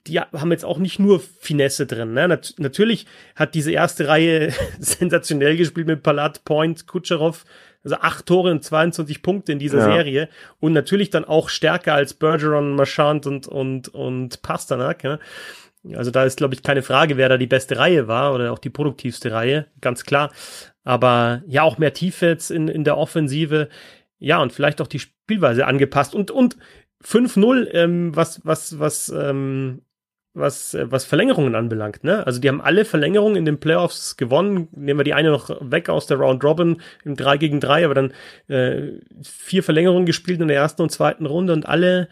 die 0.06 0.18
haben 0.18 0.50
jetzt 0.50 0.64
auch 0.64 0.78
nicht 0.78 0.98
nur 0.98 1.20
Finesse 1.20 1.86
drin. 1.86 2.14
Ne? 2.14 2.26
Nat 2.26 2.54
natürlich 2.56 3.06
hat 3.36 3.54
diese 3.54 3.70
erste 3.70 4.08
Reihe 4.08 4.52
sensationell 4.78 5.56
gespielt 5.58 5.86
mit 5.86 6.02
Palat, 6.02 6.44
Point, 6.44 6.86
Kutscherow, 6.86 7.44
also 7.82 7.96
acht 7.96 8.26
Tore 8.26 8.50
und 8.50 8.62
22 8.62 9.22
Punkte 9.22 9.52
in 9.52 9.58
dieser 9.58 9.78
ja. 9.78 9.84
Serie 9.84 10.28
und 10.58 10.72
natürlich 10.72 11.10
dann 11.10 11.24
auch 11.24 11.48
stärker 11.48 11.94
als 11.94 12.14
Bergeron, 12.14 12.74
Marchand 12.74 13.26
und, 13.26 13.46
und, 13.46 13.88
und 13.88 14.42
Pasternak. 14.42 15.02
Ja? 15.04 15.18
Also 15.94 16.10
da 16.10 16.24
ist, 16.24 16.36
glaube 16.36 16.54
ich, 16.54 16.62
keine 16.62 16.82
Frage, 16.82 17.16
wer 17.16 17.28
da 17.28 17.36
die 17.38 17.46
beste 17.46 17.78
Reihe 17.78 18.06
war 18.06 18.34
oder 18.34 18.52
auch 18.52 18.58
die 18.58 18.70
produktivste 18.70 19.32
Reihe, 19.32 19.66
ganz 19.80 20.04
klar. 20.04 20.30
Aber 20.84 21.42
ja, 21.46 21.62
auch 21.62 21.78
mehr 21.78 21.92
Tiefe 21.92 22.26
jetzt 22.26 22.50
in, 22.50 22.68
in 22.68 22.84
der 22.84 22.98
Offensive. 22.98 23.68
Ja, 24.18 24.42
und 24.42 24.52
vielleicht 24.52 24.80
auch 24.80 24.86
die 24.86 24.98
Spielweise 24.98 25.66
angepasst. 25.66 26.14
Und, 26.14 26.30
und 26.30 26.56
5-0, 27.02 27.68
ähm, 27.72 28.14
was, 28.14 28.44
was, 28.44 28.78
was 28.78 29.08
ähm, 29.08 29.82
was, 30.34 30.74
äh, 30.74 30.90
was 30.90 31.04
Verlängerungen 31.04 31.54
anbelangt. 31.54 32.04
Ne? 32.04 32.26
Also 32.26 32.40
die 32.40 32.48
haben 32.48 32.60
alle 32.60 32.84
Verlängerungen 32.84 33.36
in 33.36 33.44
den 33.44 33.60
Playoffs 33.60 34.16
gewonnen. 34.16 34.68
Nehmen 34.72 35.00
wir 35.00 35.04
die 35.04 35.14
eine 35.14 35.30
noch 35.30 35.50
weg 35.60 35.88
aus 35.88 36.06
der 36.06 36.18
Round 36.18 36.44
Robin 36.44 36.80
im 37.04 37.16
3 37.16 37.36
gegen 37.38 37.60
3, 37.60 37.84
aber 37.84 37.94
dann 37.94 38.12
äh, 38.48 39.00
vier 39.22 39.62
Verlängerungen 39.62 40.06
gespielt 40.06 40.40
in 40.40 40.48
der 40.48 40.56
ersten 40.56 40.82
und 40.82 40.90
zweiten 40.90 41.26
Runde 41.26 41.52
und 41.52 41.68
alle 41.68 42.08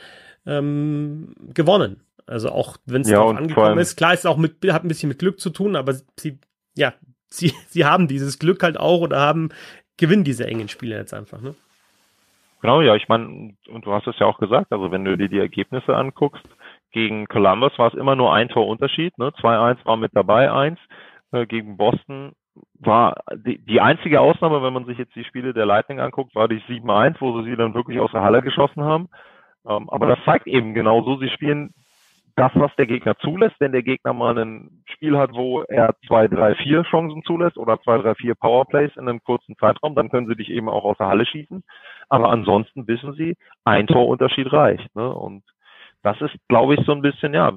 ähm, 0.47 1.35
gewonnen. 1.55 2.03
Also 2.27 2.51
auch 2.51 2.77
wenn 2.85 3.03
es 3.03 3.09
ja, 3.09 3.17
darauf 3.17 3.37
angekommen 3.37 3.79
ist. 3.79 3.97
Klar, 3.97 4.15
ist 4.15 4.27
auch 4.27 4.37
mit, 4.37 4.57
hat 4.71 4.85
ein 4.85 4.89
bisschen 4.89 5.09
mit 5.09 5.19
Glück 5.19 5.41
zu 5.41 5.51
tun, 5.51 5.77
aber 5.77 5.95
sie, 6.19 6.39
ja, 6.77 6.95
sie, 7.29 7.55
sie 7.69 7.85
haben 7.85 8.09
dieses 8.09 8.39
Glück 8.39 8.63
halt 8.63 8.79
auch 8.79 9.01
oder 9.01 9.21
haben, 9.21 9.51
gewinnen 9.97 10.25
diese 10.25 10.47
engen 10.47 10.69
Spiele 10.69 10.97
jetzt 10.97 11.15
einfach. 11.15 11.41
Ne? 11.41 11.55
Genau, 12.61 12.81
ja, 12.81 12.97
ich 12.97 13.09
meine, 13.09 13.55
und 13.69 13.87
du 13.87 13.93
hast 13.93 14.07
es 14.09 14.19
ja 14.19 14.27
auch 14.27 14.39
gesagt, 14.39 14.73
also 14.73 14.91
wenn 14.91 15.05
du 15.05 15.17
dir 15.17 15.29
die 15.29 15.39
Ergebnisse 15.39 15.95
anguckst, 15.95 16.43
gegen 16.93 17.27
Columbus 17.27 17.79
war 17.79 17.89
es 17.89 17.99
immer 17.99 18.17
nur 18.17 18.33
ein 18.33 18.49
Torunterschied. 18.49 19.17
Ne? 19.19 19.29
2-1 19.29 19.85
war 19.85 19.97
mit 19.97 20.13
dabei, 20.15 20.51
1. 20.51 20.79
Äh, 21.33 21.47
gegen 21.47 21.77
Boston 21.77 22.33
war 22.79 23.17
die, 23.35 23.59
die 23.65 23.81
einzige 23.81 24.21
Ausnahme, 24.21 24.63
wenn 24.63 24.73
man 24.73 24.87
sich 24.87 24.99
jetzt 24.99 25.15
die 25.15 25.25
Spiele 25.25 25.53
der 25.53 25.67
Lightning 25.67 26.01
anguckt, 26.01 26.35
war 26.35 26.49
die 26.49 26.61
7-1, 26.63 27.17
wo 27.21 27.41
sie 27.41 27.51
sie 27.51 27.57
dann 27.57 27.75
wirklich 27.75 28.01
aus 28.01 28.11
der 28.13 28.23
Halle 28.23 28.43
geschossen 28.43 28.83
haben. 28.83 29.09
Ähm, 29.67 29.89
aber 29.91 30.07
das 30.07 30.19
zeigt 30.25 30.47
eben 30.47 30.75
genau 30.75 31.03
so, 31.03 31.19
sie 31.19 31.29
spielen 31.29 31.73
das, 32.37 32.53
was 32.55 32.75
der 32.77 32.87
Gegner 32.87 33.17
zulässt. 33.19 33.57
Wenn 33.59 33.73
der 33.73 33.83
Gegner 33.83 34.13
mal 34.13 34.39
ein 34.39 34.83
Spiel 34.95 35.19
hat, 35.19 35.33
wo 35.33 35.63
er 35.63 35.95
zwei, 36.07 36.29
drei, 36.29 36.55
vier 36.55 36.85
Chancen 36.85 37.23
zulässt 37.25 37.59
oder 37.59 37.81
zwei, 37.83 37.99
drei, 37.99 38.15
vier 38.15 38.35
Powerplays 38.37 38.97
in 38.97 39.09
einem 39.09 39.23
kurzen 39.23 39.57
Zeitraum, 39.57 39.95
dann 39.95 40.09
können 40.09 40.29
sie 40.29 40.37
dich 40.37 40.51
eben 40.51 40.69
auch 40.69 40.85
aus 40.85 40.97
der 40.99 41.09
Halle 41.09 41.27
schießen. 41.27 41.63
Aber 42.09 42.31
ansonsten 42.31 42.87
wissen 42.87 43.15
sie, 43.15 43.37
ein 43.65 43.89
Torunterschied 43.89 44.53
reicht. 44.53 44.95
Ne? 44.95 45.13
Und 45.13 45.43
das 46.09 46.21
ist, 46.23 46.37
glaube 46.49 46.75
ich, 46.75 46.81
so 46.87 46.93
ein 46.93 47.03
bisschen, 47.03 47.35
ja, 47.35 47.53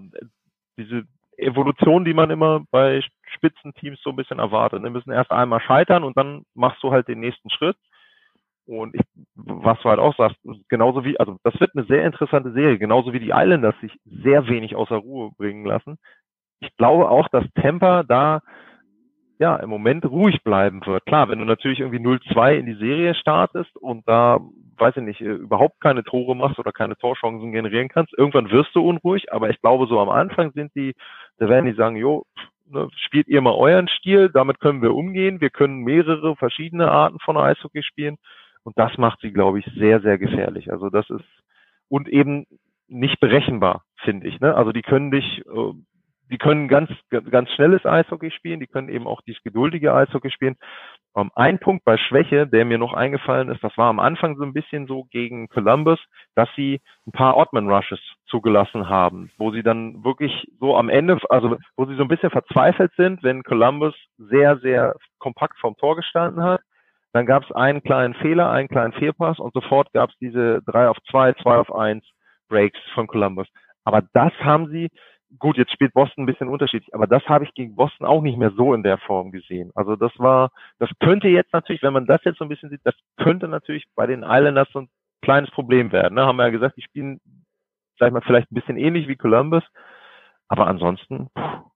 diese 0.78 1.04
Evolution, 1.38 2.04
die 2.04 2.14
man 2.14 2.30
immer 2.30 2.64
bei 2.70 3.02
Spitzenteams 3.36 4.02
so 4.04 4.10
ein 4.10 4.18
bisschen 4.18 4.40
erwartet. 4.40 4.82
Wir 4.82 4.90
ne? 4.90 4.92
müssen 4.92 5.12
erst 5.12 5.32
einmal 5.32 5.62
scheitern 5.62 6.04
und 6.04 6.18
dann 6.18 6.44
machst 6.54 6.84
du 6.84 6.92
halt 6.92 7.08
den 7.08 7.22
nächsten 7.22 7.50
Schritt. 7.50 7.78
Und 8.66 8.94
ich, 8.94 9.02
was 9.36 9.80
du 9.82 9.90
halt 9.90 10.00
auch 10.00 10.16
sagst, 10.18 10.38
genauso 10.70 11.04
wie, 11.04 11.20
also 11.20 11.38
das 11.44 11.60
wird 11.60 11.72
eine 11.76 11.86
sehr 11.86 12.06
interessante 12.06 12.52
Serie, 12.52 12.78
genauso 12.78 13.14
wie 13.14 13.20
die 13.20 13.32
Islanders 13.34 13.76
sich 13.82 13.98
sehr 14.06 14.48
wenig 14.48 14.76
außer 14.76 14.98
Ruhe 14.98 15.32
bringen 15.38 15.66
lassen. 15.66 15.98
Ich 16.60 16.76
glaube 16.76 17.10
auch, 17.10 17.28
dass 17.30 17.46
Tampa 17.56 18.04
da 18.04 18.42
ja 19.42 19.56
im 19.56 19.70
Moment 19.70 20.06
ruhig 20.06 20.44
bleiben 20.44 20.86
wird. 20.86 21.06
Klar, 21.08 21.28
wenn 21.28 21.40
du 21.40 21.46
natürlich 21.46 21.80
irgendwie 21.80 22.00
0-2 22.00 22.54
in 22.54 22.68
die 22.68 22.76
Serie 22.76 23.16
startest 23.16 23.76
und 23.76 24.08
da, 24.08 24.40
weiß 24.78 24.98
ich 24.98 25.04
nicht, 25.04 25.20
überhaupt 25.20 25.82
keine 25.82 26.04
Tore 26.04 26.36
machst 26.36 26.60
oder 26.60 26.72
keine 26.72 26.96
Torchancen 26.96 27.52
generieren 27.52 27.90
kannst, 27.90 28.14
irgendwann 28.16 28.52
wirst 28.52 28.76
du 28.76 28.88
unruhig, 28.88 29.34
aber 29.34 29.50
ich 29.50 29.60
glaube, 29.60 29.88
so 29.88 30.00
am 30.00 30.10
Anfang 30.10 30.52
sind 30.52 30.74
die, 30.76 30.94
da 31.40 31.50
werden 31.50 31.66
die 31.66 31.76
sagen, 31.76 31.96
jo, 31.96 32.24
ne, 32.70 32.88
spielt 32.96 33.28
ihr 33.28 33.42
mal 33.42 33.56
euren 33.56 33.88
Stil, 33.88 34.30
damit 34.30 34.60
können 34.60 34.84
wir 34.84 34.94
umgehen, 34.94 35.42
wir 35.42 35.50
können 35.50 35.80
mehrere 35.80 36.36
verschiedene 36.36 36.92
Arten 36.92 37.18
von 37.20 37.36
Eishockey 37.36 37.82
spielen 37.82 38.18
und 38.64 38.78
das 38.78 38.96
macht 39.00 39.22
sie, 39.22 39.34
glaube 39.34 39.58
ich, 39.58 39.66
sehr, 39.76 40.02
sehr 40.02 40.20
gefährlich. 40.20 40.72
Also 40.72 40.92
das 40.92 41.10
ist 41.10 41.26
und 41.90 42.08
eben 42.08 42.46
nicht 42.88 43.20
berechenbar, 43.20 43.86
finde 44.04 44.28
ich. 44.28 44.40
Ne? 44.40 44.54
Also 44.54 44.72
die 44.72 44.84
können 44.84 45.10
dich, 45.10 45.40
äh, 45.48 45.74
die 46.32 46.38
können 46.38 46.68
ganz, 46.68 46.90
ganz 47.30 47.50
schnelles 47.52 47.86
Eishockey 47.86 48.32
spielen, 48.32 48.60
die 48.60 48.68
können 48.68 48.90
eben 48.90 49.08
auch 49.08 49.22
dieses 49.22 49.44
geduldige 49.44 49.94
Eishockey 49.94 50.32
spielen. 50.32 50.56
Ähm, 51.16 51.30
ein 51.36 51.60
Punkt 51.60 51.84
bei 51.84 51.98
Schwäche, 51.98 52.48
der 52.48 52.66
mir 52.66 52.78
noch 52.78 52.94
eingefallen 52.94 53.50
ist, 53.50 53.64
das 53.64 53.78
war 53.78 53.90
am 53.90 54.00
Anfang 54.00 54.38
so 54.38 54.44
ein 54.44 54.54
bisschen 54.54 54.88
so 54.88 55.04
gegen 55.12 55.50
Columbus, 55.50 56.00
dass 56.36 56.50
sie 56.56 56.82
ein 57.06 57.12
paar 57.12 57.38
Oddman 57.38 57.70
Rushes 57.70 58.00
zugelassen 58.28 58.90
haben, 58.90 59.30
wo 59.38 59.52
sie 59.52 59.62
dann 59.62 60.04
wirklich 60.04 60.48
so 60.60 60.78
am 60.78 60.90
Ende, 60.90 61.20
also 61.30 61.58
wo 61.76 61.86
sie 61.86 61.96
so 61.96 62.04
ein 62.04 62.08
bisschen 62.08 62.32
verzweifelt 62.32 62.94
sind, 62.96 63.24
wenn 63.24 63.44
Columbus 63.44 63.94
sehr, 64.18 64.58
sehr 64.60 64.96
kompakt 65.20 65.60
vom 65.60 65.76
Tor 65.78 65.96
gestanden 65.96 66.44
hat 66.44 66.62
dann 67.14 67.26
gab 67.26 67.44
es 67.44 67.52
einen 67.52 67.84
kleinen 67.84 68.14
Fehler, 68.16 68.50
einen 68.52 68.70
kleinen 68.70 68.94
Fehlpass 68.94 69.40
und 69.40 69.54
sofort 69.54 69.92
gab 69.94 70.10
es 70.10 70.18
diese 70.20 70.62
3 70.66 70.88
auf 70.88 70.98
2, 71.10 71.34
2 71.34 71.56
auf 71.58 71.76
1 71.76 72.06
Breaks 72.48 72.80
von 72.94 73.08
Columbus. 73.08 73.48
Aber 73.84 74.04
das 74.14 74.32
haben 74.40 74.70
sie, 74.70 74.90
gut, 75.40 75.58
jetzt 75.58 75.72
spielt 75.72 75.94
Boston 75.94 76.24
ein 76.24 76.28
bisschen 76.28 76.50
unterschiedlich, 76.50 76.94
aber 76.94 77.08
das 77.08 77.24
habe 77.26 77.46
ich 77.46 77.54
gegen 77.54 77.76
Boston 77.76 78.06
auch 78.06 78.22
nicht 78.22 78.38
mehr 78.38 78.52
so 78.56 78.74
in 78.74 78.84
der 78.84 78.98
Form 78.98 79.32
gesehen. 79.32 79.72
Also 79.76 79.96
das 79.96 80.12
war, 80.18 80.52
das 80.80 80.90
könnte 81.00 81.28
jetzt 81.28 81.54
natürlich, 81.54 81.84
wenn 81.84 81.94
man 81.94 82.06
das 82.06 82.24
jetzt 82.24 82.38
so 82.38 82.46
ein 82.46 82.50
bisschen 82.50 82.70
sieht, 82.70 82.82
das 82.84 82.96
könnte 83.18 83.48
natürlich 83.48 83.86
bei 83.96 84.08
den 84.08 84.24
Islanders 84.24 84.68
so 84.74 84.82
ein 84.82 84.90
kleines 85.22 85.52
Problem 85.52 85.92
werden. 85.92 86.16
Ne? 86.16 86.26
Haben 86.26 86.38
wir 86.38 86.46
ja 86.46 86.52
gesagt, 86.52 86.78
die 86.78 86.82
spielen, 86.82 87.20
sag 88.00 88.08
ich 88.08 88.14
mal, 88.14 88.22
vielleicht 88.22 88.52
ein 88.52 88.56
bisschen 88.56 88.78
ähnlich 88.78 89.08
wie 89.08 89.16
Columbus, 89.16 89.64
aber 90.48 90.68
ansonsten, 90.68 91.30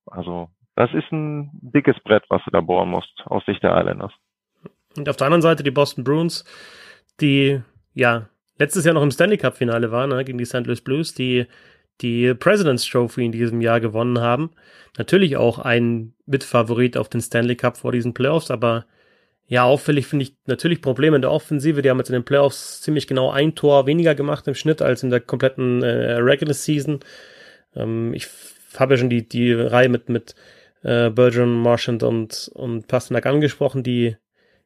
also 0.05 0.49
das 0.75 0.93
ist 0.93 1.11
ein 1.11 1.49
dickes 1.53 1.99
Brett, 2.03 2.23
was 2.29 2.43
du 2.43 2.51
da 2.51 2.61
bohren 2.61 2.89
musst 2.89 3.23
aus 3.25 3.45
Sicht 3.45 3.63
der 3.63 3.77
Islanders. 3.77 4.11
Und 4.97 5.07
auf 5.09 5.15
der 5.15 5.27
anderen 5.27 5.41
Seite 5.41 5.63
die 5.63 5.71
Boston 5.71 6.03
Bruins, 6.03 6.43
die 7.21 7.61
ja 7.93 8.27
letztes 8.57 8.85
Jahr 8.85 8.93
noch 8.93 9.03
im 9.03 9.11
Stanley 9.11 9.37
Cup 9.37 9.55
Finale 9.55 9.91
waren, 9.91 10.09
ne, 10.09 10.23
gegen 10.25 10.37
die 10.37 10.45
St. 10.45 10.65
Louis 10.65 10.81
Blues, 10.81 11.13
die 11.13 11.45
die 12.01 12.33
President's 12.33 12.85
Trophy 12.85 13.25
in 13.25 13.31
diesem 13.31 13.61
Jahr 13.61 13.79
gewonnen 13.79 14.19
haben. 14.19 14.51
Natürlich 14.97 15.37
auch 15.37 15.59
ein 15.59 16.13
Mitfavorit 16.25 16.97
auf 16.97 17.09
den 17.09 17.21
Stanley 17.21 17.55
Cup 17.55 17.77
vor 17.77 17.91
diesen 17.91 18.13
Playoffs, 18.13 18.51
aber 18.51 18.85
ja, 19.47 19.63
auffällig 19.63 20.07
finde 20.07 20.23
ich 20.23 20.35
natürlich 20.47 20.81
Probleme 20.81 21.15
in 21.17 21.21
der 21.21 21.31
Offensive. 21.31 21.81
Die 21.81 21.89
haben 21.89 21.99
jetzt 21.99 22.09
in 22.09 22.13
den 22.13 22.25
Playoffs 22.25 22.81
ziemlich 22.81 23.05
genau 23.05 23.29
ein 23.29 23.53
Tor 23.53 23.85
weniger 23.85 24.15
gemacht 24.15 24.47
im 24.47 24.55
Schnitt 24.55 24.81
als 24.81 25.03
in 25.03 25.11
der 25.11 25.19
kompletten 25.19 25.83
äh, 25.83 26.13
Regular 26.15 26.53
Season. 26.53 26.99
Ähm, 27.75 28.13
ich 28.13 28.27
habe 28.75 28.95
ja 28.95 28.97
schon 28.97 29.09
die, 29.09 29.27
die 29.27 29.53
Reihe 29.53 29.89
mit, 29.89 30.09
mit 30.09 30.33
äh, 30.81 31.11
Bergeron, 31.11 31.61
Marchand 31.61 32.01
und, 32.01 32.49
und 32.53 32.87
Pasternak 32.87 33.27
angesprochen, 33.27 33.83
die 33.83 34.17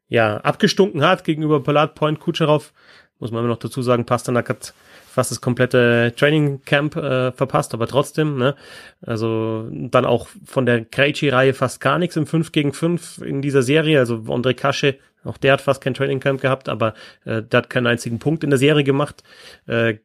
ja, 0.08 0.38
abgestunken 0.38 1.04
hat 1.04 1.24
gegenüber 1.24 1.62
Pollard 1.62 1.96
Point 1.96 2.20
Kucherov. 2.20 2.74
Muss 3.20 3.32
man 3.32 3.42
immer 3.42 3.50
noch 3.50 3.60
dazu 3.60 3.82
sagen, 3.82 4.06
Pasternak 4.06 4.50
hat 4.50 4.74
fast 5.10 5.32
das 5.32 5.42
komplette 5.42 6.14
Training 6.16 6.62
Camp 6.64 6.96
äh, 6.96 7.32
verpasst, 7.32 7.74
aber 7.74 7.88
trotzdem, 7.88 8.38
ne? 8.38 8.56
Also 9.02 9.68
dann 9.72 10.06
auch 10.06 10.28
von 10.46 10.66
der 10.66 10.86
Krejci-Reihe 10.86 11.54
fast 11.54 11.82
gar 11.82 12.00
nichts 12.00 12.16
im 12.16 12.26
5 12.26 12.52
gegen 12.52 12.74
5 12.74 13.20
in 13.20 13.42
dieser 13.42 13.62
Serie. 13.62 14.00
Also 14.00 14.16
André 14.28 14.54
Kasche, 14.54 14.98
auch 15.26 15.38
der 15.38 15.54
hat 15.54 15.62
fast 15.62 15.82
kein 15.82 15.94
Training 15.94 16.22
Camp 16.22 16.42
gehabt, 16.42 16.70
aber 16.70 16.94
äh, 17.26 17.44
der 17.44 17.58
hat 17.58 17.70
keinen 17.70 17.88
einzigen 17.88 18.20
Punkt 18.20 18.44
in 18.44 18.52
der 18.52 18.60
Serie 18.60 18.84
gemacht. 18.86 19.24
Äh, 19.68 19.96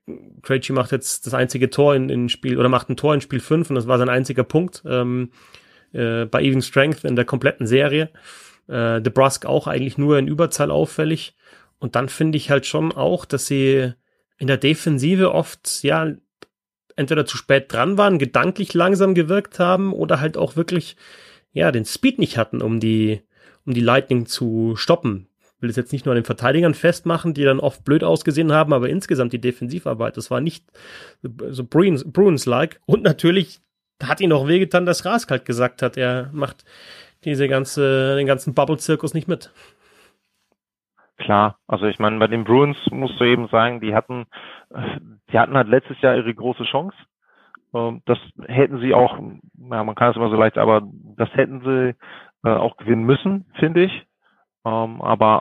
Krejci 0.43 0.73
macht 0.73 0.91
jetzt 0.91 1.27
das 1.27 1.35
einzige 1.35 1.71
Tor 1.71 1.95
in, 1.95 2.09
in 2.09 2.29
Spiel 2.29 2.59
oder 2.59 2.69
macht 2.69 2.89
ein 2.89 2.97
Tor 2.97 3.15
in 3.15 3.21
Spiel 3.21 3.41
5 3.41 3.71
und 3.71 3.77
das 3.77 3.87
war 3.87 3.99
sein 3.99 4.09
einziger 4.09 4.43
Punkt 4.43 4.83
ähm, 4.87 5.31
äh, 5.93 6.25
bei 6.25 6.43
Even 6.43 6.63
Strength 6.63 7.05
in 7.05 7.15
der 7.15 7.25
kompletten 7.25 7.67
Serie. 7.67 8.11
Äh, 8.67 9.01
Brusk 9.01 9.47
auch 9.47 9.67
eigentlich 9.67 9.99
nur 9.99 10.19
in 10.19 10.27
Überzahl 10.27 10.71
auffällig. 10.71 11.35
Und 11.85 11.97
dann 11.97 12.09
finde 12.09 12.39
ich 12.39 12.49
halt 12.49 12.65
schon 12.65 12.93
auch, 12.93 13.27
dass 13.27 13.47
sie 13.47 13.93
in 14.39 14.47
der 14.47 14.57
Defensive 14.57 15.35
oft, 15.35 15.83
ja, 15.83 16.15
entweder 16.97 17.27
zu 17.27 17.37
spät 17.37 17.71
dran 17.71 17.99
waren, 17.99 18.19
gedanklich 18.19 18.73
langsam 18.73 19.15
gewirkt 19.15 19.59
haben 19.59 19.93
oder 19.93 20.19
halt 20.19 20.39
auch 20.39 20.57
wirklich, 20.57 20.97
ja, 21.53 21.71
den 21.73 21.85
Speed 21.85 22.19
nicht 22.19 22.39
hatten, 22.39 22.63
um 22.63 22.81
die, 22.81 23.21
um 23.67 23.75
die 23.75 23.83
Lightning 23.83 24.25
zu 24.25 24.77
stoppen. 24.77 25.29
Ich 25.57 25.61
will 25.61 25.69
es 25.69 25.77
jetzt 25.77 25.93
nicht 25.93 26.07
nur 26.07 26.15
an 26.15 26.21
den 26.23 26.25
Verteidigern 26.25 26.73
festmachen, 26.73 27.35
die 27.35 27.45
dann 27.45 27.61
oft 27.61 27.85
blöd 27.85 28.03
ausgesehen 28.03 28.51
haben, 28.51 28.73
aber 28.73 28.89
insgesamt 28.89 29.35
die 29.35 29.41
Defensivarbeit, 29.43 30.17
das 30.17 30.31
war 30.31 30.41
nicht 30.41 30.65
so 31.51 31.65
Bruins-like. 31.65 32.81
Und 32.87 33.03
natürlich 33.03 33.61
hat 34.03 34.23
ihn 34.23 34.33
auch 34.33 34.49
wehgetan, 34.49 34.87
dass 34.87 35.05
Raskalt 35.05 35.45
gesagt 35.45 35.83
hat, 35.83 35.99
er 35.99 36.31
macht 36.33 36.65
diese 37.25 37.47
ganze, 37.47 38.17
den 38.17 38.27
ganzen 38.27 38.55
Bubble-Zirkus 38.55 39.13
nicht 39.13 39.29
mit. 39.29 39.51
Klar, 41.25 41.57
also 41.67 41.87
ich 41.87 41.99
meine, 41.99 42.19
bei 42.19 42.27
den 42.27 42.45
Bruins 42.45 42.77
musst 42.91 43.19
du 43.19 43.25
eben 43.25 43.49
sagen, 43.49 43.81
die 43.81 43.95
hatten, 43.95 44.27
die 45.33 45.39
hatten 45.39 45.57
halt 45.57 45.69
letztes 45.69 45.99
Jahr 46.03 46.17
ihre 46.17 46.35
große 46.35 46.65
Chance. 46.65 46.97
Ähm, 47.75 48.03
das 48.05 48.19
hätten 48.47 48.79
sie 48.81 48.93
auch, 48.93 49.19
ja, 49.19 49.85
man 49.85 49.95
kann 49.95 50.11
es 50.11 50.17
immer 50.17 50.29
so 50.29 50.37
leicht, 50.37 50.59
aber 50.59 50.83
das 51.17 51.33
hätten 51.35 51.61
sie 51.63 51.95
äh, 52.47 52.53
auch 52.53 52.77
gewinnen 52.77 53.05
müssen, 53.05 53.47
finde 53.55 53.85
ich. 53.85 54.07
Ähm, 54.67 55.01
aber 55.01 55.41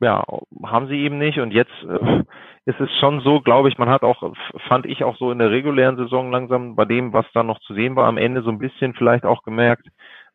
ja, 0.00 0.24
haben 0.64 0.86
sie 0.86 1.00
eben 1.00 1.18
nicht. 1.18 1.40
Und 1.40 1.52
jetzt 1.52 1.74
äh, 1.82 2.22
ist 2.66 2.78
es 2.78 2.90
schon 3.00 3.20
so, 3.20 3.40
glaube 3.40 3.68
ich, 3.68 3.78
man 3.78 3.88
hat 3.88 4.04
auch, 4.04 4.32
fand 4.68 4.86
ich 4.86 5.02
auch 5.02 5.16
so 5.16 5.32
in 5.32 5.40
der 5.40 5.50
regulären 5.50 5.96
Saison 5.96 6.30
langsam 6.30 6.76
bei 6.76 6.84
dem, 6.84 7.12
was 7.12 7.26
da 7.34 7.42
noch 7.42 7.58
zu 7.62 7.74
sehen 7.74 7.96
war, 7.96 8.06
am 8.06 8.16
Ende 8.16 8.42
so 8.42 8.50
ein 8.50 8.58
bisschen 8.58 8.94
vielleicht 8.94 9.24
auch 9.24 9.42
gemerkt, 9.42 9.88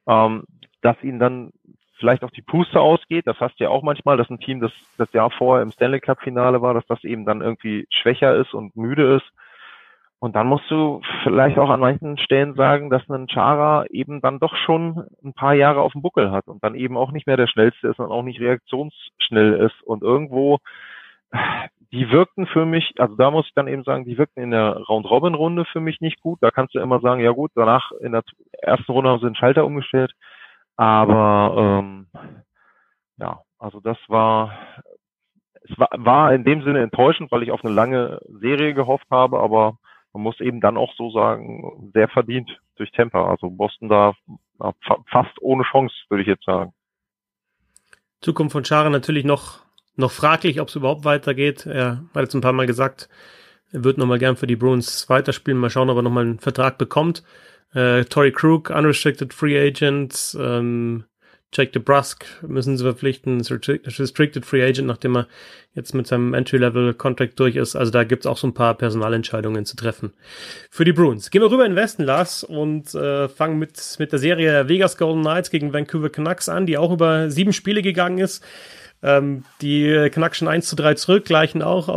ähm, 0.05 0.43
dass 0.81 1.01
ihnen 1.01 1.19
dann 1.19 1.51
vielleicht 1.97 2.23
auch 2.23 2.31
die 2.31 2.41
Puste 2.41 2.79
ausgeht. 2.79 3.27
Das 3.27 3.39
hast 3.39 3.59
du 3.59 3.65
ja 3.65 3.69
auch 3.69 3.83
manchmal, 3.83 4.17
dass 4.17 4.29
ein 4.29 4.39
Team, 4.39 4.59
das 4.59 4.71
das 4.97 5.11
Jahr 5.13 5.31
vorher 5.31 5.63
im 5.63 5.71
Stanley 5.71 5.99
Cup 5.99 6.21
Finale 6.21 6.61
war, 6.61 6.73
dass 6.73 6.85
das 6.87 7.03
eben 7.03 7.25
dann 7.25 7.41
irgendwie 7.41 7.87
schwächer 7.89 8.35
ist 8.35 8.53
und 8.53 8.75
müde 8.75 9.15
ist. 9.15 9.25
Und 10.19 10.35
dann 10.35 10.47
musst 10.47 10.69
du 10.71 11.01
vielleicht 11.23 11.59
auch 11.59 11.69
an 11.69 11.81
manchen 11.81 12.17
Stellen 12.17 12.55
sagen, 12.55 12.89
dass 12.89 13.07
ein 13.09 13.27
Chara 13.27 13.85
eben 13.89 14.21
dann 14.21 14.39
doch 14.39 14.55
schon 14.55 15.05
ein 15.23 15.33
paar 15.33 15.53
Jahre 15.53 15.81
auf 15.81 15.91
dem 15.91 16.01
Buckel 16.01 16.31
hat 16.31 16.47
und 16.47 16.63
dann 16.63 16.73
eben 16.73 16.97
auch 16.97 17.11
nicht 17.11 17.27
mehr 17.27 17.37
der 17.37 17.47
schnellste 17.47 17.89
ist 17.89 17.99
und 17.99 18.11
auch 18.11 18.23
nicht 18.23 18.39
reaktionsschnell 18.39 19.53
ist. 19.53 19.83
Und 19.83 20.03
irgendwo, 20.03 20.59
die 21.91 22.09
wirkten 22.11 22.47
für 22.47 22.65
mich, 22.65 22.93
also 22.97 23.15
da 23.15 23.29
muss 23.29 23.45
ich 23.47 23.53
dann 23.53 23.67
eben 23.67 23.83
sagen, 23.83 24.05
die 24.05 24.17
wirkten 24.17 24.41
in 24.41 24.51
der 24.51 24.77
Round-Robin-Runde 24.89 25.65
für 25.65 25.79
mich 25.79 26.01
nicht 26.01 26.21
gut. 26.21 26.39
Da 26.41 26.49
kannst 26.49 26.73
du 26.73 26.79
immer 26.79 27.01
sagen, 27.01 27.21
ja 27.21 27.31
gut, 27.31 27.51
danach 27.53 27.91
in 28.01 28.13
der 28.13 28.23
ersten 28.61 28.91
Runde 28.91 29.11
haben 29.11 29.19
sie 29.19 29.27
den 29.27 29.35
Schalter 29.35 29.65
umgestellt. 29.65 30.13
Aber 30.77 31.55
ähm, 31.57 32.07
ja, 33.17 33.41
also 33.59 33.79
das 33.79 33.97
war 34.07 34.51
es 35.67 35.77
war, 35.79 35.89
war 35.93 36.33
in 36.33 36.43
dem 36.43 36.63
Sinne 36.63 36.81
enttäuschend, 36.81 37.31
weil 37.31 37.43
ich 37.43 37.51
auf 37.51 37.63
eine 37.63 37.73
lange 37.73 38.21
Serie 38.39 38.73
gehofft 38.73 39.07
habe, 39.09 39.39
aber 39.39 39.77
man 40.13 40.23
muss 40.23 40.39
eben 40.39 40.61
dann 40.61 40.77
auch 40.77 40.93
so 40.95 41.11
sagen, 41.11 41.91
sehr 41.93 42.07
verdient 42.07 42.49
durch 42.75 42.91
Temper. 42.91 43.27
Also 43.27 43.49
Boston 43.49 43.89
da 43.89 44.13
fast 45.11 45.41
ohne 45.41 45.63
Chance, 45.63 45.93
würde 46.09 46.21
ich 46.21 46.27
jetzt 46.27 46.45
sagen. 46.45 46.73
Zukunft 48.21 48.53
von 48.53 48.63
Schara 48.63 48.89
natürlich 48.89 49.25
noch, 49.25 49.59
noch 49.95 50.11
fraglich, 50.11 50.61
ob 50.61 50.69
es 50.69 50.75
überhaupt 50.75 51.03
weitergeht. 51.03 51.65
Er 51.65 52.03
hat 52.13 52.21
jetzt 52.21 52.33
ein 52.33 52.41
paar 52.41 52.53
Mal 52.53 52.65
gesagt, 52.65 53.09
er 53.71 53.83
wird 53.83 53.97
nochmal 53.97 54.19
gern 54.19 54.37
für 54.37 54.47
die 54.47 54.55
Bruins 54.55 55.09
weiterspielen. 55.09 55.59
Mal 55.59 55.69
schauen, 55.69 55.89
ob 55.89 55.97
er 55.97 56.01
nochmal 56.01 56.23
einen 56.23 56.39
Vertrag 56.39 56.77
bekommt. 56.77 57.23
Äh, 57.73 58.05
Tory 58.05 58.31
Krug, 58.31 58.69
Unrestricted 58.69 59.33
Free 59.33 59.59
Agent. 59.59 60.37
Ähm, 60.39 61.05
Jake 61.55 61.71
DeBrusk 61.71 62.25
müssen 62.41 62.77
sie 62.77 62.83
verpflichten, 62.83 63.39
Restricted 63.39 64.45
Free 64.45 64.61
Agent, 64.61 64.87
nachdem 64.87 65.15
er 65.15 65.27
jetzt 65.73 65.93
mit 65.93 66.05
seinem 66.05 66.33
Entry-Level-Contract 66.33 67.39
durch 67.39 67.55
ist. 67.55 67.77
Also 67.77 67.91
da 67.91 68.03
gibt's 68.03 68.25
auch 68.25 68.37
so 68.37 68.47
ein 68.47 68.53
paar 68.53 68.73
Personalentscheidungen 68.73 69.65
zu 69.65 69.77
treffen 69.77 70.13
für 70.69 70.83
die 70.83 70.91
Bruins. 70.91 71.31
Gehen 71.31 71.41
wir 71.41 71.51
rüber 71.51 71.65
in 71.65 71.71
den 71.71 71.77
Westen, 71.77 72.03
Lars, 72.03 72.43
und 72.43 72.93
äh, 72.93 73.29
fangen 73.29 73.57
mit, 73.57 73.95
mit 73.99 74.11
der 74.11 74.19
Serie 74.19 74.67
Vegas 74.67 74.97
Golden 74.97 75.21
Knights 75.21 75.49
gegen 75.49 75.71
Vancouver 75.71 76.09
Canucks 76.09 76.49
an, 76.49 76.65
die 76.65 76.77
auch 76.77 76.91
über 76.91 77.29
sieben 77.29 77.53
Spiele 77.53 77.81
gegangen 77.81 78.17
ist. 78.17 78.43
Ähm, 79.01 79.45
die 79.61 80.09
Canucks 80.11 80.39
schon 80.39 80.47
1 80.49 80.67
zu 80.67 80.75
3 80.75 80.95
zurück, 80.95 81.25
gleichen 81.25 81.61
auch 81.61 81.87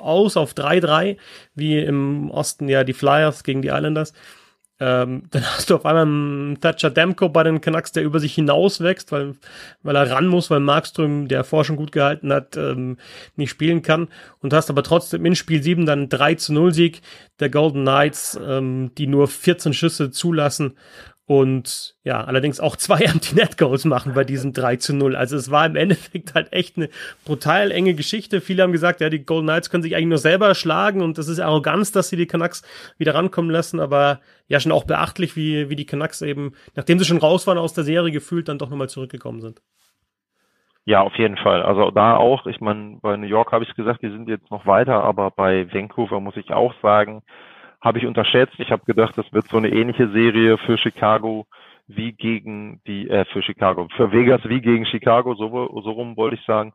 aus 0.00 0.36
auf 0.36 0.52
3-3, 0.52 1.16
wie 1.54 1.78
im 1.78 2.30
Osten 2.30 2.68
ja 2.68 2.84
die 2.84 2.92
Flyers 2.92 3.42
gegen 3.42 3.62
die 3.62 3.68
Islanders. 3.68 4.12
Ähm, 4.80 5.24
dann 5.30 5.44
hast 5.44 5.70
du 5.70 5.74
auf 5.74 5.84
einmal 5.84 6.04
einen 6.04 6.60
Thatcher 6.60 6.90
Demko 6.90 7.28
bei 7.28 7.42
den 7.42 7.60
Canucks, 7.60 7.92
der 7.92 8.04
über 8.04 8.20
sich 8.20 8.34
hinaus 8.34 8.80
wächst, 8.80 9.12
weil, 9.12 9.34
weil 9.82 9.96
er 9.96 10.10
ran 10.10 10.26
muss, 10.26 10.50
weil 10.50 10.60
Markström, 10.60 11.28
der 11.28 11.44
schon 11.44 11.76
gut 11.76 11.92
gehalten 11.92 12.32
hat, 12.32 12.56
ähm, 12.56 12.98
nicht 13.36 13.50
spielen 13.50 13.82
kann. 13.82 14.08
Und 14.40 14.52
hast 14.52 14.70
aber 14.70 14.82
trotzdem 14.82 15.24
in 15.26 15.36
Spiel 15.36 15.62
7 15.62 15.86
dann 15.86 16.08
3 16.08 16.34
zu 16.36 16.52
0 16.52 16.72
Sieg 16.72 17.02
der 17.40 17.50
Golden 17.50 17.82
Knights, 17.82 18.38
ähm, 18.42 18.92
die 18.96 19.06
nur 19.06 19.28
14 19.28 19.72
Schüsse 19.72 20.10
zulassen 20.10 20.74
und 21.28 21.94
ja, 22.04 22.24
allerdings 22.24 22.58
auch 22.58 22.74
zwei 22.78 23.00
Empty-Net-Goals 23.00 23.84
machen 23.84 24.14
bei 24.14 24.24
diesem 24.24 24.54
3 24.54 24.76
zu 24.76 24.94
0. 24.96 25.14
Also 25.14 25.36
es 25.36 25.50
war 25.50 25.66
im 25.66 25.76
Endeffekt 25.76 26.34
halt 26.34 26.54
echt 26.54 26.78
eine 26.78 26.88
brutal 27.26 27.70
enge 27.70 27.92
Geschichte. 27.92 28.40
Viele 28.40 28.62
haben 28.62 28.72
gesagt, 28.72 29.02
ja, 29.02 29.10
die 29.10 29.26
Golden 29.26 29.46
Knights 29.46 29.68
können 29.68 29.82
sich 29.82 29.94
eigentlich 29.94 30.08
nur 30.08 30.18
selber 30.18 30.54
schlagen 30.54 31.02
und 31.02 31.18
das 31.18 31.28
ist 31.28 31.38
Arroganz, 31.38 31.92
dass 31.92 32.08
sie 32.08 32.16
die 32.16 32.26
Canucks 32.26 32.62
wieder 32.96 33.14
rankommen 33.14 33.50
lassen, 33.50 33.78
aber 33.78 34.20
ja, 34.48 34.58
schon 34.58 34.72
auch 34.72 34.84
beachtlich, 34.84 35.36
wie, 35.36 35.68
wie 35.68 35.76
die 35.76 35.84
Canucks 35.84 36.22
eben, 36.22 36.54
nachdem 36.74 36.98
sie 36.98 37.04
schon 37.04 37.18
raus 37.18 37.46
waren 37.46 37.58
aus 37.58 37.74
der 37.74 37.84
Serie 37.84 38.10
gefühlt, 38.10 38.48
dann 38.48 38.56
doch 38.56 38.70
nochmal 38.70 38.88
zurückgekommen 38.88 39.42
sind. 39.42 39.60
Ja, 40.86 41.02
auf 41.02 41.14
jeden 41.16 41.36
Fall. 41.36 41.60
Also 41.60 41.90
da 41.90 42.16
auch, 42.16 42.46
ich 42.46 42.62
meine, 42.62 43.00
bei 43.02 43.18
New 43.18 43.26
York 43.26 43.52
habe 43.52 43.64
ich 43.64 43.74
gesagt, 43.74 44.00
die 44.00 44.08
sind 44.08 44.30
jetzt 44.30 44.50
noch 44.50 44.64
weiter, 44.64 45.04
aber 45.04 45.30
bei 45.30 45.70
Vancouver 45.70 46.20
muss 46.20 46.38
ich 46.38 46.50
auch 46.52 46.72
sagen, 46.80 47.22
habe 47.80 47.98
ich 47.98 48.06
unterschätzt. 48.06 48.54
Ich 48.58 48.70
habe 48.70 48.84
gedacht, 48.84 49.16
das 49.16 49.32
wird 49.32 49.48
so 49.48 49.56
eine 49.56 49.70
ähnliche 49.70 50.08
Serie 50.10 50.58
für 50.58 50.78
Chicago 50.78 51.46
wie 51.86 52.12
gegen 52.12 52.80
die, 52.86 53.08
äh, 53.08 53.24
für 53.26 53.42
Chicago, 53.42 53.88
für 53.96 54.12
Vegas 54.12 54.42
wie 54.44 54.60
gegen 54.60 54.84
Chicago, 54.86 55.34
so, 55.34 55.48
so 55.82 55.90
rum 55.90 56.16
wollte 56.16 56.36
ich 56.36 56.44
sagen. 56.44 56.74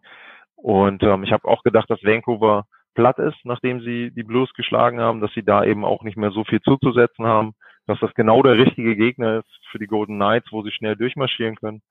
Und 0.56 1.04
ähm, 1.04 1.24
ich 1.24 1.32
habe 1.32 1.48
auch 1.48 1.62
gedacht, 1.64 1.90
dass 1.90 2.04
Vancouver 2.04 2.66
platt 2.96 3.20
ist, 3.20 3.38
nachdem 3.44 3.82
sie 3.82 4.12
die 4.12 4.24
Blues 4.24 4.54
geschlagen 4.54 5.00
haben, 5.00 5.22
dass 5.22 5.32
sie 5.34 5.44
da 5.44 5.64
eben 5.64 5.86
auch 5.86 6.04
nicht 6.04 6.18
mehr 6.18 6.32
so 6.32 6.44
viel 6.44 6.62
zuzusetzen 6.62 7.26
haben, 7.26 7.54
dass 7.86 8.00
das 8.00 8.14
genau 8.14 8.42
der 8.42 8.58
richtige 8.58 8.96
Gegner 8.96 9.40
ist 9.40 9.68
für 9.70 9.80
die 9.80 9.88
Golden 9.88 10.16
Knights, 10.16 10.52
wo 10.52 10.64
sie 10.64 10.72
schnell 10.72 10.96
durchmarschieren 10.96 11.56
können. 11.56 11.82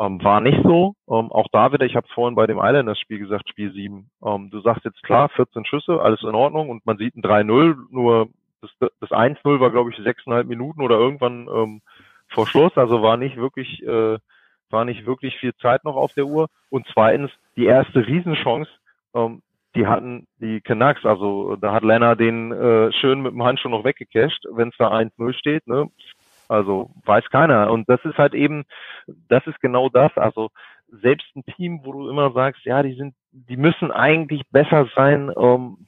Ähm, 0.00 0.22
war 0.22 0.40
nicht 0.40 0.60
so. 0.62 0.94
Ähm, 1.08 1.32
auch 1.32 1.48
da 1.52 1.72
wieder, 1.72 1.84
ich 1.84 1.96
habe 1.96 2.06
vorhin 2.14 2.36
bei 2.36 2.46
dem 2.46 2.58
Islanders-Spiel 2.58 3.18
gesagt, 3.18 3.48
Spiel 3.48 3.72
7. 3.72 4.10
Ähm, 4.24 4.50
du 4.50 4.60
sagst 4.60 4.84
jetzt 4.84 5.02
klar, 5.02 5.28
14 5.30 5.64
Schüsse, 5.64 6.00
alles 6.00 6.22
in 6.22 6.34
Ordnung 6.34 6.70
und 6.70 6.86
man 6.86 6.98
sieht 6.98 7.16
ein 7.16 7.22
3-0, 7.22 7.76
nur 7.90 8.28
das, 8.60 8.90
das 9.00 9.10
1-0 9.10 9.60
war, 9.60 9.70
glaube 9.70 9.90
ich, 9.90 9.96
sechseinhalb 9.96 10.46
Minuten 10.46 10.82
oder 10.82 10.96
irgendwann 10.98 11.48
ähm, 11.48 11.82
vor 12.28 12.46
Schluss, 12.46 12.76
also 12.76 13.02
war 13.02 13.16
nicht 13.16 13.36
wirklich, 13.36 13.82
äh, 13.82 14.18
war 14.70 14.84
nicht 14.84 15.06
wirklich 15.06 15.36
viel 15.38 15.54
Zeit 15.56 15.84
noch 15.84 15.96
auf 15.96 16.12
der 16.14 16.26
Uhr. 16.26 16.48
Und 16.70 16.86
zweitens, 16.92 17.30
die 17.56 17.66
erste 17.66 18.06
Riesenchance, 18.06 18.70
ähm, 19.14 19.42
die 19.74 19.86
hatten 19.86 20.26
die 20.38 20.60
Canucks, 20.60 21.04
also 21.04 21.56
da 21.56 21.72
hat 21.72 21.84
Lenner 21.84 22.16
den 22.16 22.52
äh, 22.52 22.92
schön 22.92 23.22
mit 23.22 23.32
dem 23.32 23.42
Handschuh 23.42 23.68
noch 23.68 23.84
weggecasht, 23.84 24.44
wenn 24.50 24.68
es 24.68 24.76
da 24.78 24.90
1-0 24.90 25.32
steht, 25.34 25.66
ne? 25.66 25.88
Also 26.48 26.90
weiß 27.04 27.28
keiner. 27.30 27.70
Und 27.70 27.88
das 27.90 28.02
ist 28.04 28.16
halt 28.16 28.34
eben, 28.34 28.64
das 29.28 29.46
ist 29.46 29.60
genau 29.60 29.90
das. 29.90 30.16
Also 30.16 30.48
selbst 30.90 31.26
ein 31.36 31.44
Team, 31.44 31.80
wo 31.84 31.92
du 31.92 32.08
immer 32.08 32.32
sagst, 32.32 32.64
ja, 32.64 32.82
die 32.82 32.94
sind, 32.94 33.14
die 33.32 33.58
müssen 33.58 33.90
eigentlich 33.90 34.42
besser 34.50 34.88
sein, 34.96 35.30
ähm, 35.38 35.86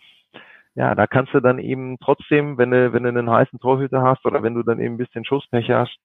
ja, 0.75 0.95
da 0.95 1.07
kannst 1.07 1.35
du 1.35 1.41
dann 1.41 1.59
eben 1.59 1.99
trotzdem, 1.99 2.59
wenn 2.59 2.71
du, 2.71 2.93
wenn 2.93 3.03
du 3.03 3.09
einen 3.09 3.31
heißen 3.31 3.59
Torhüter 3.59 4.03
hast 4.03 4.25
oder 4.25 4.43
wenn 4.43 4.55
du 4.55 4.63
dann 4.63 4.81
eben 4.81 4.95
ein 4.95 4.99
bisschen 4.99 5.25
Schusspech 5.25 5.71
hast, 5.71 5.99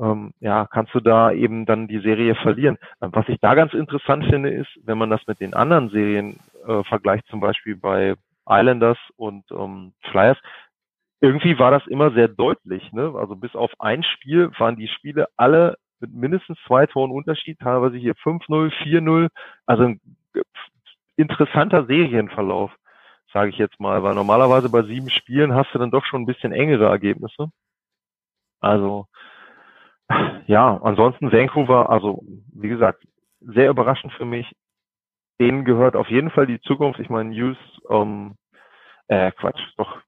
ähm, 0.00 0.32
ja, 0.40 0.66
kannst 0.66 0.94
du 0.94 1.00
da 1.00 1.32
eben 1.32 1.66
dann 1.66 1.88
die 1.88 2.00
Serie 2.00 2.34
verlieren. 2.36 2.78
Was 3.00 3.28
ich 3.28 3.38
da 3.40 3.54
ganz 3.54 3.74
interessant 3.74 4.24
finde, 4.26 4.50
ist, 4.50 4.68
wenn 4.84 4.98
man 4.98 5.10
das 5.10 5.26
mit 5.26 5.40
den 5.40 5.54
anderen 5.54 5.90
Serien 5.90 6.38
äh, 6.66 6.82
vergleicht, 6.84 7.26
zum 7.26 7.40
Beispiel 7.40 7.76
bei 7.76 8.14
Islanders 8.48 8.98
und 9.16 9.44
ähm, 9.50 9.92
Flyers, 10.10 10.38
irgendwie 11.20 11.58
war 11.58 11.70
das 11.70 11.86
immer 11.88 12.12
sehr 12.12 12.28
deutlich. 12.28 12.92
Ne? 12.92 13.12
Also 13.16 13.34
bis 13.34 13.54
auf 13.54 13.72
ein 13.78 14.04
Spiel 14.04 14.50
waren 14.58 14.76
die 14.76 14.88
Spiele 14.88 15.28
alle 15.36 15.76
mit 16.00 16.14
mindestens 16.14 16.58
zwei 16.66 16.86
Toren 16.86 17.10
Unterschied, 17.10 17.58
teilweise 17.58 17.96
hier 17.96 18.14
5-0, 18.14 18.72
4-0, 18.84 19.28
also 19.66 19.82
ein 19.82 20.00
interessanter 21.16 21.86
Serienverlauf 21.86 22.70
sage 23.32 23.50
ich 23.50 23.58
jetzt 23.58 23.78
mal, 23.80 24.02
weil 24.02 24.14
normalerweise 24.14 24.68
bei 24.68 24.82
sieben 24.82 25.10
Spielen 25.10 25.54
hast 25.54 25.72
du 25.74 25.78
dann 25.78 25.90
doch 25.90 26.04
schon 26.04 26.22
ein 26.22 26.26
bisschen 26.26 26.52
engere 26.52 26.86
Ergebnisse. 26.86 27.50
Also 28.60 29.06
ja, 30.46 30.78
ansonsten 30.82 31.32
Vancouver, 31.32 31.90
also 31.90 32.22
wie 32.54 32.68
gesagt, 32.68 33.04
sehr 33.40 33.70
überraschend 33.70 34.12
für 34.14 34.24
mich. 34.24 34.50
Denen 35.40 35.64
gehört 35.64 35.94
auf 35.94 36.08
jeden 36.08 36.30
Fall 36.30 36.46
die 36.46 36.60
Zukunft. 36.60 36.98
Ich 36.98 37.10
meine, 37.10 37.32
Hughes, 37.32 37.58
ähm, 37.90 38.34
äh, 39.06 39.30
Quatsch, 39.32 39.60
doch, 39.76 39.98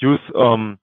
Hughes, 0.00 0.20
ähm, 0.34 0.78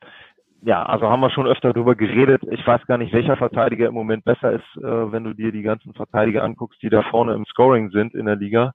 ja, 0.63 0.83
also 0.83 1.09
haben 1.09 1.21
wir 1.21 1.31
schon 1.31 1.47
öfter 1.47 1.73
darüber 1.73 1.95
geredet. 1.95 2.43
Ich 2.51 2.65
weiß 2.65 2.85
gar 2.85 2.97
nicht, 2.99 3.11
welcher 3.13 3.35
Verteidiger 3.35 3.87
im 3.87 3.95
Moment 3.95 4.23
besser 4.23 4.51
ist, 4.51 4.77
äh, 4.77 5.11
wenn 5.11 5.23
du 5.23 5.33
dir 5.33 5.51
die 5.51 5.63
ganzen 5.63 5.93
Verteidiger 5.93 6.43
anguckst, 6.43 6.81
die 6.83 6.89
da 6.89 7.01
vorne 7.01 7.33
im 7.33 7.45
Scoring 7.45 7.89
sind 7.89 8.13
in 8.13 8.27
der 8.27 8.35
Liga 8.35 8.73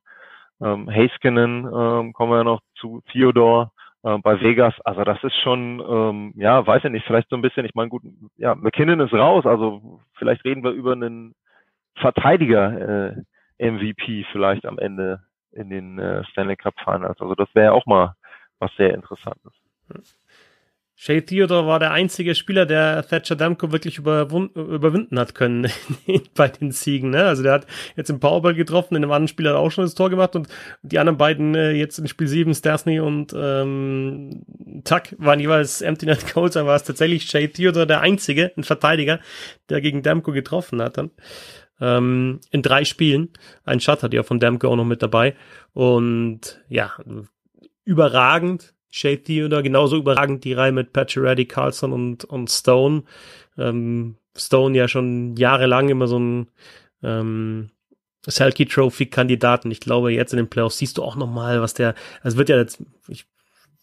ähm, 0.60 0.90
Haskinen 0.90 1.64
ähm, 1.64 2.12
kommen 2.12 2.32
wir 2.32 2.38
ja 2.38 2.44
noch 2.44 2.60
zu, 2.76 3.02
Theodore 3.12 3.70
äh, 4.02 4.18
bei 4.18 4.40
Vegas, 4.40 4.74
also 4.84 5.04
das 5.04 5.22
ist 5.24 5.36
schon, 5.42 5.80
ähm, 5.88 6.32
ja, 6.36 6.66
weiß 6.66 6.84
ich 6.84 6.90
nicht, 6.90 7.06
vielleicht 7.06 7.28
so 7.28 7.36
ein 7.36 7.42
bisschen, 7.42 7.66
ich 7.66 7.74
meine, 7.74 7.88
gut, 7.88 8.02
ja, 8.36 8.54
McKinnon 8.54 9.00
ist 9.00 9.12
raus, 9.12 9.44
also 9.46 10.00
vielleicht 10.14 10.44
reden 10.44 10.64
wir 10.64 10.70
über 10.70 10.92
einen 10.92 11.34
Verteidiger 11.96 13.16
äh, 13.18 13.70
MVP 13.70 14.26
vielleicht 14.32 14.66
am 14.66 14.78
Ende 14.78 15.20
in 15.52 15.70
den 15.70 15.98
äh, 15.98 16.22
Stanley 16.24 16.56
Cup 16.56 16.74
Finals. 16.84 17.20
Also 17.20 17.34
das 17.34 17.48
wäre 17.54 17.72
auch 17.72 17.86
mal 17.86 18.14
was 18.58 18.70
sehr 18.76 18.94
Interessantes. 18.94 19.52
Shay 20.98 21.20
Theodore 21.20 21.66
war 21.66 21.78
der 21.78 21.92
einzige 21.92 22.34
Spieler, 22.34 22.64
der 22.64 23.06
Thatcher 23.06 23.36
Damko 23.36 23.70
wirklich 23.70 23.98
überwinden 23.98 25.18
hat 25.18 25.34
können 25.34 25.70
bei 26.34 26.48
den 26.48 26.72
Siegen. 26.72 27.10
Ne? 27.10 27.22
Also 27.22 27.42
der 27.42 27.52
hat 27.52 27.66
jetzt 27.96 28.08
im 28.08 28.18
Powerball 28.18 28.54
getroffen, 28.54 28.96
in 28.96 29.02
dem 29.02 29.10
anderen 29.10 29.28
Spieler 29.28 29.50
hat 29.50 29.58
auch 29.58 29.70
schon 29.70 29.84
das 29.84 29.94
Tor 29.94 30.08
gemacht 30.08 30.34
und 30.34 30.48
die 30.80 30.98
anderen 30.98 31.18
beiden 31.18 31.54
äh, 31.54 31.72
jetzt 31.72 31.98
in 31.98 32.08
Spiel 32.08 32.28
7, 32.28 32.54
Stasny 32.54 32.98
und 32.98 33.34
ähm, 33.36 34.46
Tuck 34.84 35.14
waren 35.18 35.38
jeweils 35.38 35.82
Empty 35.82 36.06
Net 36.06 36.32
Goals, 36.32 36.54
da 36.54 36.64
war 36.64 36.76
es 36.76 36.84
tatsächlich 36.84 37.24
Shay 37.24 37.48
Theodore 37.48 37.86
der 37.86 38.00
einzige, 38.00 38.52
ein 38.56 38.64
Verteidiger, 38.64 39.20
der 39.68 39.82
gegen 39.82 40.02
Damko 40.02 40.32
getroffen 40.32 40.80
hat 40.80 40.96
dann. 40.96 41.10
Ähm, 41.78 42.40
in 42.50 42.62
drei 42.62 42.86
Spielen. 42.86 43.28
Ein 43.64 43.80
Shot 43.80 44.02
hat 44.02 44.14
ja 44.14 44.22
von 44.22 44.40
Damko 44.40 44.68
auch 44.68 44.76
noch 44.76 44.86
mit 44.86 45.02
dabei. 45.02 45.36
Und 45.74 46.58
ja, 46.70 46.92
überragend 47.84 48.72
Shade 48.96 49.24
Theodore 49.24 49.62
genauso 49.62 49.98
überragend 49.98 50.44
die 50.44 50.54
Reihe 50.54 50.72
mit 50.72 50.94
Pacioretty, 50.94 51.44
Carlson 51.44 51.92
und, 51.92 52.24
und 52.24 52.50
Stone. 52.50 53.02
Ähm, 53.58 54.16
Stone 54.34 54.74
ja 54.74 54.88
schon 54.88 55.36
jahrelang 55.36 55.90
immer 55.90 56.06
so 56.06 56.18
ein 56.18 56.46
ähm, 57.02 57.68
Selkie 58.26 58.64
Trophy 58.64 59.04
Kandidaten. 59.04 59.70
Ich 59.70 59.80
glaube, 59.80 60.14
jetzt 60.14 60.32
in 60.32 60.38
den 60.38 60.48
Playoffs 60.48 60.78
siehst 60.78 60.96
du 60.96 61.02
auch 61.02 61.14
noch 61.14 61.30
mal, 61.30 61.60
was 61.60 61.74
der, 61.74 61.94
also 62.22 62.38
wird 62.38 62.48
ja 62.48 62.56
jetzt, 62.56 62.82
ich 63.08 63.26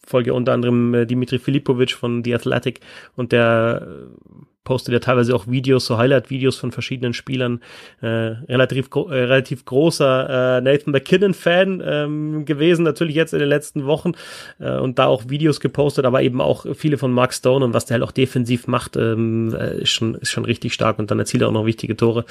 folge 0.03 0.33
unter 0.33 0.51
anderem 0.51 0.95
äh, 0.95 1.05
Dimitri 1.05 1.37
Filipovic 1.37 1.91
von 1.91 2.23
The 2.23 2.33
Athletic 2.33 2.79
und 3.15 3.31
der 3.31 3.87
äh, 3.87 4.45
postet 4.63 4.93
ja 4.93 4.99
teilweise 4.99 5.35
auch 5.35 5.47
Videos, 5.47 5.85
so 5.85 5.97
Highlight-Videos 5.97 6.55
von 6.55 6.71
verschiedenen 6.71 7.13
Spielern. 7.13 7.61
Äh, 8.01 8.07
relativ, 8.07 8.89
gro 8.89 9.09
äh, 9.09 9.23
relativ 9.23 9.65
großer 9.65 10.57
äh, 10.57 10.61
Nathan 10.61 10.91
McKinnon-Fan 10.91 11.83
ähm, 11.85 12.45
gewesen, 12.45 12.83
natürlich 12.83 13.15
jetzt 13.15 13.33
in 13.33 13.39
den 13.39 13.49
letzten 13.49 13.85
Wochen 13.85 14.13
äh, 14.59 14.77
und 14.77 14.99
da 14.99 15.05
auch 15.05 15.29
Videos 15.29 15.59
gepostet, 15.59 16.05
aber 16.05 16.21
eben 16.21 16.41
auch 16.41 16.65
viele 16.75 16.97
von 16.97 17.11
Mark 17.11 17.33
Stone 17.33 17.63
und 17.65 17.73
was 17.73 17.85
der 17.85 17.95
halt 17.95 18.03
auch 18.03 18.11
defensiv 18.11 18.67
macht, 18.67 18.95
ähm, 18.95 19.53
äh, 19.53 19.81
ist, 19.81 19.91
schon, 19.91 20.15
ist 20.15 20.31
schon 20.31 20.45
richtig 20.45 20.73
stark 20.73 20.99
und 20.99 21.11
dann 21.11 21.19
erzielt 21.19 21.41
er 21.41 21.49
auch 21.49 21.53
noch 21.53 21.65
wichtige 21.65 21.97
Tore. 21.97 22.25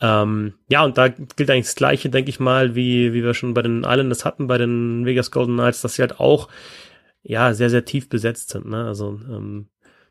Ähm, 0.00 0.54
ja, 0.68 0.84
und 0.84 0.98
da 0.98 1.08
gilt 1.08 1.50
eigentlich 1.50 1.66
das 1.66 1.74
Gleiche, 1.76 2.10
denke 2.10 2.30
ich 2.30 2.40
mal, 2.40 2.74
wie, 2.74 3.12
wie 3.12 3.24
wir 3.24 3.34
schon 3.34 3.54
bei 3.54 3.62
den 3.62 3.84
Islanders 3.84 4.24
hatten, 4.24 4.46
bei 4.46 4.58
den 4.58 5.06
Vegas 5.06 5.30
Golden 5.30 5.54
Knights, 5.54 5.80
dass 5.80 5.94
sie 5.94 6.02
halt 6.02 6.20
auch 6.20 6.48
ja 7.22 7.54
sehr, 7.54 7.70
sehr 7.70 7.84
tief 7.84 8.08
besetzt 8.08 8.50
sind. 8.50 8.66
Ne? 8.66 8.84
Also 8.84 9.20
ähm, 9.28 9.68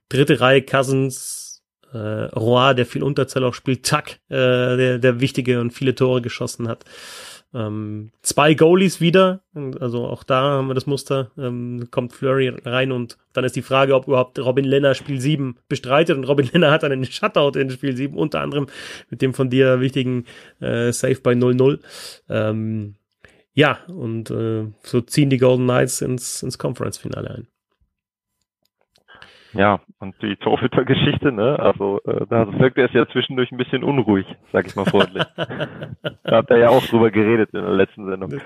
dritte 0.10 0.40
Reihe 0.40 0.62
Cousins, 0.62 1.51
äh, 1.94 1.98
Roy, 1.98 2.76
der 2.76 2.86
viel 2.86 3.04
Unterzahl 3.04 3.44
auch 3.44 3.54
spielt, 3.54 3.86
Tuck, 3.86 4.12
äh, 4.30 4.78
der, 4.78 4.98
der 5.00 5.20
wichtige 5.20 5.60
und 5.60 5.72
viele 5.72 5.96
Tore 5.96 6.22
geschossen 6.22 6.68
hat. 6.68 6.86
Ähm, 7.54 8.12
zwei 8.22 8.54
Goalies 8.54 9.02
wieder, 9.02 9.42
also 9.82 10.06
auch 10.06 10.24
da 10.24 10.42
haben 10.42 10.68
wir 10.68 10.74
das 10.74 10.86
Muster, 10.86 11.32
ähm, 11.38 11.90
kommt 11.92 12.14
Flurry 12.14 12.48
rein 12.48 12.94
und 12.94 13.18
dann 13.34 13.44
ist 13.44 13.58
die 13.58 13.62
Frage, 13.62 13.94
ob 13.94 14.08
überhaupt 14.08 14.40
Robin 14.40 14.64
Lenner 14.64 14.96
Spiel 14.96 15.20
7 15.20 15.58
bestreitet 15.68 16.16
und 16.18 16.24
Robin 16.24 16.50
Lenner 16.54 16.72
hat 16.72 16.84
dann 16.84 16.94
einen 16.94 17.04
Shutout 17.04 17.60
in 17.60 17.70
Spiel 17.70 17.96
7, 17.96 18.16
unter 18.16 18.40
anderem 18.40 18.68
mit 19.10 19.22
dem 19.22 19.34
von 19.34 19.50
dir 19.50 19.82
wichtigen 19.82 20.26
äh, 20.62 20.94
Save 20.94 21.20
bei 21.22 21.34
0-0. 21.34 21.80
Ähm, 22.30 22.96
ja, 23.54 23.80
und 23.88 24.32
äh, 24.32 24.68
so 24.84 25.02
ziehen 25.02 25.30
die 25.30 25.38
Golden 25.38 25.66
Knights 25.66 26.02
ins, 26.02 26.42
ins 26.44 26.58
Conference-Finale 26.58 27.32
ein. 27.32 27.48
Ja, 29.54 29.82
und 30.00 30.16
die 30.22 30.36
Torhüter-Geschichte, 30.38 31.32
ne? 31.32 31.60
Also 31.60 32.00
äh, 32.06 32.26
da 32.30 32.48
wirkt 32.60 32.78
er 32.78 32.86
es 32.86 32.94
ja 32.94 33.08
zwischendurch 33.08 33.52
ein 33.52 33.58
bisschen 33.58 33.84
unruhig, 33.84 34.26
sag 34.54 34.66
ich 34.66 34.76
mal 34.76 34.86
freundlich. 34.86 35.24
da 35.36 36.38
hat 36.38 36.50
er 36.50 36.58
ja 36.58 36.70
auch 36.70 36.86
drüber 36.86 37.12
geredet 37.12 37.50
in 37.54 37.62
der 37.62 37.74
letzten 37.74 38.08
Sendung. 38.10 38.40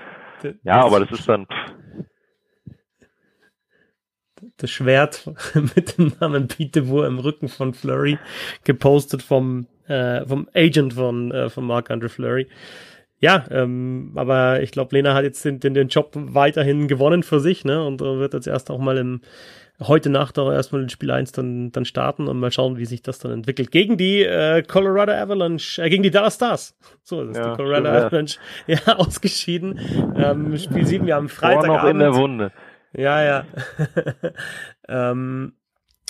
Ja, 0.64 0.84
aber 0.84 1.00
das 1.00 1.10
ist 1.18 1.28
dann. 1.28 1.46
Pff. 1.46 2.04
Das 4.58 4.70
Schwert 4.70 5.26
mit 5.54 5.96
dem 5.96 6.12
Namen 6.20 6.48
Pete 6.48 6.88
Wur 6.88 7.06
im 7.06 7.18
Rücken 7.18 7.48
von 7.48 7.72
Flurry, 7.72 8.18
gepostet 8.64 9.22
vom, 9.22 9.66
äh, 9.86 10.26
vom 10.26 10.48
Agent 10.54 10.94
von, 10.94 11.30
äh, 11.30 11.48
von 11.48 11.64
Mark 11.66 11.90
Andre 11.90 12.08
Flurry. 12.08 12.46
Ja, 13.18 13.44
ähm, 13.50 14.12
aber 14.14 14.62
ich 14.62 14.72
glaube, 14.72 14.94
Lena 14.94 15.14
hat 15.14 15.24
jetzt 15.24 15.44
den, 15.44 15.58
den, 15.58 15.72
den 15.72 15.88
Job 15.88 16.12
weiterhin 16.14 16.86
gewonnen 16.86 17.22
für 17.22 17.40
sich, 17.40 17.64
ne? 17.64 17.82
Und 17.82 18.02
äh, 18.02 18.18
wird 18.18 18.34
jetzt 18.34 18.46
erst 18.46 18.70
auch 18.70 18.78
mal 18.78 18.98
im 18.98 19.22
heute 19.80 20.10
Nacht 20.10 20.38
auch 20.38 20.50
erstmal 20.50 20.82
in 20.82 20.88
Spiel 20.88 21.10
1 21.10 21.32
dann, 21.32 21.72
dann 21.72 21.84
starten 21.84 22.28
und 22.28 22.38
mal 22.38 22.50
schauen, 22.50 22.78
wie 22.78 22.86
sich 22.86 23.02
das 23.02 23.18
dann 23.18 23.32
entwickelt. 23.32 23.70
Gegen 23.70 23.96
die 23.96 24.22
äh, 24.22 24.62
Colorado 24.62 25.12
Avalanche, 25.12 25.82
äh, 25.82 25.90
gegen 25.90 26.02
die 26.02 26.10
Dallas 26.10 26.36
Stars. 26.36 26.76
So 27.02 27.22
ist 27.22 27.30
es. 27.30 27.36
Ja, 27.36 27.50
die 27.50 27.56
Colorado 27.56 27.86
stimmt, 27.86 28.04
Avalanche 28.04 28.38
ja. 28.66 28.78
ja 28.86 28.96
ausgeschieden. 28.96 30.14
Ähm, 30.16 30.56
Spiel 30.58 30.86
7 30.86 31.06
ja 31.06 31.18
am 31.18 31.28
Freitag. 31.28 31.66
noch 31.66 31.84
in 31.84 31.98
der 31.98 32.14
Wunde. 32.14 32.52
Ja, 32.92 33.22
ja. 33.22 33.44
ähm, 34.88 35.52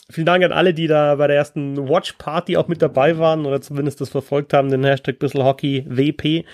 Vielen 0.08 0.26
Dank 0.26 0.44
an 0.44 0.52
alle, 0.52 0.72
die 0.72 0.86
da 0.86 1.16
bei 1.16 1.26
der 1.26 1.34
ersten 1.34 1.88
Watch 1.88 2.12
Party 2.12 2.56
auch 2.56 2.68
mit 2.68 2.80
dabei 2.80 3.18
waren 3.18 3.44
oder 3.44 3.60
zumindest 3.60 4.00
das 4.00 4.08
verfolgt 4.08 4.52
haben, 4.52 4.70
den 4.70 4.84
Hashtag 4.84 5.16
Hockey 5.34 5.84
WP. 5.88 6.44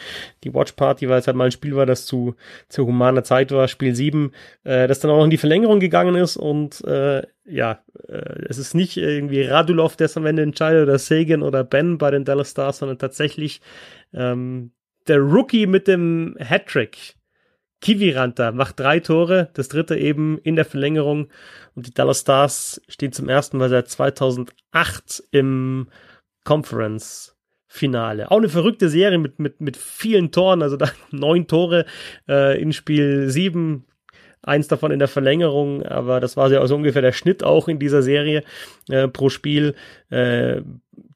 Die 0.42 0.54
Watch 0.54 0.72
Party, 0.72 1.06
weil 1.10 1.18
es 1.18 1.26
halt 1.26 1.36
mal 1.36 1.44
ein 1.44 1.52
Spiel 1.52 1.76
war, 1.76 1.84
das 1.84 2.06
zu, 2.06 2.34
zu 2.70 2.86
humaner 2.86 3.24
Zeit 3.24 3.52
war, 3.52 3.68
Spiel 3.68 3.94
7, 3.94 4.32
äh, 4.64 4.88
das 4.88 5.00
dann 5.00 5.10
auch 5.10 5.18
noch 5.18 5.24
in 5.24 5.30
die 5.30 5.36
Verlängerung 5.36 5.80
gegangen 5.80 6.14
ist 6.14 6.38
und 6.38 6.82
äh, 6.84 7.22
ja, 7.44 7.80
äh, 8.08 8.46
es 8.48 8.56
ist 8.56 8.74
nicht 8.74 8.96
irgendwie 8.96 9.42
Radulov, 9.42 9.96
der 9.96 10.06
es 10.06 10.16
am 10.16 10.24
Ende 10.24 10.42
entscheidet 10.42 10.84
oder 10.84 10.98
Sagan 10.98 11.42
oder 11.42 11.62
Ben 11.62 11.98
bei 11.98 12.10
den 12.10 12.24
Dallas 12.24 12.52
Stars, 12.52 12.78
sondern 12.78 12.96
tatsächlich 12.96 13.60
ähm, 14.14 14.72
der 15.08 15.18
Rookie 15.18 15.66
mit 15.66 15.88
dem 15.88 16.36
Hattrick 16.38 17.16
Kiviranta 17.82 18.52
macht 18.52 18.80
drei 18.80 19.00
Tore, 19.00 19.50
das 19.52 19.68
dritte 19.68 19.96
eben 19.96 20.38
in 20.38 20.56
der 20.56 20.64
Verlängerung. 20.64 21.28
Und 21.74 21.86
die 21.86 21.92
Dallas 21.92 22.20
Stars 22.20 22.80
stehen 22.88 23.12
zum 23.12 23.28
ersten 23.28 23.58
Mal 23.58 23.68
seit 23.68 23.88
2008 23.88 25.24
im 25.32 25.88
Conference 26.44 27.36
Finale. 27.66 28.30
Auch 28.30 28.38
eine 28.38 28.48
verrückte 28.48 28.88
Serie 28.88 29.18
mit, 29.18 29.38
mit, 29.38 29.60
mit 29.60 29.76
vielen 29.76 30.30
Toren, 30.30 30.62
also 30.62 30.76
da 30.76 30.90
neun 31.10 31.46
Tore 31.46 31.84
äh, 32.28 32.60
in 32.60 32.72
Spiel 32.72 33.30
sieben, 33.30 33.84
eins 34.42 34.68
davon 34.68 34.90
in 34.90 34.98
der 34.98 35.08
Verlängerung, 35.08 35.82
aber 35.84 36.20
das 36.20 36.36
war 36.36 36.50
ja 36.50 36.60
also 36.60 36.74
ungefähr 36.74 37.02
der 37.02 37.12
Schnitt 37.12 37.44
auch 37.44 37.68
in 37.68 37.78
dieser 37.78 38.02
Serie 38.02 38.42
äh, 38.88 39.08
pro 39.08 39.28
Spiel. 39.28 39.74
Äh, 40.10 40.62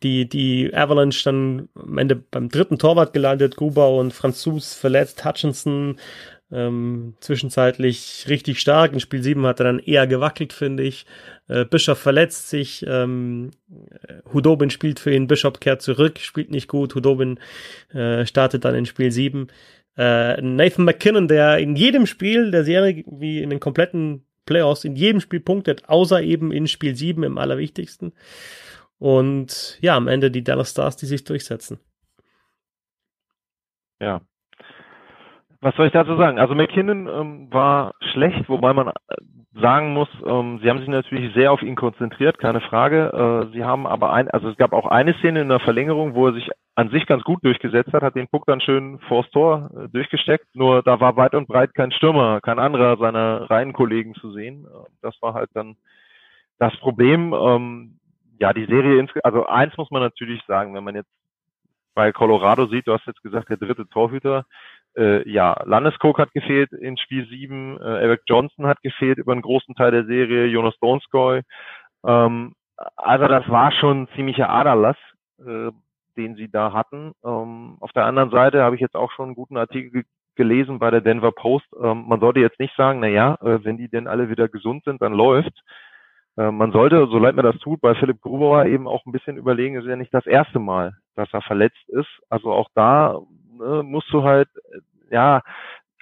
die, 0.02 0.28
die 0.28 0.74
Avalanche 0.74 1.24
dann 1.24 1.68
am 1.74 1.98
Ende 1.98 2.16
beim 2.16 2.48
dritten 2.48 2.78
Torwart 2.78 3.12
gelandet, 3.12 3.56
Gruber 3.56 3.90
und 3.90 4.12
Franzus 4.12 4.74
verletzt, 4.74 5.24
Hutchinson 5.24 5.96
ähm, 6.52 7.14
zwischenzeitlich 7.20 8.26
richtig 8.28 8.60
stark. 8.60 8.92
In 8.92 9.00
Spiel 9.00 9.22
7 9.22 9.44
hat 9.46 9.60
er 9.60 9.64
dann 9.64 9.78
eher 9.78 10.06
gewackelt, 10.06 10.52
finde 10.52 10.84
ich. 10.84 11.06
Äh, 11.48 11.64
Bischof 11.64 11.98
verletzt 11.98 12.48
sich. 12.48 12.84
Ähm, 12.86 13.50
Hudobin 14.32 14.70
spielt 14.70 15.00
für 15.00 15.12
ihn. 15.12 15.26
Bischof 15.26 15.58
kehrt 15.58 15.82
zurück, 15.82 16.18
spielt 16.18 16.50
nicht 16.50 16.68
gut. 16.68 16.94
Hudobin 16.94 17.40
äh, 17.92 18.24
startet 18.26 18.64
dann 18.64 18.74
in 18.74 18.86
Spiel 18.86 19.10
7. 19.10 19.48
Äh, 19.96 20.40
Nathan 20.40 20.84
McKinnon, 20.84 21.26
der 21.26 21.58
in 21.58 21.74
jedem 21.74 22.06
Spiel 22.06 22.50
der 22.50 22.64
Serie, 22.64 23.04
wie 23.08 23.42
in 23.42 23.50
den 23.50 23.60
kompletten 23.60 24.24
Playoffs, 24.44 24.84
in 24.84 24.94
jedem 24.94 25.20
Spiel 25.20 25.40
punktet, 25.40 25.88
außer 25.88 26.22
eben 26.22 26.52
in 26.52 26.68
Spiel 26.68 26.94
7 26.94 27.24
im 27.24 27.38
allerwichtigsten. 27.38 28.12
Und 28.98 29.78
ja, 29.80 29.96
am 29.96 30.06
Ende 30.06 30.30
die 30.30 30.44
Dallas 30.44 30.70
Stars, 30.70 30.96
die 30.96 31.06
sich 31.06 31.24
durchsetzen. 31.24 31.80
Ja, 34.00 34.22
was 35.66 35.74
soll 35.74 35.86
ich 35.86 35.92
dazu 35.92 36.16
sagen? 36.16 36.38
Also 36.38 36.54
McKinnon 36.54 37.08
ähm, 37.08 37.48
war 37.52 37.94
schlecht, 38.12 38.48
wobei 38.48 38.72
man 38.72 38.86
äh, 38.86 38.92
sagen 39.60 39.92
muss, 39.94 40.08
ähm, 40.24 40.60
sie 40.62 40.70
haben 40.70 40.78
sich 40.78 40.88
natürlich 40.88 41.34
sehr 41.34 41.50
auf 41.50 41.60
ihn 41.60 41.74
konzentriert, 41.74 42.38
keine 42.38 42.60
Frage. 42.60 43.48
Äh, 43.50 43.52
sie 43.52 43.64
haben 43.64 43.84
aber 43.84 44.12
ein, 44.12 44.30
also 44.30 44.48
es 44.48 44.56
gab 44.56 44.72
auch 44.72 44.86
eine 44.86 45.14
Szene 45.14 45.40
in 45.40 45.48
der 45.48 45.58
Verlängerung, 45.58 46.14
wo 46.14 46.28
er 46.28 46.34
sich 46.34 46.48
an 46.76 46.90
sich 46.90 47.04
ganz 47.06 47.24
gut 47.24 47.44
durchgesetzt 47.44 47.92
hat, 47.92 48.04
hat 48.04 48.14
den 48.14 48.28
Puck 48.28 48.44
dann 48.46 48.60
schön 48.60 49.00
vors 49.08 49.28
Tor 49.30 49.70
äh, 49.76 49.88
durchgesteckt. 49.88 50.46
Nur 50.54 50.84
da 50.84 51.00
war 51.00 51.16
weit 51.16 51.34
und 51.34 51.48
breit 51.48 51.74
kein 51.74 51.90
Stürmer, 51.90 52.40
kein 52.40 52.60
anderer 52.60 52.96
seiner 52.98 53.50
Reihenkollegen 53.50 54.14
zu 54.14 54.30
sehen. 54.30 54.66
Äh, 54.66 54.88
das 55.02 55.20
war 55.20 55.34
halt 55.34 55.50
dann 55.54 55.74
das 56.60 56.76
Problem. 56.76 57.34
Ähm, 57.34 57.98
ja, 58.38 58.52
die 58.52 58.66
Serie 58.66 59.00
insgesamt, 59.00 59.24
also 59.24 59.46
eins 59.46 59.76
muss 59.76 59.90
man 59.90 60.02
natürlich 60.02 60.40
sagen, 60.46 60.74
wenn 60.74 60.84
man 60.84 60.94
jetzt 60.94 61.10
bei 61.96 62.12
Colorado 62.12 62.66
sieht, 62.66 62.86
du 62.86 62.92
hast 62.92 63.06
jetzt 63.06 63.22
gesagt, 63.22 63.48
der 63.48 63.56
dritte 63.56 63.88
Torhüter, 63.88 64.44
äh, 64.96 65.28
ja, 65.28 65.56
Landeskog 65.64 66.18
hat 66.18 66.32
gefehlt 66.32 66.72
in 66.72 66.96
Spiel 66.96 67.26
7, 67.26 67.78
äh, 67.80 67.84
Eric 68.02 68.22
Johnson 68.26 68.66
hat 68.66 68.80
gefehlt 68.82 69.18
über 69.18 69.32
einen 69.32 69.42
großen 69.42 69.74
Teil 69.74 69.90
der 69.90 70.04
Serie, 70.06 70.46
Jonas 70.46 70.78
Donskoy. 70.80 71.42
Ähm, 72.06 72.54
also 72.96 73.26
das 73.26 73.48
war 73.48 73.72
schon 73.72 74.08
ziemlicher 74.14 74.48
Aderlass, 74.48 74.96
äh, 75.40 75.70
den 76.16 76.36
sie 76.36 76.50
da 76.50 76.72
hatten. 76.72 77.12
Ähm, 77.24 77.76
auf 77.80 77.92
der 77.92 78.06
anderen 78.06 78.30
Seite 78.30 78.62
habe 78.62 78.74
ich 78.74 78.80
jetzt 78.80 78.96
auch 78.96 79.12
schon 79.12 79.26
einen 79.26 79.34
guten 79.34 79.56
Artikel 79.56 80.04
gelesen 80.34 80.78
bei 80.78 80.90
der 80.90 81.00
Denver 81.00 81.32
Post. 81.32 81.66
Ähm, 81.82 82.04
man 82.06 82.20
sollte 82.20 82.40
jetzt 82.40 82.60
nicht 82.60 82.74
sagen, 82.76 83.00
na 83.00 83.08
ja, 83.08 83.34
äh, 83.42 83.64
wenn 83.64 83.78
die 83.78 83.88
denn 83.88 84.06
alle 84.06 84.28
wieder 84.28 84.48
gesund 84.48 84.84
sind, 84.84 85.02
dann 85.02 85.12
läuft. 85.12 85.62
Äh, 86.36 86.50
man 86.50 86.72
sollte, 86.72 87.06
so 87.10 87.18
leid 87.18 87.34
mir 87.34 87.42
das 87.42 87.58
tut, 87.58 87.80
bei 87.80 87.94
Philipp 87.94 88.20
Gruber 88.20 88.66
eben 88.66 88.86
auch 88.86 89.04
ein 89.06 89.12
bisschen 89.12 89.36
überlegen, 89.36 89.76
es 89.76 89.84
ist 89.84 89.90
ja 89.90 89.96
nicht 89.96 90.14
das 90.14 90.26
erste 90.26 90.58
Mal, 90.58 90.96
dass 91.14 91.32
er 91.32 91.42
verletzt 91.42 91.88
ist. 91.88 92.20
Also 92.28 92.52
auch 92.52 92.68
da 92.74 93.18
ne, 93.58 93.82
musst 93.82 94.12
du 94.12 94.22
halt, 94.22 94.48
ja, 95.10 95.42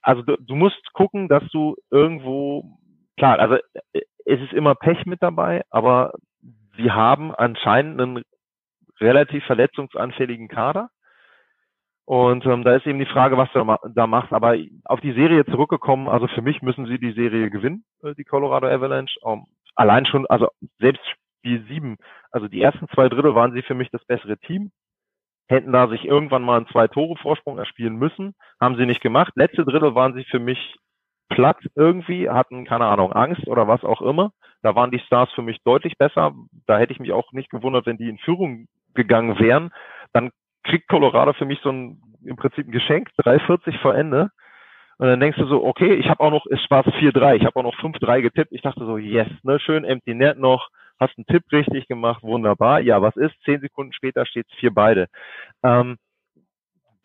also 0.03 0.23
du, 0.23 0.37
du 0.37 0.55
musst 0.55 0.93
gucken, 0.93 1.29
dass 1.29 1.43
du 1.51 1.77
irgendwo, 1.91 2.79
klar, 3.17 3.39
also 3.39 3.57
äh, 3.93 4.03
es 4.27 4.41
ist 4.41 4.53
immer 4.53 4.75
Pech 4.75 5.07
mit 5.07 5.23
dabei, 5.23 5.63
aber 5.71 6.13
sie 6.77 6.91
haben 6.91 7.35
anscheinend 7.35 8.01
einen 8.01 8.25
relativ 9.01 9.45
verletzungsanfälligen 9.45 10.49
Kader. 10.49 10.91
Und 12.07 12.45
ähm, 12.45 12.65
da 12.65 12.77
ist 12.77 12.87
eben 12.87 12.99
die 12.99 13.07
Frage, 13.07 13.39
was 13.39 13.51
du 13.53 13.65
da 13.95 14.07
machst. 14.07 14.33
Aber 14.33 14.57
auf 14.85 15.01
die 15.01 15.13
Serie 15.13 15.47
zurückgekommen, 15.47 16.09
also 16.09 16.27
für 16.29 16.43
mich 16.43 16.61
müssen 16.61 16.87
sie 16.87 16.99
die 16.99 17.13
Serie 17.13 17.51
gewinnen, 17.51 17.85
äh, 18.03 18.15
die 18.15 18.25
Colorado 18.25 18.67
Avalanche. 18.67 19.19
Um, 19.23 19.47
allein 19.75 20.05
schon, 20.05 20.27
also 20.27 20.49
selbst 20.79 21.03
Spiel 21.39 21.65
7, 21.67 21.97
also 22.31 22.49
die 22.49 22.61
ersten 22.61 22.89
zwei 22.89 23.09
Drittel 23.09 23.35
waren 23.35 23.53
sie 23.53 23.63
für 23.63 23.75
mich 23.75 23.91
das 23.91 24.05
bessere 24.05 24.37
Team 24.39 24.71
hätten 25.49 25.73
da 25.73 25.89
sich 25.89 26.05
irgendwann 26.05 26.43
mal 26.43 26.57
einen 26.57 26.69
Zwei-Tore-Vorsprung 26.69 27.59
erspielen 27.59 27.97
müssen. 27.97 28.35
Haben 28.61 28.77
sie 28.77 28.87
nicht 28.87 29.01
gemacht. 29.01 29.33
Letzte 29.37 29.65
Drittel 29.65 29.95
waren 29.95 30.15
sie 30.15 30.25
für 30.25 30.39
mich 30.39 30.77
platt 31.29 31.59
irgendwie, 31.75 32.29
hatten, 32.29 32.65
keine 32.65 32.87
Ahnung, 32.87 33.13
Angst 33.13 33.47
oder 33.49 33.67
was 33.67 33.83
auch 33.85 34.03
immer. 34.03 34.33
Da 34.63 34.75
waren 34.75 34.91
die 34.91 35.01
Stars 35.01 35.31
für 35.33 35.43
mich 35.43 35.59
deutlich 35.65 35.99
besser. 35.99 36.33
Da 36.67 36.79
hätte 36.79 36.93
ich 36.93 37.01
mich 37.01 37.13
auch 37.13 37.33
nicht 37.33 37.51
gewundert, 37.51 37.87
wenn 37.87 37.99
die 37.99 38.09
in 38.09 38.19
Führung 38.19 38.67
gegangen 38.95 39.39
wären. 39.39 39.71
Dann 40.13 40.31
kriegt 40.63 40.89
Colorado 40.89 41.33
für 41.35 41.45
mich 41.45 41.61
so 41.63 41.71
ein, 41.71 42.01
im 42.25 42.37
Prinzip 42.37 42.67
ein 42.67 42.73
Geschenk, 42.73 43.11
3,40 43.19 43.79
vor 43.81 43.95
Ende. 43.95 44.31
Und 44.97 45.09
dann 45.09 45.21
denkst 45.21 45.39
du 45.39 45.47
so, 45.47 45.65
okay, 45.65 45.95
ich 45.95 46.09
habe 46.09 46.21
auch 46.21 46.31
noch, 46.31 46.47
es 46.47 46.61
war 46.71 46.85
4-3, 46.87 47.37
ich 47.37 47.45
habe 47.45 47.57
auch 47.59 47.65
noch 47.65 47.75
5-3 47.77 48.23
getippt. 48.23 48.53
Ich 48.53 48.63
dachte 48.63 48.87
so, 48.87 48.97
yes, 48.97 49.29
ne, 49.43 49.59
schön 49.59 49.85
Empty 49.85 50.15
Net 50.15 50.39
noch, 50.39 50.69
hast 51.01 51.17
einen 51.17 51.27
Tipp 51.27 51.45
richtig 51.53 51.87
gemacht, 51.89 52.23
wunderbar. 52.23 52.81
Ja, 52.81 53.03
was 53.03 53.17
ist? 53.17 53.35
Zehn 53.45 53.61
Sekunden 53.61 53.93
später 53.93 54.27
steht 54.27 54.47
es 54.51 54.59
vier 54.59 54.73
beide. 54.73 55.09
Ähm, 55.63 55.97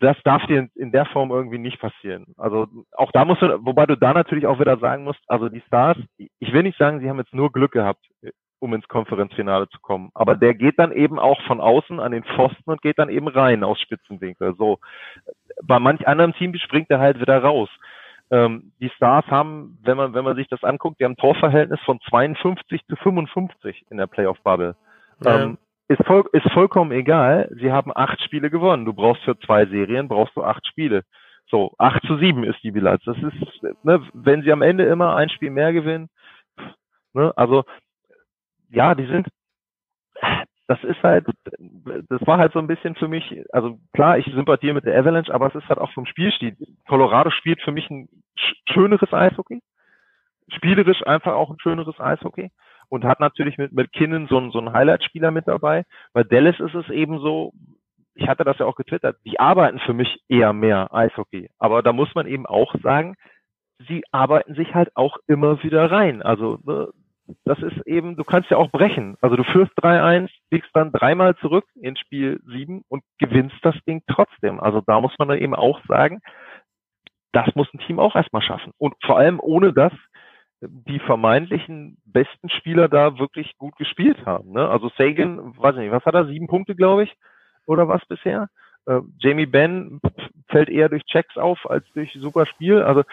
das 0.00 0.16
darf 0.24 0.44
dir 0.46 0.68
in 0.74 0.92
der 0.92 1.04
Form 1.06 1.30
irgendwie 1.30 1.58
nicht 1.58 1.78
passieren. 1.78 2.26
Also 2.38 2.66
auch 2.92 3.12
da 3.12 3.24
musst 3.24 3.42
du, 3.42 3.64
wobei 3.64 3.84
du 3.84 3.96
da 3.96 4.14
natürlich 4.14 4.46
auch 4.46 4.58
wieder 4.58 4.78
sagen 4.78 5.04
musst, 5.04 5.20
also 5.28 5.48
die 5.48 5.62
Stars, 5.66 5.98
ich 6.16 6.52
will 6.52 6.62
nicht 6.62 6.78
sagen, 6.78 7.00
sie 7.00 7.08
haben 7.08 7.18
jetzt 7.18 7.34
nur 7.34 7.52
Glück 7.52 7.72
gehabt, 7.72 8.06
um 8.60 8.72
ins 8.74 8.88
Konferenzfinale 8.88 9.68
zu 9.68 9.78
kommen, 9.80 10.10
aber 10.14 10.36
der 10.36 10.54
geht 10.54 10.78
dann 10.78 10.92
eben 10.92 11.18
auch 11.18 11.40
von 11.42 11.60
außen 11.60 12.00
an 12.00 12.12
den 12.12 12.24
Pfosten 12.24 12.70
und 12.70 12.82
geht 12.82 12.98
dann 12.98 13.10
eben 13.10 13.28
rein 13.28 13.62
aus 13.62 13.78
Spitzenwinkel. 13.80 14.54
So 14.56 14.78
bei 15.62 15.78
manch 15.78 16.06
anderem 16.08 16.32
Team 16.34 16.54
springt 16.54 16.90
er 16.90 16.98
halt 16.98 17.20
wieder 17.20 17.42
raus. 17.42 17.68
Ähm, 18.30 18.72
die 18.80 18.90
Stars 18.90 19.26
haben, 19.26 19.78
wenn 19.82 19.96
man, 19.96 20.14
wenn 20.14 20.24
man 20.24 20.36
sich 20.36 20.48
das 20.48 20.62
anguckt, 20.62 21.00
die 21.00 21.04
haben 21.04 21.12
ein 21.12 21.16
Torverhältnis 21.16 21.80
von 21.80 21.98
52 22.08 22.86
zu 22.86 22.96
55 22.96 23.86
in 23.90 23.96
der 23.96 24.06
Playoff-Bubble. 24.06 24.76
Ja. 25.24 25.42
Ähm, 25.42 25.58
ist, 25.88 26.04
voll, 26.06 26.24
ist 26.32 26.48
vollkommen 26.52 26.92
egal. 26.92 27.50
Sie 27.60 27.72
haben 27.72 27.90
acht 27.94 28.20
Spiele 28.22 28.50
gewonnen. 28.50 28.84
Du 28.84 28.92
brauchst 28.92 29.22
für 29.24 29.38
zwei 29.40 29.66
Serien, 29.66 30.08
brauchst 30.08 30.36
du 30.36 30.44
acht 30.44 30.66
Spiele. 30.66 31.02
So, 31.50 31.74
8 31.78 32.06
zu 32.06 32.16
7 32.16 32.44
ist 32.44 32.62
die 32.62 32.70
Bilanz. 32.70 33.02
Das 33.04 33.16
ist, 33.16 33.62
ne, 33.82 34.00
wenn 34.14 34.42
sie 34.42 34.52
am 34.52 34.62
Ende 34.62 34.84
immer 34.84 35.16
ein 35.16 35.30
Spiel 35.30 35.50
mehr 35.50 35.72
gewinnen, 35.72 36.08
ne, 37.12 37.32
also 37.36 37.64
ja, 38.70 38.94
die 38.94 39.06
sind, 39.06 39.26
das 40.70 40.84
ist 40.84 41.02
halt, 41.02 41.26
das 41.26 42.26
war 42.28 42.38
halt 42.38 42.52
so 42.52 42.60
ein 42.60 42.68
bisschen 42.68 42.94
für 42.94 43.08
mich, 43.08 43.42
also 43.52 43.80
klar, 43.92 44.18
ich 44.18 44.26
sympathiere 44.26 44.74
mit 44.74 44.84
der 44.84 44.96
Avalanche, 44.96 45.34
aber 45.34 45.48
es 45.48 45.54
ist 45.56 45.68
halt 45.68 45.80
auch 45.80 45.90
vom 45.94 46.06
Spielstil. 46.06 46.56
Colorado 46.86 47.30
spielt 47.30 47.60
für 47.62 47.72
mich 47.72 47.90
ein 47.90 48.08
schöneres 48.72 49.12
Eishockey, 49.12 49.62
spielerisch 50.46 51.04
einfach 51.04 51.32
auch 51.32 51.50
ein 51.50 51.58
schöneres 51.58 51.98
Eishockey 51.98 52.52
und 52.88 53.02
hat 53.02 53.18
natürlich 53.18 53.58
mit 53.58 53.72
McKinnon 53.72 54.28
so, 54.28 54.38
einen 54.38 54.52
so 54.52 54.60
einen 54.60 54.72
Highlight-Spieler 54.72 55.32
mit 55.32 55.48
dabei. 55.48 55.82
Bei 56.12 56.22
Dallas 56.22 56.60
ist 56.60 56.76
es 56.76 56.88
eben 56.88 57.18
so, 57.18 57.52
ich 58.14 58.28
hatte 58.28 58.44
das 58.44 58.58
ja 58.58 58.66
auch 58.66 58.76
getwittert, 58.76 59.16
die 59.24 59.40
arbeiten 59.40 59.80
für 59.80 59.92
mich 59.92 60.20
eher 60.28 60.52
mehr 60.52 60.94
Eishockey. 60.94 61.50
Aber 61.58 61.82
da 61.82 61.92
muss 61.92 62.14
man 62.14 62.28
eben 62.28 62.46
auch 62.46 62.76
sagen, 62.80 63.16
sie 63.88 64.04
arbeiten 64.12 64.54
sich 64.54 64.72
halt 64.72 64.94
auch 64.94 65.16
immer 65.26 65.64
wieder 65.64 65.90
rein. 65.90 66.22
Also 66.22 66.60
ne, 66.62 66.90
das 67.44 67.58
ist 67.60 67.86
eben, 67.86 68.16
du 68.16 68.24
kannst 68.24 68.50
ja 68.50 68.56
auch 68.56 68.70
brechen. 68.70 69.16
Also 69.20 69.36
du 69.36 69.44
führst 69.44 69.72
3-1, 69.78 70.28
liegst 70.50 70.70
dann 70.74 70.92
dreimal 70.92 71.36
zurück 71.36 71.64
in 71.80 71.96
Spiel 71.96 72.40
7 72.46 72.82
und 72.88 73.02
gewinnst 73.18 73.56
das 73.62 73.76
Ding 73.86 74.02
trotzdem. 74.06 74.60
Also 74.60 74.82
da 74.86 75.00
muss 75.00 75.12
man 75.18 75.28
dann 75.28 75.38
eben 75.38 75.54
auch 75.54 75.80
sagen, 75.86 76.20
das 77.32 77.54
muss 77.54 77.72
ein 77.72 77.78
Team 77.80 77.98
auch 77.98 78.16
erstmal 78.16 78.42
schaffen. 78.42 78.72
Und 78.78 78.94
vor 79.04 79.18
allem 79.18 79.38
ohne 79.40 79.72
dass 79.72 79.92
die 80.60 80.98
vermeintlichen 80.98 81.96
besten 82.04 82.50
Spieler 82.50 82.88
da 82.88 83.18
wirklich 83.18 83.56
gut 83.56 83.76
gespielt 83.76 84.26
haben. 84.26 84.52
Ne? 84.52 84.68
Also 84.68 84.90
Sagan, 84.98 85.56
weiß 85.56 85.76
nicht, 85.76 85.90
was 85.90 86.04
hat 86.04 86.14
er, 86.14 86.26
sieben 86.26 86.48
Punkte, 86.48 86.74
glaube 86.74 87.04
ich, 87.04 87.16
oder 87.66 87.88
was 87.88 88.04
bisher? 88.06 88.48
Äh, 88.86 89.00
Jamie 89.18 89.46
Benn 89.46 90.00
fällt 90.48 90.68
eher 90.68 90.88
durch 90.88 91.04
Checks 91.04 91.36
auf 91.36 91.70
als 91.70 91.84
durch 91.92 92.12
super 92.12 92.46
Spiel. 92.46 92.82
Also 92.82 93.04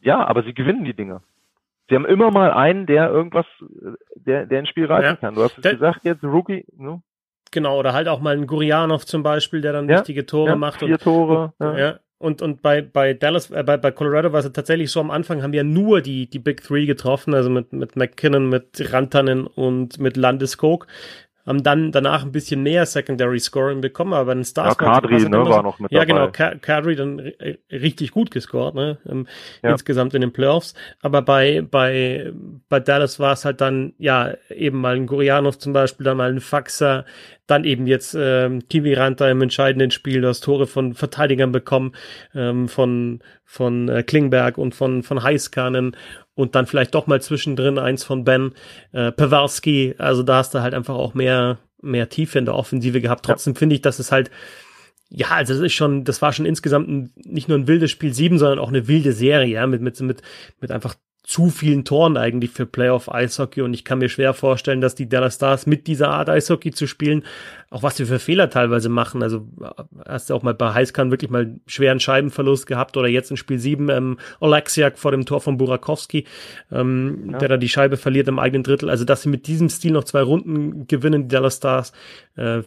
ja, 0.00 0.24
aber 0.24 0.42
sie 0.44 0.54
gewinnen 0.54 0.84
die 0.84 0.94
Dinge. 0.94 1.20
Sie 1.88 1.94
haben 1.94 2.06
immer 2.06 2.30
mal 2.30 2.52
einen, 2.52 2.86
der 2.86 3.08
irgendwas, 3.10 3.46
der, 4.14 4.46
der 4.46 4.58
ein 4.58 4.66
Spiel 4.66 4.86
reißen 4.86 5.10
ja. 5.10 5.16
kann. 5.16 5.34
Du 5.34 5.42
hast 5.42 5.56
es 5.56 5.62
der, 5.62 5.74
gesagt 5.74 6.04
jetzt, 6.04 6.22
Rookie. 6.22 6.64
Ne? 6.76 7.02
Genau, 7.50 7.78
oder 7.78 7.94
halt 7.94 8.08
auch 8.08 8.20
mal 8.20 8.36
ein 8.36 8.46
Gurianov 8.46 9.06
zum 9.06 9.22
Beispiel, 9.22 9.62
der 9.62 9.72
dann 9.72 9.88
ja, 9.88 9.98
wichtige 9.98 10.26
Tore 10.26 10.50
ja, 10.50 10.56
macht. 10.56 10.80
Vier 10.80 10.94
und, 10.94 11.02
Tore. 11.02 11.54
Und, 11.58 11.78
ja. 11.78 11.98
Und, 12.18 12.42
und 12.42 12.62
bei, 12.62 12.82
bei 12.82 13.14
Dallas, 13.14 13.50
äh, 13.50 13.62
bei, 13.62 13.76
bei 13.76 13.92
Colorado 13.92 14.32
war 14.32 14.40
es 14.40 14.52
tatsächlich 14.52 14.90
so, 14.90 15.00
am 15.00 15.10
Anfang 15.10 15.42
haben 15.42 15.52
wir 15.52 15.64
nur 15.64 16.02
die, 16.02 16.28
die 16.28 16.40
Big 16.40 16.62
Three 16.62 16.84
getroffen, 16.84 17.32
also 17.32 17.48
mit, 17.48 17.72
mit 17.72 17.94
McKinnon, 17.94 18.48
mit 18.48 18.92
Rantanen 18.92 19.46
und 19.46 19.98
mit 20.00 20.16
Landeskog 20.16 20.88
haben 21.48 21.62
dann 21.62 21.92
danach 21.92 22.24
ein 22.24 22.32
bisschen 22.32 22.62
mehr 22.62 22.84
Secondary 22.86 23.40
Scoring 23.40 23.80
bekommen, 23.80 24.12
aber 24.12 24.26
bei 24.26 24.34
den 24.34 24.44
Stars 24.44 24.76
ja, 24.78 24.86
Kadri, 24.86 25.28
ne, 25.28 25.38
war 25.38 25.62
noch 25.62 25.78
mit 25.78 25.90
Ja, 25.90 26.04
genau, 26.04 26.26
dabei. 26.26 26.50
genau, 26.50 26.60
Kadri 26.60 26.94
dann 26.94 27.32
richtig 27.72 28.10
gut 28.10 28.30
gescored, 28.30 28.74
ne, 28.74 28.98
ähm, 29.08 29.26
ja. 29.62 29.70
insgesamt 29.70 30.14
in 30.14 30.20
den 30.20 30.32
Playoffs, 30.32 30.74
aber 31.00 31.22
bei, 31.22 31.62
bei, 31.62 32.32
bei 32.68 32.80
Dallas 32.80 33.18
war 33.18 33.32
es 33.32 33.44
halt 33.44 33.60
dann, 33.60 33.94
ja, 33.98 34.34
eben 34.50 34.80
mal 34.80 34.94
ein 34.94 35.06
Gurianov 35.06 35.58
zum 35.58 35.72
Beispiel, 35.72 36.04
dann 36.04 36.18
mal 36.18 36.30
ein 36.30 36.40
Faxer, 36.40 37.06
dann 37.46 37.64
eben 37.64 37.86
jetzt 37.86 38.14
ähm, 38.18 38.68
Kiwi 38.68 38.92
Ranta 38.92 39.28
im 39.30 39.40
entscheidenden 39.40 39.90
Spiel, 39.90 40.20
das 40.20 40.40
Tore 40.40 40.66
von 40.66 40.92
Verteidigern 40.92 41.50
bekommen, 41.50 41.94
ähm, 42.34 42.68
von, 42.68 43.20
von 43.44 43.88
äh, 43.88 44.02
Klingberg 44.02 44.58
und 44.58 44.74
von, 44.74 45.02
von 45.02 45.22
Heiskanen 45.22 45.96
und 46.38 46.54
dann 46.54 46.66
vielleicht 46.66 46.94
doch 46.94 47.08
mal 47.08 47.20
zwischendrin 47.20 47.80
eins 47.80 48.04
von 48.04 48.22
Ben 48.22 48.52
äh, 48.92 49.10
Pawarski. 49.10 49.96
Also 49.98 50.22
da 50.22 50.36
hast 50.36 50.54
du 50.54 50.60
halt 50.60 50.72
einfach 50.72 50.94
auch 50.94 51.12
mehr, 51.12 51.58
mehr 51.82 52.08
Tiefe 52.08 52.38
in 52.38 52.44
der 52.44 52.54
Offensive 52.54 53.00
gehabt. 53.00 53.24
Trotzdem 53.24 53.54
ja. 53.54 53.58
finde 53.58 53.74
ich, 53.74 53.82
dass 53.82 53.98
es 53.98 54.12
halt, 54.12 54.30
ja, 55.08 55.30
also 55.30 55.54
das 55.54 55.60
ist 55.60 55.72
schon, 55.72 56.04
das 56.04 56.22
war 56.22 56.32
schon 56.32 56.46
insgesamt 56.46 56.88
ein, 56.88 57.12
nicht 57.24 57.48
nur 57.48 57.58
ein 57.58 57.66
wildes 57.66 57.90
Spiel 57.90 58.14
7, 58.14 58.38
sondern 58.38 58.60
auch 58.60 58.68
eine 58.68 58.86
wilde 58.86 59.12
Serie, 59.12 59.52
ja, 59.52 59.66
mit, 59.66 59.82
mit, 59.82 60.00
mit, 60.00 60.22
mit 60.60 60.70
einfach 60.70 60.94
zu 61.28 61.50
vielen 61.50 61.84
Toren 61.84 62.16
eigentlich 62.16 62.52
für 62.52 62.64
Playoff 62.64 63.12
Eishockey 63.12 63.60
und 63.60 63.74
ich 63.74 63.84
kann 63.84 63.98
mir 63.98 64.08
schwer 64.08 64.32
vorstellen, 64.32 64.80
dass 64.80 64.94
die 64.94 65.10
Dallas 65.10 65.34
Stars 65.34 65.66
mit 65.66 65.86
dieser 65.86 66.08
Art 66.08 66.30
Eishockey 66.30 66.70
zu 66.70 66.86
spielen, 66.86 67.22
auch 67.68 67.82
was 67.82 67.98
sie 67.98 68.06
für 68.06 68.18
Fehler 68.18 68.48
teilweise 68.48 68.88
machen. 68.88 69.22
Also 69.22 69.46
hast 70.06 70.30
du 70.30 70.34
auch 70.34 70.42
mal 70.42 70.54
bei 70.54 70.72
Heißkan 70.72 71.10
wirklich 71.10 71.30
mal 71.30 71.60
schweren 71.66 72.00
Scheibenverlust 72.00 72.66
gehabt 72.66 72.96
oder 72.96 73.08
jetzt 73.08 73.30
in 73.30 73.36
Spiel 73.36 73.58
7 73.58 73.90
ähm, 73.90 74.18
Oleksiak 74.40 74.98
vor 74.98 75.10
dem 75.10 75.26
Tor 75.26 75.42
von 75.42 75.58
Burakowski, 75.58 76.24
ähm, 76.72 77.28
ja. 77.32 77.38
der 77.38 77.48
da 77.50 77.56
die 77.58 77.68
Scheibe 77.68 77.98
verliert 77.98 78.28
im 78.28 78.38
eigenen 78.38 78.62
Drittel. 78.62 78.88
Also 78.88 79.04
dass 79.04 79.20
sie 79.20 79.28
mit 79.28 79.46
diesem 79.46 79.68
Stil 79.68 79.92
noch 79.92 80.04
zwei 80.04 80.22
Runden 80.22 80.86
gewinnen, 80.86 81.24
die 81.24 81.34
Dallas 81.34 81.58
Stars, 81.58 81.92
äh, 82.36 82.62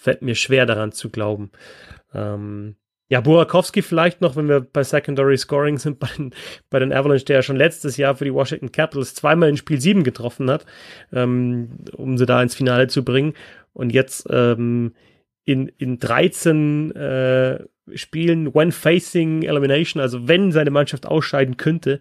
fällt 0.00 0.22
mir 0.22 0.36
schwer 0.36 0.64
daran 0.64 0.92
zu 0.92 1.10
glauben. 1.10 1.50
Ähm, 2.14 2.76
ja, 3.08 3.20
Burakowski 3.20 3.82
vielleicht 3.82 4.20
noch, 4.20 4.34
wenn 4.34 4.48
wir 4.48 4.60
bei 4.60 4.82
Secondary 4.82 5.36
Scoring 5.38 5.78
sind, 5.78 5.98
bei 6.00 6.08
den, 6.16 6.34
bei 6.70 6.78
den 6.78 6.92
Avalanche, 6.92 7.24
der 7.24 7.36
ja 7.36 7.42
schon 7.42 7.56
letztes 7.56 7.96
Jahr 7.96 8.16
für 8.16 8.24
die 8.24 8.34
Washington 8.34 8.72
Capitals 8.72 9.14
zweimal 9.14 9.48
in 9.48 9.56
Spiel 9.56 9.80
7 9.80 10.04
getroffen 10.04 10.50
hat, 10.50 10.66
ähm, 11.12 11.68
um 11.92 12.18
sie 12.18 12.26
da 12.26 12.42
ins 12.42 12.54
Finale 12.54 12.88
zu 12.88 13.04
bringen. 13.04 13.34
Und 13.72 13.90
jetzt 13.92 14.26
ähm, 14.30 14.94
in, 15.44 15.68
in 15.78 15.98
13 15.98 16.92
äh, 16.92 17.64
Spielen, 17.94 18.52
when 18.52 18.72
facing 18.72 19.42
elimination, 19.42 20.00
also 20.00 20.26
wenn 20.26 20.50
seine 20.50 20.70
Mannschaft 20.70 21.06
ausscheiden 21.06 21.56
könnte, 21.56 22.00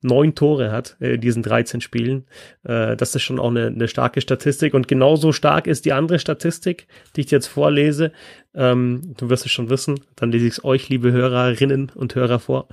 neun 0.00 0.34
Tore 0.34 0.70
hat 0.70 0.96
äh, 1.00 1.14
in 1.14 1.20
diesen 1.20 1.42
13 1.42 1.80
Spielen. 1.80 2.26
Äh, 2.64 2.96
das 2.96 3.14
ist 3.14 3.22
schon 3.22 3.38
auch 3.38 3.50
eine, 3.50 3.66
eine 3.66 3.88
starke 3.88 4.20
Statistik. 4.20 4.74
Und 4.74 4.88
genauso 4.88 5.32
stark 5.32 5.66
ist 5.66 5.84
die 5.84 5.92
andere 5.92 6.18
Statistik, 6.18 6.86
die 7.16 7.22
ich 7.22 7.30
jetzt 7.30 7.46
vorlese. 7.46 8.12
Ähm, 8.54 9.14
du 9.16 9.30
wirst 9.30 9.46
es 9.46 9.52
schon 9.52 9.70
wissen. 9.70 10.00
Dann 10.16 10.32
lese 10.32 10.46
ich 10.46 10.52
es 10.54 10.64
euch, 10.64 10.88
liebe 10.88 11.12
Hörerinnen 11.12 11.90
und 11.94 12.14
Hörer, 12.14 12.38
vor. 12.38 12.68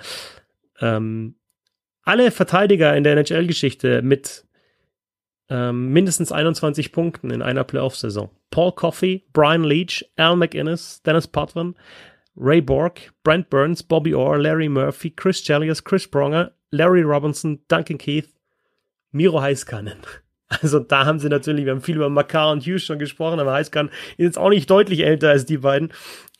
Ähm, 0.79 1.35
alle 2.03 2.31
Verteidiger 2.31 2.95
in 2.95 3.03
der 3.03 3.13
NHL-Geschichte 3.13 4.01
mit 4.01 4.45
ähm, 5.49 5.89
mindestens 5.91 6.31
21 6.31 6.91
Punkten 6.91 7.31
in 7.31 7.41
einer 7.41 7.63
Playoff-Saison. 7.63 8.29
Paul 8.51 8.71
Coffey, 8.73 9.25
Brian 9.33 9.63
Leach, 9.63 10.05
Al 10.15 10.35
McInnes, 10.35 11.01
Dennis 11.03 11.27
Potvin, 11.27 11.75
Ray 12.37 12.61
Borg, 12.61 13.11
Brent 13.23 13.49
Burns, 13.49 13.83
Bobby 13.83 14.13
Orr, 14.13 14.37
Larry 14.37 14.69
Murphy, 14.69 15.11
Chris 15.11 15.41
Chelios, 15.43 15.83
Chris 15.83 16.07
Pronger, 16.07 16.51
Larry 16.75 17.01
Robinson, 17.01 17.61
Duncan 17.67 17.97
Keith, 17.97 18.29
Miro 19.11 19.41
Heiskanen. 19.41 19.97
Also 20.61 20.77
da 20.77 21.07
haben 21.07 21.17
sie 21.17 21.27
natürlich, 21.27 21.65
wir 21.65 21.71
haben 21.71 21.81
viel 21.81 21.95
über 21.95 22.07
Makar 22.07 22.51
und 22.51 22.61
Hughes 22.61 22.85
schon 22.85 22.99
gesprochen, 22.99 23.39
aber 23.39 23.53
Heiskanen 23.53 23.91
ist 24.11 24.25
jetzt 24.25 24.37
auch 24.37 24.49
nicht 24.49 24.69
deutlich 24.69 25.03
älter 25.03 25.31
als 25.31 25.45
die 25.47 25.57
beiden. 25.57 25.91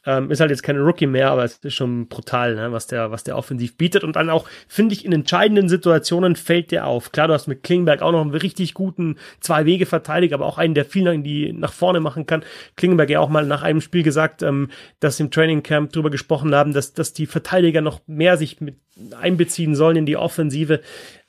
Ähm, 0.05 0.29
ist 0.29 0.39
halt 0.39 0.51
jetzt 0.51 0.61
kein 0.61 0.77
Rookie 0.77 1.07
mehr, 1.07 1.31
aber 1.31 1.43
es 1.43 1.57
ist 1.57 1.73
schon 1.73 2.07
brutal, 2.07 2.55
ne, 2.55 2.71
was 2.71 2.85
der, 2.87 3.11
was 3.11 3.23
der 3.23 3.37
offensiv 3.37 3.75
bietet. 3.75 4.03
Und 4.03 4.15
dann 4.15 4.29
auch, 4.29 4.47
finde 4.67 4.93
ich, 4.93 5.03
in 5.03 5.11
entscheidenden 5.11 5.67
Situationen 5.67 6.35
fällt 6.35 6.71
der 6.71 6.85
auf. 6.85 7.11
Klar, 7.11 7.27
du 7.27 7.33
hast 7.33 7.47
mit 7.47 7.63
Klingberg 7.63 8.01
auch 8.01 8.11
noch 8.11 8.21
einen 8.21 8.31
richtig 8.31 8.75
guten 8.75 9.17
Zwei-Wege-Verteidiger, 9.39 10.35
aber 10.35 10.45
auch 10.45 10.59
einen, 10.59 10.75
der 10.75 10.85
viel 10.85 11.07
in 11.07 11.23
die, 11.23 11.53
nach 11.53 11.73
vorne 11.73 11.99
machen 11.99 12.25
kann. 12.25 12.43
Klingberg 12.75 13.09
ja 13.09 13.19
auch 13.19 13.29
mal 13.29 13.45
nach 13.45 13.63
einem 13.63 13.81
Spiel 13.81 14.03
gesagt, 14.03 14.43
ähm, 14.43 14.69
dass 14.99 15.17
sie 15.17 15.23
im 15.23 15.31
Training 15.31 15.63
Camp 15.63 15.91
drüber 15.91 16.11
gesprochen 16.11 16.53
haben, 16.53 16.73
dass, 16.73 16.93
dass 16.93 17.13
die 17.13 17.25
Verteidiger 17.25 17.81
noch 17.81 18.01
mehr 18.05 18.37
sich 18.37 18.61
mit 18.61 18.75
einbeziehen 19.19 19.75
sollen 19.75 19.97
in 19.97 20.05
die 20.05 20.17
Offensive. 20.17 20.81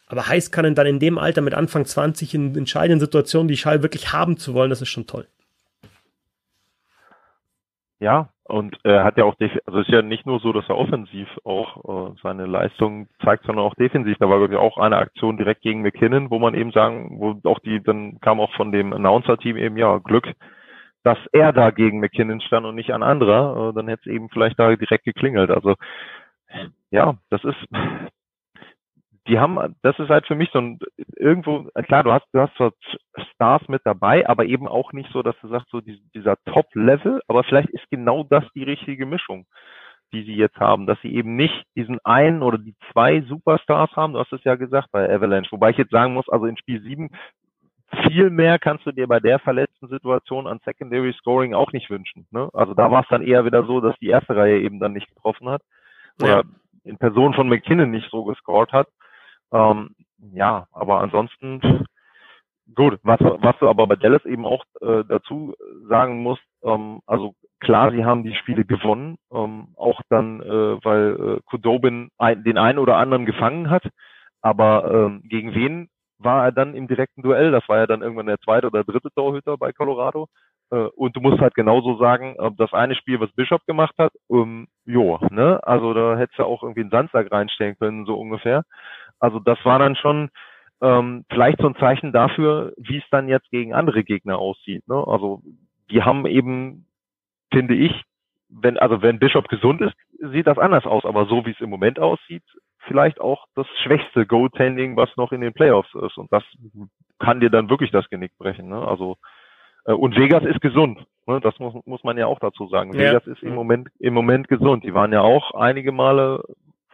Aber 0.06 0.28
heiß 0.28 0.50
kann 0.50 0.74
dann 0.74 0.86
in 0.86 1.00
dem 1.00 1.18
Alter 1.18 1.40
mit 1.40 1.54
Anfang 1.54 1.84
20 1.84 2.34
in 2.34 2.56
entscheidenden 2.56 3.00
Situationen 3.00 3.48
die 3.48 3.56
Schall 3.56 3.82
wirklich 3.82 4.12
haben 4.12 4.36
zu 4.36 4.54
wollen, 4.54 4.70
das 4.70 4.82
ist 4.82 4.88
schon 4.88 5.06
toll. 5.06 5.26
Ja, 7.98 8.30
und 8.48 8.78
er 8.84 9.04
hat 9.04 9.16
ja 9.16 9.24
auch, 9.24 9.34
also 9.40 9.78
es 9.80 9.88
ist 9.88 9.92
ja 9.92 10.02
nicht 10.02 10.26
nur 10.26 10.38
so, 10.40 10.52
dass 10.52 10.68
er 10.68 10.78
offensiv 10.78 11.28
auch 11.44 12.10
äh, 12.10 12.14
seine 12.22 12.46
Leistung 12.46 13.08
zeigt, 13.24 13.44
sondern 13.44 13.64
auch 13.64 13.74
defensiv. 13.74 14.16
Da 14.18 14.28
war 14.28 14.40
wirklich 14.40 14.58
auch 14.58 14.78
eine 14.78 14.98
Aktion 14.98 15.36
direkt 15.36 15.62
gegen 15.62 15.82
McKinnon, 15.82 16.30
wo 16.30 16.38
man 16.38 16.54
eben 16.54 16.70
sagen, 16.70 17.18
wo 17.18 17.40
auch 17.48 17.58
die, 17.60 17.82
dann 17.82 18.20
kam 18.20 18.40
auch 18.40 18.52
von 18.54 18.70
dem 18.70 18.92
Announcer-Team 18.92 19.56
eben, 19.56 19.76
ja, 19.76 19.98
Glück, 19.98 20.32
dass 21.02 21.18
er 21.32 21.52
da 21.52 21.70
gegen 21.70 22.00
McKinnon 22.00 22.40
stand 22.40 22.66
und 22.66 22.76
nicht 22.76 22.92
ein 22.92 23.02
anderer. 23.02 23.70
Äh, 23.70 23.74
dann 23.74 23.88
hätte 23.88 24.08
es 24.08 24.14
eben 24.14 24.28
vielleicht 24.28 24.58
da 24.58 24.74
direkt 24.74 25.04
geklingelt. 25.04 25.50
Also 25.50 25.74
ja, 26.90 27.14
das 27.30 27.42
ist, 27.44 27.66
die 29.28 29.38
haben, 29.38 29.76
das 29.82 29.98
ist 29.98 30.08
halt 30.08 30.26
für 30.26 30.34
mich 30.34 30.50
so 30.52 30.58
ein 30.60 30.78
irgendwo, 31.16 31.64
klar, 31.86 32.04
du 32.04 32.12
hast, 32.12 32.26
du 32.32 32.40
hast 32.40 32.54
zwar 32.56 32.72
Stars 33.32 33.68
mit 33.68 33.82
dabei, 33.84 34.28
aber 34.28 34.44
eben 34.44 34.68
auch 34.68 34.92
nicht 34.92 35.10
so, 35.12 35.22
dass 35.22 35.36
du 35.40 35.48
sagst, 35.48 35.68
so 35.70 35.80
dieser 35.80 36.36
Top-Level, 36.46 37.20
aber 37.28 37.44
vielleicht 37.44 37.70
ist 37.70 37.88
genau 37.90 38.24
das 38.24 38.44
die 38.54 38.62
richtige 38.62 39.06
Mischung, 39.06 39.46
die 40.12 40.22
sie 40.22 40.36
jetzt 40.36 40.58
haben, 40.58 40.86
dass 40.86 41.00
sie 41.02 41.14
eben 41.14 41.36
nicht 41.36 41.64
diesen 41.74 41.98
einen 42.04 42.42
oder 42.42 42.58
die 42.58 42.74
zwei 42.92 43.22
Superstars 43.22 43.90
haben, 43.96 44.12
du 44.12 44.20
hast 44.20 44.32
es 44.32 44.44
ja 44.44 44.54
gesagt 44.54 44.88
bei 44.92 45.12
Avalanche, 45.12 45.50
wobei 45.52 45.70
ich 45.70 45.78
jetzt 45.78 45.90
sagen 45.90 46.14
muss, 46.14 46.28
also 46.28 46.46
in 46.46 46.56
Spiel 46.56 46.80
7 46.80 47.10
viel 48.04 48.30
mehr 48.30 48.58
kannst 48.58 48.84
du 48.86 48.92
dir 48.92 49.06
bei 49.06 49.20
der 49.20 49.38
verletzten 49.38 49.88
Situation 49.88 50.46
an 50.46 50.60
Secondary 50.64 51.12
Scoring 51.14 51.54
auch 51.54 51.72
nicht 51.72 51.88
wünschen. 51.88 52.26
Ne? 52.30 52.48
Also 52.52 52.74
da 52.74 52.90
war 52.90 53.02
es 53.02 53.08
dann 53.08 53.22
eher 53.22 53.44
wieder 53.44 53.64
so, 53.64 53.80
dass 53.80 53.96
die 53.98 54.08
erste 54.08 54.36
Reihe 54.36 54.60
eben 54.60 54.80
dann 54.80 54.92
nicht 54.92 55.08
getroffen 55.08 55.48
hat. 55.48 55.62
Oder 56.20 56.38
ja. 56.38 56.42
in 56.84 56.98
Person 56.98 57.34
von 57.34 57.48
McKinnon 57.48 57.90
nicht 57.90 58.10
so 58.10 58.24
gescored 58.24 58.72
hat. 58.72 58.88
Ähm, 59.56 59.90
ja, 60.34 60.66
aber 60.72 61.00
ansonsten 61.00 61.86
Gut, 62.74 62.98
was, 63.04 63.20
was 63.20 63.56
du 63.60 63.68
aber 63.68 63.86
bei 63.86 63.96
Dallas 63.96 64.24
eben 64.24 64.44
auch 64.44 64.64
äh, 64.80 65.04
dazu 65.08 65.54
sagen 65.88 66.22
musst, 66.22 66.42
ähm, 66.64 67.00
also 67.06 67.34
klar, 67.60 67.92
sie 67.92 68.04
haben 68.04 68.24
die 68.24 68.34
Spiele 68.34 68.64
gewonnen, 68.64 69.18
ähm, 69.32 69.68
auch 69.76 70.00
dann, 70.10 70.40
äh, 70.42 70.84
weil 70.84 71.38
äh, 71.38 71.40
Kudobin 71.46 72.10
ein, 72.18 72.42
den 72.42 72.58
einen 72.58 72.78
oder 72.80 72.96
anderen 72.96 73.24
gefangen 73.24 73.70
hat, 73.70 73.84
aber 74.42 74.90
ähm, 74.92 75.22
gegen 75.28 75.54
wen 75.54 75.88
war 76.18 76.44
er 76.46 76.52
dann 76.52 76.74
im 76.74 76.88
direkten 76.88 77.22
Duell? 77.22 77.52
Das 77.52 77.68
war 77.68 77.78
ja 77.78 77.86
dann 77.86 78.02
irgendwann 78.02 78.26
der 78.26 78.40
zweite 78.40 78.68
oder 78.68 78.84
dritte 78.84 79.10
Torhüter 79.14 79.58
bei 79.58 79.72
Colorado. 79.72 80.26
Äh, 80.70 80.76
und 80.96 81.14
du 81.16 81.20
musst 81.20 81.40
halt 81.40 81.54
genauso 81.54 81.98
sagen, 81.98 82.36
äh, 82.38 82.50
das 82.56 82.72
eine 82.72 82.96
Spiel, 82.96 83.20
was 83.20 83.32
Bishop 83.32 83.64
gemacht 83.66 83.94
hat, 83.98 84.12
ähm, 84.30 84.66
jo, 84.86 85.18
ne? 85.30 85.60
Also 85.62 85.94
da 85.94 86.16
hättest 86.16 86.38
du 86.40 86.44
auch 86.44 86.62
irgendwie 86.62 86.80
einen 86.82 86.90
Sandsack 86.90 87.30
reinstellen 87.30 87.76
können, 87.78 88.06
so 88.06 88.16
ungefähr. 88.18 88.64
Also 89.18 89.38
das 89.38 89.58
war 89.64 89.78
dann 89.78 89.96
schon 89.96 90.30
ähm, 90.80 91.24
vielleicht 91.30 91.60
so 91.60 91.68
ein 91.68 91.76
Zeichen 91.76 92.12
dafür, 92.12 92.72
wie 92.76 92.98
es 92.98 93.04
dann 93.10 93.28
jetzt 93.28 93.50
gegen 93.50 93.74
andere 93.74 94.04
Gegner 94.04 94.38
aussieht. 94.38 94.86
Ne? 94.88 95.02
Also 95.06 95.42
die 95.90 96.02
haben 96.02 96.26
eben, 96.26 96.86
finde 97.52 97.74
ich, 97.74 97.92
wenn, 98.48 98.78
also 98.78 99.02
wenn 99.02 99.18
Bishop 99.18 99.48
gesund 99.48 99.80
ist, 99.80 99.94
sieht 100.32 100.46
das 100.46 100.58
anders 100.58 100.84
aus, 100.84 101.04
aber 101.04 101.26
so 101.26 101.44
wie 101.46 101.50
es 101.50 101.60
im 101.60 101.70
Moment 101.70 101.98
aussieht, 101.98 102.44
vielleicht 102.86 103.20
auch 103.20 103.46
das 103.54 103.66
schwächste 103.82 104.26
Goaltending, 104.26 104.96
was 104.96 105.14
noch 105.16 105.32
in 105.32 105.40
den 105.40 105.52
Playoffs 105.52 105.92
ist. 105.94 106.16
Und 106.16 106.32
das 106.32 106.44
kann 107.18 107.40
dir 107.40 107.50
dann 107.50 107.68
wirklich 107.68 107.90
das 107.90 108.08
Genick 108.08 108.36
brechen. 108.38 108.68
Ne? 108.68 108.86
Also 108.86 109.16
äh, 109.84 109.92
und 109.92 110.16
Vegas 110.16 110.44
ist 110.44 110.60
gesund. 110.60 111.04
Ne? 111.26 111.40
Das 111.40 111.58
muss, 111.58 111.74
muss 111.84 112.04
man 112.04 112.18
ja 112.18 112.26
auch 112.26 112.38
dazu 112.38 112.68
sagen. 112.68 112.92
Ja. 112.92 113.10
Vegas 113.10 113.26
ist 113.26 113.42
im 113.42 113.54
Moment 113.54 113.88
im 113.98 114.14
Moment 114.14 114.48
gesund. 114.48 114.84
Die 114.84 114.94
waren 114.94 115.12
ja 115.12 115.22
auch 115.22 115.52
einige 115.54 115.92
Male 115.92 116.44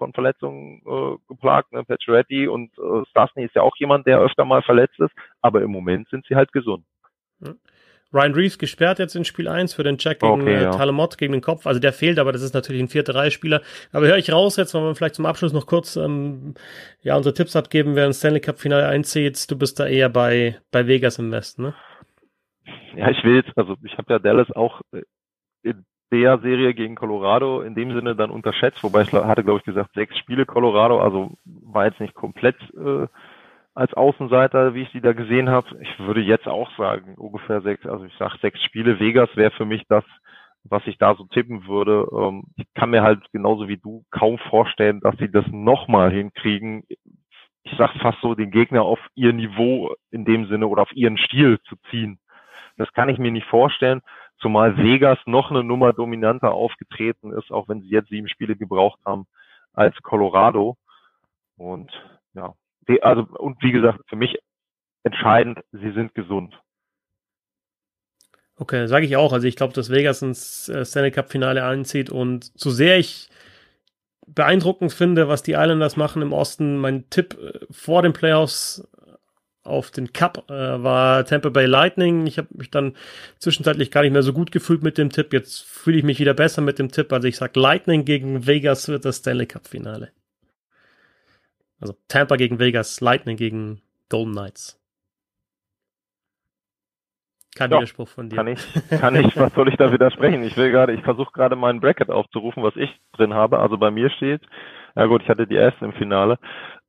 von 0.03 0.13
Verletzungen 0.13 0.83
äh, 0.85 1.17
geplagt, 1.29 1.73
ne? 1.73 1.85
Pacioretty 1.85 2.49
und 2.49 2.71
äh, 2.77 3.05
Stasny 3.11 3.45
ist 3.45 3.55
ja 3.55 3.63
auch 3.63 3.77
jemand, 3.77 4.07
der 4.07 4.19
öfter 4.19 4.45
mal 4.45 4.63
verletzt 4.63 4.99
ist, 4.99 5.13
aber 5.41 5.63
im 5.63 5.71
Moment 5.71 6.09
sind 6.09 6.27
sie 6.27 6.35
halt 6.35 6.53
gesund. 6.53 6.85
Ryan 8.13 8.35
Reeves 8.35 8.59
gesperrt 8.59 8.99
jetzt 8.99 9.15
in 9.15 9.25
Spiel 9.25 9.49
1 9.49 9.75
für 9.75 9.85
den 9.85 9.97
Check 9.97 10.21
gegen 10.21 10.43
okay, 10.43 10.57
äh, 10.57 10.63
ja. 10.65 10.71
Talamot, 10.71 11.17
gegen 11.17 11.33
den 11.33 11.41
Kopf. 11.41 11.67
Also 11.67 11.81
der 11.81 11.93
fehlt, 11.93 12.19
aber 12.19 12.33
das 12.33 12.43
ist 12.43 12.53
natürlich 12.53 12.83
ein 12.83 12.89
vierter 12.89 13.15
Reihe-Spieler. 13.15 13.63
Aber 13.93 14.07
höre 14.07 14.19
ich 14.19 14.33
raus 14.33 14.57
jetzt, 14.57 14.75
wenn 14.75 14.83
wir 14.83 14.95
vielleicht 14.95 15.15
zum 15.15 15.25
Abschluss 15.25 15.53
noch 15.53 15.67
kurz 15.67 15.97
ähm, 15.97 16.55
ja 17.03 17.17
unsere 17.17 17.35
Tipps 17.35 17.57
abgeben, 17.57 17.95
wer 17.95 18.07
ins 18.07 18.19
Stanley 18.19 18.41
Cup 18.41 18.59
Finale 18.59 18.87
einzieht. 18.87 19.51
Du 19.51 19.57
bist 19.57 19.81
da 19.81 19.87
eher 19.87 20.11
bei, 20.11 20.59
bei 20.73 20.87
Vegas 20.87 21.19
im 21.19 21.33
Westen, 21.33 21.63
ne? 21.63 21.75
Ja, 22.97 23.09
ich 23.09 23.25
will 23.25 23.37
jetzt, 23.37 23.57
also 23.57 23.77
ich 23.83 23.97
habe 23.97 24.13
ja 24.13 24.19
Dallas 24.19 24.51
auch 24.53 24.83
äh, 24.93 25.03
in 25.63 25.85
der 26.13 26.39
Serie 26.39 26.75
gegen 26.75 26.95
Colorado 26.95 27.63
in 27.63 27.75
dem 27.75 27.93
Sinne 27.95 28.15
dann 28.15 28.31
unterschätzt, 28.31 28.83
wobei 28.83 29.03
ich 29.03 29.13
hatte, 29.13 29.43
glaube 29.43 29.61
ich, 29.61 29.65
gesagt, 29.65 29.95
sechs 29.95 30.17
Spiele 30.19 30.45
Colorado, 30.45 31.01
also 31.01 31.33
war 31.45 31.87
jetzt 31.87 32.01
nicht 32.01 32.15
komplett 32.15 32.57
äh, 32.75 33.07
als 33.75 33.95
Außenseiter, 33.95 34.75
wie 34.75 34.83
ich 34.83 34.91
sie 34.91 35.01
da 35.01 35.13
gesehen 35.13 35.49
habe. 35.49 35.69
Ich 35.81 35.99
würde 35.99 36.21
jetzt 36.21 36.47
auch 36.47 36.71
sagen, 36.77 37.15
ungefähr 37.17 37.63
sechs, 37.63 37.87
also 37.87 38.05
ich 38.05 38.15
sage 38.19 38.37
sechs 38.43 38.63
Spiele. 38.63 39.01
Vegas 39.01 39.31
wäre 39.35 39.51
für 39.53 39.65
mich 39.65 39.83
das, 39.89 40.05
was 40.65 40.87
ich 40.87 40.99
da 40.99 41.15
so 41.15 41.25
tippen 41.25 41.67
würde. 41.67 42.07
Ähm, 42.13 42.45
ich 42.57 42.67
kann 42.75 42.91
mir 42.91 43.03
halt 43.03 43.21
genauso 43.33 43.69
wie 43.69 43.79
du 43.79 44.05
kaum 44.11 44.39
vorstellen, 44.51 45.01
dass 45.01 45.17
sie 45.17 45.31
das 45.31 45.47
nochmal 45.51 46.11
hinkriegen. 46.13 46.85
Ich 47.65 47.73
sag 47.79 47.93
fast 48.01 48.21
so, 48.21 48.35
den 48.35 48.51
Gegner 48.51 48.83
auf 48.83 48.99
ihr 49.15 49.33
Niveau 49.33 49.95
in 50.11 50.27
dem 50.27 50.47
Sinne 50.49 50.67
oder 50.67 50.83
auf 50.83 50.93
ihren 50.93 51.17
Stil 51.17 51.59
zu 51.69 51.77
ziehen. 51.91 52.19
Das 52.77 52.93
kann 52.93 53.09
ich 53.09 53.19
mir 53.19 53.31
nicht 53.31 53.47
vorstellen, 53.47 54.03
zumal 54.43 54.77
Vegas 54.77 55.19
noch 55.25 55.51
eine 55.51 55.65
Nummer 55.65 55.95
dominanter 55.95 56.53
aufgetreten 56.53 57.33
ist, 57.33 57.51
auch 57.51 57.69
wenn 57.69 57.81
sie 57.81 57.89
jetzt 57.89 58.11
sieben 58.11 58.29
Spiele 58.29 58.57
gebraucht 58.57 59.01
haben 59.07 59.27
als 59.73 59.97
Colorado. 60.03 60.77
Und 61.57 61.91
ja, 62.35 62.55
also, 63.01 63.23
und 63.39 63.63
wie 63.63 63.73
gesagt, 63.73 64.01
für 64.09 64.17
mich 64.17 64.37
entscheidend, 65.05 65.61
sie 65.71 65.93
sind 65.93 66.15
gesund. 66.15 66.59
Okay, 68.57 68.87
sage 68.87 69.07
ich 69.07 69.17
auch. 69.17 69.33
Also 69.33 69.47
ich 69.47 69.57
glaube, 69.57 69.73
dass 69.73 69.91
Vegas 69.91 70.23
ins 70.23 70.69
äh, 70.69 70.85
Stanley 70.85 71.11
Cup 71.11 71.31
Finale 71.31 71.65
einzieht 71.65 72.11
und 72.11 72.53
so 72.55 72.71
sehr 72.71 72.99
ich 72.99 73.29
beeindruckend 74.27 74.93
finde, 74.93 75.29
was 75.29 75.43
die 75.43 75.53
Islanders 75.53 75.97
machen 75.97 76.23
im 76.23 76.33
Osten, 76.33 76.79
mein 76.79 77.09
Tipp 77.11 77.37
äh, 77.41 77.67
vor 77.71 78.03
den 78.03 78.13
Playoffs 78.13 78.87
auf 79.65 79.91
den 79.91 80.13
Cup 80.13 80.51
äh, 80.51 80.83
war 80.83 81.25
Tampa 81.25 81.49
Bay 81.49 81.67
Lightning. 81.67 82.27
Ich 82.27 82.39
habe 82.39 82.49
mich 82.53 82.71
dann 82.71 82.97
zwischenzeitlich 83.39 83.91
gar 83.91 84.03
nicht 84.03 84.13
mehr 84.13 84.23
so 84.23 84.33
gut 84.33 84.51
gefühlt 84.51 84.83
mit 84.83 84.99
dem 84.99 85.11
Tipp. 85.11 85.33
Jetzt 85.33 85.63
fühle 85.65 85.99
ich 85.99 86.05
mich 86.05 86.19
wieder 86.19 86.35
besser 86.35 86.63
mit 86.63 86.79
dem 86.79 86.91
Tipp. 86.91 87.13
Also 87.13 87.29
ich 87.29 87.37
sage, 87.37 87.59
Lightning 87.59 88.05
gegen 88.05 88.47
Vegas 88.47 88.89
wird 88.89 89.05
das 89.05 89.19
Stanley 89.19 89.47
Cup 89.47 89.67
Finale. 89.69 90.11
Also 91.81 91.95
Tampa 92.09 92.37
gegen 92.37 92.59
Vegas, 92.59 93.01
Lightning 93.01 93.37
gegen 93.37 93.83
Golden 94.09 94.33
Knights. 94.33 94.79
Kein 97.55 97.71
ja, 97.71 97.77
Widerspruch 97.77 98.09
von 98.09 98.31
dir. 98.31 98.37
Kann 98.37 98.47
ich, 98.47 98.61
kann 98.89 99.15
ich, 99.15 99.37
was 99.37 99.53
soll 99.55 99.69
ich 99.69 99.77
da 99.77 99.93
widersprechen? 99.93 100.43
Ich 100.43 100.57
will 100.57 100.71
gerade, 100.71 100.95
ich 100.95 101.03
versuche 101.03 101.33
gerade 101.33 101.55
meinen 101.55 101.81
Bracket 101.81 102.09
aufzurufen, 102.09 102.63
was 102.63 102.77
ich 102.77 102.91
drin 103.13 103.35
habe. 103.35 103.59
Also 103.59 103.77
bei 103.77 103.91
mir 103.91 104.11
steht, 104.11 104.41
ja 104.97 105.07
gut, 105.07 105.23
ich 105.23 105.29
hatte 105.29 105.47
die 105.47 105.57
ersten 105.57 105.87
im 105.87 105.93
Finale, 105.93 106.39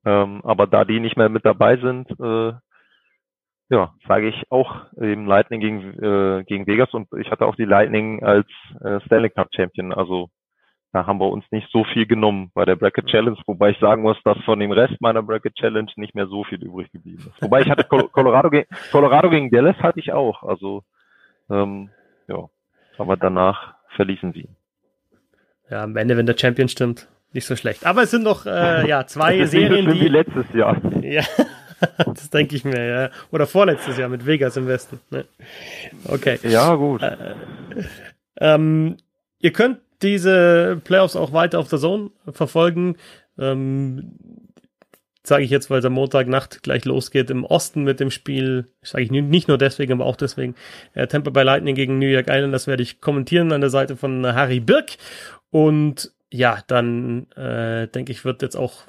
ähm, 0.06 0.42
aber 0.44 0.68
da 0.68 0.86
die 0.86 1.00
nicht 1.00 1.18
mehr 1.18 1.30
mit 1.30 1.46
dabei 1.46 1.78
sind, 1.78 2.10
äh, 2.20 2.54
ja, 3.70 3.94
sage 4.08 4.28
ich 4.28 4.52
auch 4.52 4.92
eben 5.02 5.26
Lightning 5.26 5.60
gegen, 5.60 5.82
äh, 6.04 6.44
gegen 6.44 6.68
Vegas 6.68 6.94
und 6.94 7.08
ich 7.20 7.32
hatte 7.32 7.46
auch 7.46 7.56
die 7.56 7.66
Lightning 7.66 8.24
als 8.24 8.48
äh, 8.82 9.00
Stanley 9.06 9.30
Cup 9.30 9.50
Champion. 9.56 9.94
Also 9.94 10.30
da 10.92 11.08
haben 11.08 11.20
wir 11.20 11.30
uns 11.30 11.44
nicht 11.50 11.68
so 11.72 11.84
viel 11.86 12.06
genommen 12.06 12.52
bei 12.54 12.66
der 12.66 12.76
Bracket 12.76 13.08
Challenge, 13.08 13.38
wobei 13.48 13.72
ich 13.72 13.80
sagen 13.80 14.04
muss, 14.04 14.18
dass 14.24 14.38
von 14.46 14.60
dem 14.60 14.72
Rest 14.72 15.02
meiner 15.02 15.24
Bracket 15.24 15.56
Challenge 15.56 15.92
nicht 15.96 16.14
mehr 16.14 16.28
so 16.28 16.44
viel 16.44 16.64
übrig 16.64 16.92
geblieben 16.92 17.24
ist. 17.28 17.42
Wobei 17.42 17.62
ich 17.62 17.70
hatte 17.70 17.84
Colorado, 17.84 18.52
gegen, 18.52 18.68
Colorado 18.92 19.30
gegen 19.32 19.50
Dallas 19.50 19.78
hatte 19.78 20.00
ich 20.00 20.14
auch, 20.14 20.44
also 20.44 20.84
ähm, 21.50 21.90
ja, 22.28 22.48
aber 23.00 23.18
danach 23.18 23.74
verließen 23.96 24.34
sie. 24.34 24.50
Ja, 25.70 25.84
am 25.84 25.96
Ende, 25.98 26.16
wenn 26.16 26.28
der 26.28 26.38
Champion 26.38 26.68
stimmt, 26.68 27.10
nicht 27.34 27.46
so 27.46 27.56
schlecht. 27.56 27.86
Aber 27.86 28.04
es 28.04 28.12
sind 28.12 28.24
noch 28.24 28.46
äh, 28.46 28.88
ja 28.88 29.06
zwei 29.08 29.46
Serien, 29.46 29.92
die 29.92 30.02
wie 30.02 30.08
letztes 30.08 30.46
Jahr. 30.54 30.82
Ja, 31.02 31.24
das 32.06 32.30
denke 32.30 32.56
ich 32.56 32.64
mir, 32.64 32.86
ja. 32.86 33.10
Oder 33.32 33.48
vorletztes 33.48 33.98
Jahr 33.98 34.10
mit 34.10 34.26
Vegas 34.26 34.58
im 34.58 34.68
Westen. 34.68 35.00
Ne? 35.10 35.26
Okay. 36.08 36.40
Ja, 36.44 36.76
gut. 36.76 37.02
Äh, 37.02 37.36
ähm, 38.40 38.98
ihr 39.40 39.52
könnt 39.52 39.80
diese 40.02 40.82
Playoffs 40.84 41.16
auch 41.16 41.34
weiter 41.34 41.60
auf 41.60 41.70
der 41.70 41.80
Zone 41.80 42.12
verfolgen. 42.32 42.98
Ähm, 43.38 44.14
sage 45.26 45.44
ich 45.44 45.50
jetzt, 45.50 45.70
weil 45.70 45.80
es 45.80 45.86
am 45.86 45.94
Montagnacht 45.94 46.64
gleich 46.64 46.84
losgeht 46.84 47.30
im 47.30 47.46
Osten 47.46 47.84
mit 47.84 48.00
dem 48.00 48.12
Spiel, 48.12 48.68
sage 48.82 49.06
ich 49.06 49.12
nicht 49.12 49.48
nur 49.48 49.58
deswegen, 49.58 49.94
aber 49.94 50.06
auch 50.06 50.18
deswegen, 50.18 50.56
äh, 50.94 51.08
Tampa 51.08 51.30
Bay 51.30 51.46
Lightning 51.46 51.76
gegen 51.76 51.98
New 51.98 52.08
York 52.08 52.28
Island, 52.30 52.54
das 52.54 52.68
werde 52.68 52.84
ich 52.84 53.00
kommentieren 53.00 53.54
an 53.54 53.62
der 53.62 53.70
Seite 53.70 53.96
von 53.96 54.26
Harry 54.26 54.60
Birk 54.60 54.98
und 55.50 56.12
ja, 56.34 56.58
dann 56.66 57.32
äh, 57.34 57.88
denke 57.88 58.12
ich, 58.12 58.26
wird 58.26 58.42
jetzt 58.42 58.56
auch 58.56 58.86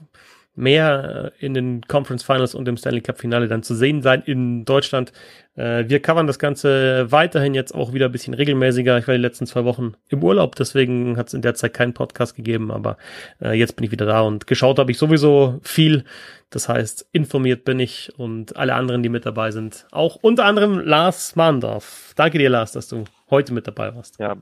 mehr 0.57 1.33
äh, 1.39 1.45
in 1.45 1.53
den 1.53 1.83
Conference 1.83 2.23
Finals 2.23 2.55
und 2.55 2.67
im 2.69 2.79
Stanley 2.79 3.03
Cup 3.03 3.19
Finale 3.19 3.49
dann 3.49 3.63
zu 3.63 3.75
sehen 3.75 4.01
sein 4.01 4.23
in 4.23 4.65
Deutschland. 4.65 5.13
Äh, 5.57 5.85
wir 5.89 6.01
covern 6.01 6.27
das 6.27 6.39
Ganze 6.39 7.11
weiterhin 7.13 7.53
jetzt 7.53 7.75
auch 7.75 7.93
wieder 7.93 8.07
ein 8.07 8.13
bisschen 8.13 8.33
regelmäßiger. 8.33 8.97
Ich 8.97 9.07
war 9.07 9.15
die 9.15 9.21
letzten 9.21 9.47
zwei 9.47 9.65
Wochen 9.65 9.93
im 10.09 10.23
Urlaub, 10.23 10.57
deswegen 10.57 11.19
hat 11.19 11.29
es 11.29 11.35
in 11.35 11.43
der 11.43 11.55
Zeit 11.55 11.75
keinen 11.75 11.93
Podcast 11.93 12.35
gegeben, 12.35 12.71
aber 12.71 12.97
äh, 13.43 13.53
jetzt 13.53 13.77
bin 13.77 13.85
ich 13.85 13.93
wieder 13.93 14.07
da 14.07 14.23
und 14.23 14.47
geschaut 14.47 14.79
habe 14.79 14.91
ich 14.91 14.97
sowieso 14.97 15.61
viel. 15.63 16.05
Das 16.49 16.69
heißt, 16.69 17.09
informiert 17.13 17.65
bin 17.65 17.79
ich 17.79 18.13
und 18.17 18.57
alle 18.57 18.75
anderen, 18.75 19.03
die 19.03 19.11
mit 19.11 19.27
dabei 19.27 19.51
sind, 19.51 19.87
auch 19.91 20.17
unter 20.17 20.47
anderem 20.47 20.79
Lars 20.79 21.37
Mahndorf. 21.37 22.15
Danke 22.17 22.39
dir, 22.39 22.49
Lars, 22.49 22.73
dass 22.73 22.89
du 22.89 23.05
heute 23.29 23.53
mit 23.53 23.67
dabei 23.67 23.95
warst. 23.95 24.19
Ja, 24.19 24.37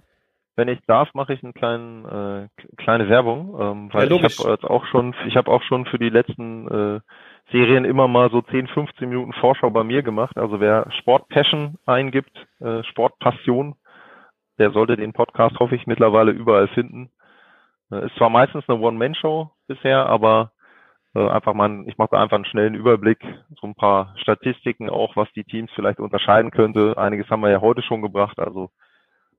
wenn 0.57 0.69
ich 0.69 0.81
darf, 0.87 1.13
mache 1.15 1.33
ich 1.33 1.43
eine 1.43 1.53
kleinen, 1.53 2.05
äh, 2.05 2.49
kleine 2.77 3.09
Werbung, 3.09 3.57
ähm, 3.59 3.89
weil 3.93 4.11
ja, 4.11 4.17
ich 4.17 4.39
habe 4.39 4.53
jetzt 4.53 4.65
auch 4.65 4.85
schon, 4.87 5.15
ich 5.27 5.37
habe 5.37 5.51
auch 5.51 5.63
schon 5.63 5.87
für 5.87 5.99
die 5.99 6.11
letzten 6.11 6.69
äh, 6.69 7.01
Serien 7.51 7.85
immer 7.85 8.09
mal 8.09 8.31
so 8.31 8.43
10, 8.43 8.69
15 8.69 9.09
Minuten 9.09 9.33
Vorschau 9.35 9.71
bei 9.71 9.85
mir 9.85 10.03
gemacht. 10.03 10.37
Also 10.37 10.61
wer 10.61 10.91
Sport 10.99 11.29
Passion 11.29 11.77
eingibt, 11.87 12.37
äh, 12.61 12.83
Sport 12.85 13.19
Passion, 13.19 13.77
der 14.59 14.73
sollte 14.73 14.97
den 14.97 15.13
Podcast, 15.13 15.59
hoffe 15.59 15.75
ich, 15.75 15.87
mittlerweile 15.87 16.33
überall 16.33 16.69
finden. 16.69 17.11
Äh, 17.91 18.07
ist 18.07 18.17
zwar 18.17 18.31
meistens 18.31 18.69
eine 18.69 18.79
One-Man-Show 18.79 19.51
bisher, 19.69 20.07
aber 20.07 20.53
äh, 21.15 21.29
einfach 21.29 21.55
mal, 21.55 21.85
ich 21.87 21.97
mache 21.99 22.11
da 22.13 22.23
einfach 22.23 22.37
einen 22.37 22.45
schnellen 22.45 22.75
Überblick, 22.75 23.19
so 23.61 23.67
ein 23.67 23.75
paar 23.75 24.15
Statistiken 24.19 24.91
auch, 24.91 25.17
was 25.17 25.33
die 25.33 25.45
Teams 25.45 25.71
vielleicht 25.75 25.99
unterscheiden 25.99 26.51
könnte. 26.51 26.97
Einiges 26.97 27.29
haben 27.31 27.43
wir 27.43 27.51
ja 27.51 27.61
heute 27.61 27.83
schon 27.83 28.03
gebracht, 28.03 28.39
also 28.39 28.71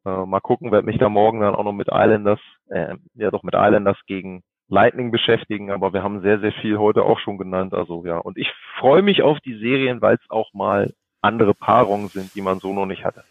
äh, 0.05 0.25
mal 0.25 0.41
gucken, 0.41 0.71
werde 0.71 0.85
mich 0.85 0.97
da 0.97 1.09
morgen 1.09 1.41
dann 1.41 1.55
auch 1.55 1.63
noch 1.63 1.73
mit 1.73 1.87
Islanders, 1.91 2.39
äh, 2.69 2.95
ja 3.15 3.31
doch 3.31 3.43
mit 3.43 3.53
Islanders 3.55 3.97
gegen 4.07 4.43
Lightning 4.69 5.11
beschäftigen, 5.11 5.71
aber 5.71 5.93
wir 5.93 6.03
haben 6.03 6.21
sehr, 6.21 6.39
sehr 6.39 6.53
viel 6.53 6.77
heute 6.77 7.03
auch 7.03 7.19
schon 7.19 7.37
genannt. 7.37 7.73
Also 7.73 8.05
ja, 8.05 8.17
und 8.17 8.37
ich 8.37 8.47
freue 8.79 9.01
mich 9.01 9.21
auf 9.21 9.39
die 9.41 9.57
Serien, 9.59 10.01
weil 10.01 10.15
es 10.15 10.29
auch 10.29 10.53
mal 10.53 10.93
andere 11.21 11.53
Paarungen 11.53 12.07
sind, 12.09 12.33
die 12.35 12.41
man 12.41 12.59
so 12.59 12.73
noch 12.73 12.85
nicht 12.85 13.05
hatte. 13.05 13.23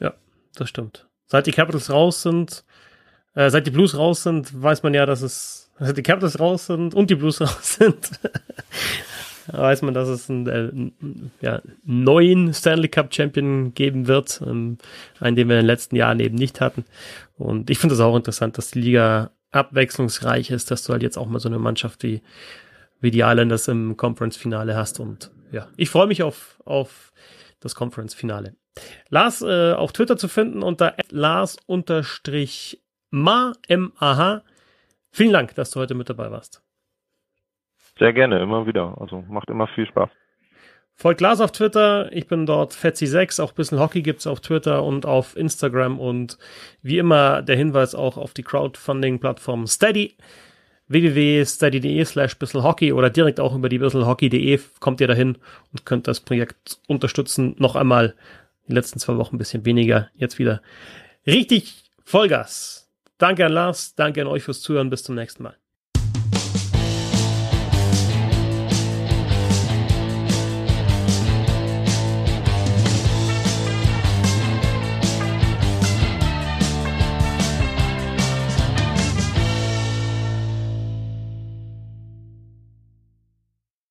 Ja, 0.00 0.14
das 0.54 0.68
stimmt. 0.68 1.06
Seit 1.26 1.46
die 1.46 1.52
Capitals 1.52 1.90
raus 1.90 2.22
sind, 2.22 2.64
äh, 3.34 3.50
seit 3.50 3.66
die 3.66 3.70
Blues 3.70 3.96
raus 3.96 4.22
sind, 4.22 4.62
weiß 4.62 4.82
man 4.82 4.94
ja, 4.94 5.06
dass 5.06 5.22
es, 5.22 5.72
seit 5.78 5.96
die 5.96 6.02
Capitals 6.02 6.40
raus 6.40 6.66
sind 6.66 6.94
und 6.94 7.10
die 7.10 7.16
Blues 7.16 7.40
raus 7.40 7.74
sind, 7.74 8.10
weiß 9.52 9.82
man, 9.82 9.94
dass 9.94 10.08
es 10.08 10.28
einen, 10.30 10.92
äh, 11.40 11.44
ja, 11.44 11.62
neuen 11.84 12.52
Stanley 12.52 12.88
Cup 12.88 13.14
Champion 13.14 13.74
geben 13.74 14.06
wird, 14.06 14.40
ähm, 14.44 14.78
einen, 15.20 15.36
den 15.36 15.48
wir 15.48 15.56
in 15.56 15.62
den 15.62 15.66
letzten 15.66 15.96
Jahren 15.96 16.20
eben 16.20 16.36
nicht 16.36 16.60
hatten. 16.60 16.84
Und 17.36 17.70
ich 17.70 17.78
finde 17.78 17.94
es 17.94 18.00
auch 18.00 18.16
interessant, 18.16 18.58
dass 18.58 18.70
die 18.70 18.80
Liga 18.80 19.30
abwechslungsreich 19.52 20.50
ist, 20.50 20.70
dass 20.70 20.84
du 20.84 20.92
halt 20.92 21.02
jetzt 21.02 21.16
auch 21.16 21.26
mal 21.26 21.40
so 21.40 21.48
eine 21.48 21.58
Mannschaft 21.58 22.02
wie, 22.02 22.22
wie 23.00 23.10
die 23.10 23.20
Islanders 23.20 23.68
im 23.68 23.96
Conference-Finale 23.96 24.76
hast. 24.76 25.00
Und 25.00 25.30
ja, 25.52 25.68
ich 25.76 25.90
freue 25.90 26.06
mich 26.06 26.22
auf, 26.22 26.60
auf 26.64 27.12
das 27.60 27.74
Conference-Finale. 27.74 28.54
Lars 29.08 29.42
äh, 29.42 29.72
auf 29.72 29.92
Twitter 29.92 30.16
zu 30.16 30.28
finden 30.28 30.62
unter 30.62 30.94
Lars 31.10 31.56
unterstrich 31.66 32.82
ma, 33.10 33.52
M-A-H. 33.68 34.42
Vielen 35.10 35.32
Dank, 35.32 35.54
dass 35.54 35.70
du 35.70 35.80
heute 35.80 35.94
mit 35.94 36.10
dabei 36.10 36.30
warst. 36.30 36.65
Sehr 37.98 38.12
gerne, 38.12 38.40
immer 38.40 38.66
wieder. 38.66 38.96
Also 39.00 39.24
macht 39.28 39.50
immer 39.50 39.66
viel 39.68 39.86
Spaß. 39.86 40.10
Folgt 40.98 41.20
Lars 41.20 41.42
auf 41.42 41.52
Twitter, 41.52 42.10
ich 42.10 42.26
bin 42.26 42.46
dort 42.46 42.72
Fetzi6, 42.72 43.42
auch 43.42 43.52
ein 43.52 43.54
bisschen 43.54 43.78
Hockey 43.78 44.00
gibt's 44.00 44.26
auf 44.26 44.40
Twitter 44.40 44.82
und 44.82 45.04
auf 45.04 45.36
Instagram 45.36 46.00
und 46.00 46.38
wie 46.80 46.96
immer 46.96 47.42
der 47.42 47.56
Hinweis 47.56 47.94
auch 47.94 48.16
auf 48.16 48.32
die 48.32 48.42
Crowdfunding-Plattform 48.42 49.66
Steady 49.66 50.16
www.steady.de 50.88 52.04
slash 52.04 52.38
bisselhockey 52.38 52.92
oder 52.92 53.10
direkt 53.10 53.40
auch 53.40 53.54
über 53.54 53.68
die 53.68 53.78
bisselhockey.de 53.78 54.58
kommt 54.80 55.00
ihr 55.00 55.08
dahin 55.08 55.36
und 55.72 55.84
könnt 55.84 56.08
das 56.08 56.20
Projekt 56.20 56.78
unterstützen. 56.86 57.56
Noch 57.58 57.76
einmal 57.76 58.14
die 58.68 58.72
letzten 58.72 58.98
zwei 58.98 59.16
Wochen 59.16 59.36
ein 59.36 59.38
bisschen 59.38 59.64
weniger, 59.66 60.08
jetzt 60.14 60.38
wieder 60.38 60.62
richtig 61.26 61.84
Vollgas. 62.04 62.90
Danke 63.18 63.44
an 63.44 63.52
Lars, 63.52 63.94
danke 63.96 64.22
an 64.22 64.28
euch 64.28 64.44
fürs 64.44 64.60
Zuhören, 64.60 64.90
bis 64.90 65.02
zum 65.02 65.14
nächsten 65.14 65.42
Mal. 65.42 65.56